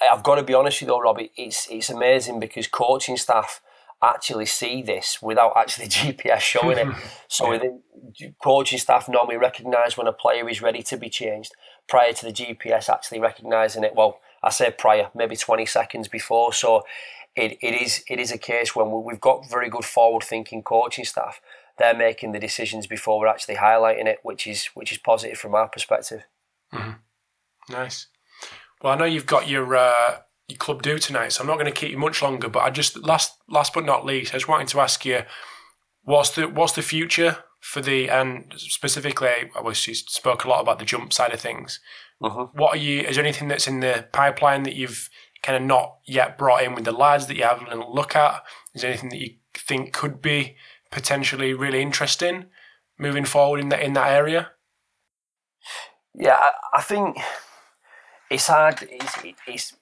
I've 0.00 0.22
got 0.22 0.36
to 0.36 0.42
be 0.42 0.54
honest 0.54 0.80
with 0.80 0.88
you 0.88 0.94
though, 0.94 1.00
Robbie, 1.00 1.32
it's 1.36 1.68
it's 1.70 1.90
amazing 1.90 2.40
because 2.40 2.66
coaching 2.66 3.16
staff 3.16 3.60
actually 4.02 4.46
see 4.46 4.82
this 4.82 5.20
without 5.20 5.56
actually 5.56 5.88
GPS 5.88 6.40
showing 6.40 6.78
it. 6.78 6.88
So 7.30 7.52
yeah. 7.52 7.58
the 7.58 8.32
coaching 8.42 8.78
staff 8.78 9.06
normally 9.06 9.36
recognise 9.36 9.98
when 9.98 10.06
a 10.06 10.12
player 10.12 10.48
is 10.48 10.62
ready 10.62 10.82
to 10.84 10.96
be 10.96 11.10
changed 11.10 11.52
prior 11.86 12.12
to 12.14 12.24
the 12.24 12.32
GPS 12.32 12.88
actually 12.88 13.20
recognising 13.20 13.84
it. 13.84 13.94
Well, 13.94 14.20
I 14.42 14.48
say 14.50 14.70
prior, 14.70 15.10
maybe 15.14 15.36
20 15.36 15.66
seconds 15.66 16.08
before. 16.08 16.54
So 16.54 16.84
it, 17.36 17.58
it 17.60 17.74
is 17.74 18.02
it 18.08 18.18
is 18.18 18.32
a 18.32 18.38
case 18.38 18.74
when 18.74 19.04
we've 19.04 19.20
got 19.20 19.48
very 19.48 19.68
good 19.68 19.84
forward 19.84 20.24
thinking 20.24 20.62
coaching 20.62 21.04
staff. 21.04 21.40
They're 21.78 21.94
making 21.94 22.32
the 22.32 22.40
decisions 22.40 22.86
before 22.86 23.20
we're 23.20 23.28
actually 23.28 23.56
highlighting 23.56 24.06
it, 24.06 24.18
which 24.22 24.46
is 24.46 24.66
which 24.74 24.90
is 24.90 24.98
positive 24.98 25.38
from 25.38 25.54
our 25.54 25.68
perspective. 25.68 26.22
Mm-hmm. 26.72 27.72
Nice. 27.72 28.06
Well, 28.82 28.92
I 28.92 28.96
know 28.96 29.04
you've 29.04 29.26
got 29.26 29.48
your 29.48 29.76
uh, 29.76 30.18
your 30.48 30.58
club 30.58 30.82
do 30.82 30.98
tonight, 30.98 31.32
so 31.32 31.42
I'm 31.42 31.46
not 31.46 31.58
going 31.58 31.66
to 31.66 31.72
keep 31.72 31.90
you 31.90 31.98
much 31.98 32.22
longer. 32.22 32.48
But 32.48 32.60
I 32.60 32.70
just 32.70 32.96
last 32.96 33.36
last 33.48 33.74
but 33.74 33.84
not 33.84 34.04
least, 34.04 34.32
I 34.32 34.38
just 34.38 34.48
wanted 34.48 34.68
to 34.68 34.80
ask 34.80 35.04
you, 35.04 35.22
what's 36.02 36.30
the 36.30 36.48
what's 36.48 36.72
the 36.72 36.82
future 36.82 37.38
for 37.60 37.80
the 37.80 38.08
and 38.08 38.52
specifically, 38.56 39.50
I 39.54 39.60
was 39.60 39.86
you 39.86 39.94
spoke 39.94 40.44
a 40.44 40.48
lot 40.48 40.60
about 40.60 40.78
the 40.78 40.84
jump 40.84 41.12
side 41.12 41.32
of 41.32 41.40
things. 41.40 41.80
Mm-hmm. 42.22 42.58
What 42.58 42.74
are 42.74 42.80
you? 42.80 43.02
Is 43.02 43.16
there 43.16 43.24
anything 43.24 43.48
that's 43.48 43.68
in 43.68 43.80
the 43.80 44.08
pipeline 44.12 44.62
that 44.64 44.74
you've 44.74 45.08
kind 45.42 45.56
of 45.56 45.62
not 45.62 45.98
yet 46.06 46.38
brought 46.38 46.64
in 46.64 46.74
with 46.74 46.84
the 46.84 46.92
lads 46.92 47.26
that 47.26 47.36
you 47.36 47.44
have 47.44 47.62
a 47.68 47.76
look 47.76 48.16
at? 48.16 48.42
Is 48.74 48.82
there 48.82 48.90
anything 48.90 49.10
that 49.10 49.20
you 49.20 49.34
think 49.54 49.92
could 49.92 50.22
be 50.22 50.56
potentially 50.90 51.52
really 51.52 51.82
interesting 51.82 52.46
moving 52.98 53.24
forward 53.24 53.60
in 53.60 53.68
that 53.68 53.82
in 53.82 53.92
that 53.92 54.12
area? 54.12 54.52
Yeah, 56.14 56.36
I, 56.36 56.52
I 56.78 56.82
think 56.82 57.18
it's 58.30 58.46
hard. 58.46 58.78
It's, 58.90 59.14
it's 59.46 59.76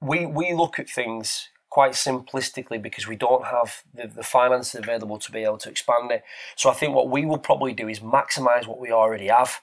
we 0.00 0.26
we 0.26 0.52
look 0.52 0.78
at 0.78 0.88
things 0.88 1.48
quite 1.70 1.92
simplistically 1.92 2.82
because 2.82 3.06
we 3.06 3.16
don't 3.16 3.44
have 3.46 3.84
the, 3.94 4.08
the 4.08 4.24
finances 4.24 4.74
available 4.74 5.18
to 5.18 5.30
be 5.30 5.44
able 5.44 5.58
to 5.58 5.70
expand 5.70 6.10
it. 6.10 6.24
So 6.56 6.68
I 6.68 6.74
think 6.74 6.94
what 6.94 7.08
we 7.08 7.24
will 7.24 7.38
probably 7.38 7.72
do 7.72 7.88
is 7.88 8.00
maximise 8.00 8.66
what 8.66 8.80
we 8.80 8.90
already 8.90 9.28
have. 9.28 9.60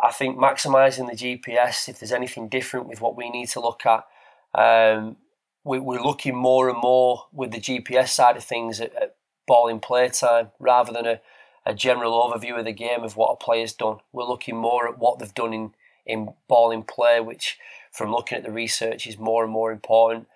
I 0.00 0.12
think 0.12 0.38
maximising 0.38 1.08
the 1.08 1.16
GPS, 1.16 1.88
if 1.88 1.98
there's 1.98 2.12
anything 2.12 2.48
different 2.48 2.86
with 2.86 3.00
what 3.00 3.16
we 3.16 3.30
need 3.30 3.48
to 3.48 3.60
look 3.60 3.84
at, 3.86 4.06
um, 4.54 5.16
we, 5.64 5.78
are 5.78 6.02
looking 6.02 6.36
more 6.36 6.68
and 6.68 6.78
more 6.78 7.24
with 7.32 7.50
the 7.50 7.60
GPS 7.60 8.08
side 8.08 8.36
of 8.36 8.44
things 8.44 8.80
at, 8.80 8.94
at 8.94 9.16
ball 9.46 9.68
in 9.68 9.80
play 9.80 10.08
time 10.08 10.50
rather 10.60 10.92
than 10.92 11.06
a, 11.06 11.20
a 11.66 11.74
general 11.74 12.12
overview 12.12 12.58
of 12.58 12.64
the 12.64 12.72
game 12.72 13.02
of 13.02 13.16
what 13.16 13.32
a 13.32 13.36
player's 13.36 13.72
done. 13.72 13.98
We're 14.12 14.24
looking 14.24 14.56
more 14.56 14.86
at 14.88 14.98
what 14.98 15.18
they've 15.18 15.34
done 15.34 15.52
in, 15.52 15.74
in 16.08 16.30
ball 16.48 16.72
in 16.72 16.82
play, 16.82 17.20
which 17.20 17.58
from 17.92 18.10
looking 18.10 18.38
at 18.38 18.44
the 18.44 18.50
research 18.50 19.06
is 19.06 19.18
more 19.18 19.44
and 19.44 19.52
more 19.52 19.70
important. 19.70 20.26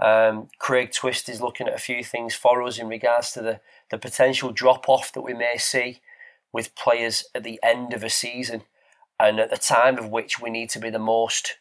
Um, 0.00 0.48
Craig 0.58 0.92
Twist 0.92 1.28
is 1.28 1.40
looking 1.40 1.68
at 1.68 1.74
a 1.74 1.78
few 1.78 2.02
things 2.02 2.34
for 2.34 2.62
us 2.62 2.78
in 2.78 2.88
regards 2.88 3.32
to 3.32 3.42
the, 3.42 3.60
the 3.90 3.98
potential 3.98 4.50
drop 4.50 4.88
off 4.88 5.12
that 5.12 5.22
we 5.22 5.34
may 5.34 5.56
see 5.56 6.00
with 6.52 6.74
players 6.74 7.24
at 7.34 7.44
the 7.44 7.60
end 7.62 7.92
of 7.92 8.02
a 8.02 8.10
season 8.10 8.62
and 9.18 9.38
at 9.38 9.50
the 9.50 9.56
time 9.56 9.98
of 9.98 10.08
which 10.08 10.40
we 10.40 10.50
need 10.50 10.70
to 10.70 10.78
be 10.78 10.90
the 10.90 10.98
most, 10.98 11.58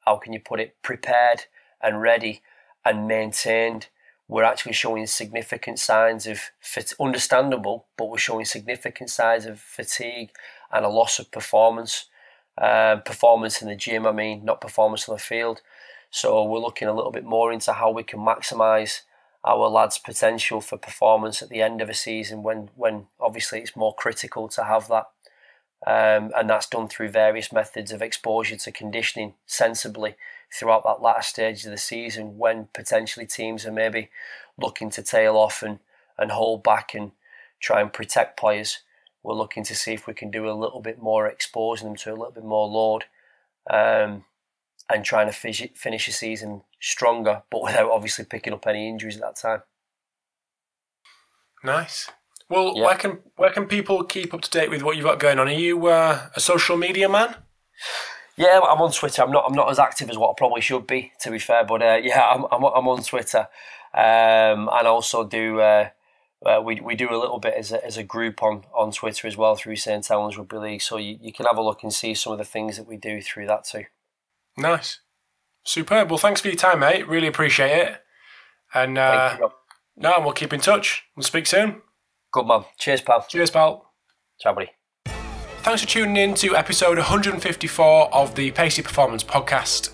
how 0.00 0.16
can 0.16 0.32
you 0.32 0.40
put 0.40 0.60
it, 0.60 0.76
prepared 0.82 1.44
and 1.80 2.02
ready 2.02 2.42
and 2.84 3.06
maintained. 3.06 3.88
We're 4.28 4.44
actually 4.44 4.72
showing 4.72 5.06
significant 5.06 5.78
signs 5.78 6.26
of 6.26 6.40
fit, 6.60 6.92
understandable, 7.00 7.86
but 7.96 8.08
we're 8.08 8.18
showing 8.18 8.44
significant 8.44 9.10
signs 9.10 9.46
of 9.46 9.60
fatigue 9.60 10.30
and 10.72 10.84
a 10.84 10.88
loss 10.88 11.18
of 11.18 11.30
performance 11.30 12.06
um, 12.58 13.02
performance 13.02 13.62
in 13.62 13.68
the 13.68 13.76
gym, 13.76 14.06
I 14.06 14.12
mean, 14.12 14.44
not 14.44 14.60
performance 14.60 15.08
on 15.08 15.14
the 15.14 15.20
field. 15.20 15.62
So 16.10 16.44
we're 16.44 16.58
looking 16.58 16.88
a 16.88 16.92
little 16.92 17.10
bit 17.10 17.24
more 17.24 17.52
into 17.52 17.72
how 17.72 17.90
we 17.90 18.02
can 18.02 18.20
maximise 18.20 19.00
our 19.44 19.68
lads' 19.68 19.98
potential 19.98 20.60
for 20.60 20.76
performance 20.76 21.42
at 21.42 21.48
the 21.48 21.62
end 21.62 21.80
of 21.80 21.88
a 21.88 21.94
season 21.94 22.42
when, 22.42 22.70
when 22.76 23.06
obviously 23.18 23.60
it's 23.60 23.74
more 23.74 23.94
critical 23.94 24.48
to 24.48 24.64
have 24.64 24.88
that. 24.88 25.06
Um, 25.84 26.30
and 26.36 26.48
that's 26.48 26.68
done 26.68 26.86
through 26.86 27.08
various 27.08 27.50
methods 27.50 27.90
of 27.90 28.02
exposure 28.02 28.56
to 28.56 28.70
conditioning 28.70 29.34
sensibly 29.46 30.14
throughout 30.56 30.84
that 30.84 31.02
latter 31.02 31.22
stage 31.22 31.64
of 31.64 31.72
the 31.72 31.78
season 31.78 32.38
when 32.38 32.68
potentially 32.72 33.26
teams 33.26 33.66
are 33.66 33.72
maybe 33.72 34.10
looking 34.56 34.90
to 34.90 35.02
tail 35.02 35.36
off 35.36 35.60
and, 35.62 35.80
and 36.16 36.30
hold 36.30 36.62
back 36.62 36.94
and 36.94 37.10
try 37.58 37.80
and 37.80 37.92
protect 37.92 38.38
players 38.38 38.80
we're 39.22 39.34
looking 39.34 39.64
to 39.64 39.74
see 39.74 39.92
if 39.92 40.06
we 40.06 40.14
can 40.14 40.30
do 40.30 40.48
a 40.48 40.52
little 40.52 40.80
bit 40.80 41.00
more, 41.00 41.26
exposing 41.26 41.88
them 41.88 41.96
to 41.96 42.10
a 42.10 42.16
little 42.16 42.32
bit 42.32 42.44
more 42.44 42.66
load, 42.66 43.04
um, 43.70 44.24
and 44.90 45.04
trying 45.04 45.26
to 45.26 45.32
finish, 45.32 45.66
finish 45.74 46.06
the 46.06 46.12
season 46.12 46.62
stronger, 46.80 47.42
but 47.50 47.62
without 47.62 47.90
obviously 47.90 48.24
picking 48.24 48.52
up 48.52 48.66
any 48.66 48.88
injuries 48.88 49.16
at 49.16 49.22
that 49.22 49.36
time. 49.36 49.62
Nice. 51.64 52.10
Well, 52.48 52.74
yeah. 52.76 52.84
where 52.84 52.96
can 52.96 53.18
where 53.36 53.50
can 53.50 53.66
people 53.66 54.04
keep 54.04 54.34
up 54.34 54.42
to 54.42 54.50
date 54.50 54.68
with 54.68 54.82
what 54.82 54.96
you've 54.96 55.06
got 55.06 55.18
going 55.18 55.38
on? 55.38 55.48
Are 55.48 55.52
you 55.52 55.86
uh, 55.86 56.28
a 56.34 56.40
social 56.40 56.76
media 56.76 57.08
man? 57.08 57.36
Yeah, 58.36 58.60
I'm 58.60 58.80
on 58.80 58.92
Twitter. 58.92 59.22
I'm 59.22 59.30
not. 59.30 59.44
I'm 59.46 59.54
not 59.54 59.70
as 59.70 59.78
active 59.78 60.10
as 60.10 60.18
what 60.18 60.30
I 60.30 60.34
probably 60.36 60.60
should 60.60 60.86
be, 60.86 61.12
to 61.20 61.30
be 61.30 61.38
fair. 61.38 61.64
But 61.64 61.82
uh, 61.82 62.00
yeah, 62.02 62.22
I'm, 62.22 62.44
I'm, 62.50 62.64
I'm 62.64 62.88
on 62.88 63.02
Twitter, 63.02 63.46
um, 63.94 64.68
and 64.72 64.86
also 64.86 65.24
do 65.24 65.60
uh, 65.60 65.88
uh, 66.44 66.60
we, 66.60 66.80
we 66.80 66.94
do 66.94 67.08
a 67.10 67.18
little 67.18 67.38
bit 67.38 67.54
as 67.54 67.72
a, 67.72 67.84
as 67.84 67.96
a 67.96 68.02
group 68.02 68.42
on, 68.42 68.64
on 68.74 68.90
Twitter 68.90 69.26
as 69.28 69.36
well 69.36 69.54
through 69.54 69.76
St. 69.76 70.06
Helens 70.06 70.36
Rugby 70.36 70.56
League. 70.56 70.82
So 70.82 70.96
you, 70.96 71.18
you 71.20 71.32
can 71.32 71.46
have 71.46 71.56
a 71.56 71.62
look 71.62 71.82
and 71.82 71.92
see 71.92 72.14
some 72.14 72.32
of 72.32 72.38
the 72.38 72.44
things 72.44 72.76
that 72.76 72.86
we 72.86 72.96
do 72.96 73.22
through 73.22 73.46
that 73.46 73.64
too. 73.64 73.84
Nice. 74.56 75.00
Superb. 75.64 76.10
Well, 76.10 76.18
thanks 76.18 76.40
for 76.40 76.48
your 76.48 76.56
time, 76.56 76.80
mate. 76.80 77.08
Really 77.08 77.28
appreciate 77.28 77.78
it. 77.78 78.02
And 78.74 78.98
uh, 78.98 79.38
no, 79.96 80.14
we'll 80.20 80.32
keep 80.32 80.52
in 80.52 80.60
touch. 80.60 81.04
We'll 81.16 81.24
speak 81.24 81.46
soon. 81.46 81.82
Good 82.32 82.46
man. 82.46 82.64
Cheers, 82.78 83.02
pal. 83.02 83.24
Cheers, 83.28 83.50
pal. 83.50 83.92
Ciao, 84.40 84.54
buddy. 84.54 84.70
Thanks 85.62 85.80
for 85.80 85.88
tuning 85.88 86.16
in 86.16 86.34
to 86.34 86.56
episode 86.56 86.98
154 86.98 88.12
of 88.12 88.34
the 88.34 88.50
Pacey 88.50 88.82
Performance 88.82 89.22
Podcast. 89.22 89.90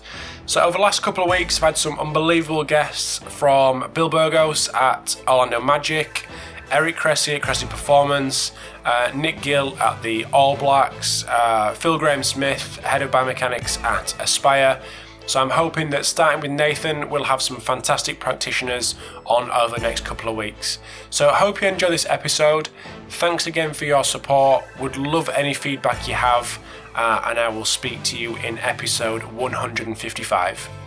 So, 0.47 0.63
over 0.63 0.77
the 0.77 0.81
last 0.81 1.03
couple 1.03 1.23
of 1.23 1.29
weeks, 1.29 1.57
I've 1.57 1.63
had 1.63 1.77
some 1.77 1.99
unbelievable 1.99 2.63
guests 2.63 3.19
from 3.19 3.87
Bill 3.93 4.09
Burgos 4.09 4.67
at 4.69 5.21
Orlando 5.27 5.61
Magic, 5.61 6.25
Eric 6.71 6.95
Cressey 6.95 7.35
at 7.35 7.43
Cressey 7.43 7.67
Performance, 7.69 8.51
uh, 8.83 9.11
Nick 9.13 9.43
Gill 9.43 9.77
at 9.77 10.01
the 10.01 10.25
All 10.33 10.57
Blacks, 10.57 11.23
uh, 11.27 11.75
Phil 11.75 11.99
Graham 11.99 12.23
Smith, 12.23 12.77
head 12.77 13.03
of 13.03 13.11
biomechanics 13.11 13.79
at 13.83 14.19
Aspire. 14.19 14.81
So 15.29 15.39
I'm 15.39 15.51
hoping 15.51 15.91
that 15.91 16.05
starting 16.05 16.41
with 16.41 16.49
Nathan, 16.49 17.07
we'll 17.07 17.25
have 17.25 17.39
some 17.39 17.57
fantastic 17.57 18.19
practitioners 18.19 18.95
on 19.27 19.51
over 19.51 19.75
the 19.75 19.81
next 19.81 20.03
couple 20.03 20.27
of 20.27 20.35
weeks. 20.35 20.79
So 21.11 21.29
I 21.29 21.35
hope 21.35 21.61
you 21.61 21.67
enjoy 21.67 21.91
this 21.91 22.07
episode. 22.09 22.69
Thanks 23.09 23.45
again 23.45 23.75
for 23.75 23.85
your 23.85 24.03
support. 24.03 24.65
Would 24.79 24.97
love 24.97 25.29
any 25.29 25.53
feedback 25.53 26.07
you 26.07 26.15
have 26.15 26.57
uh, 26.95 27.21
and 27.27 27.37
I 27.37 27.47
will 27.49 27.65
speak 27.65 28.01
to 28.05 28.17
you 28.17 28.37
in 28.37 28.57
episode 28.57 29.21
155. 29.21 30.78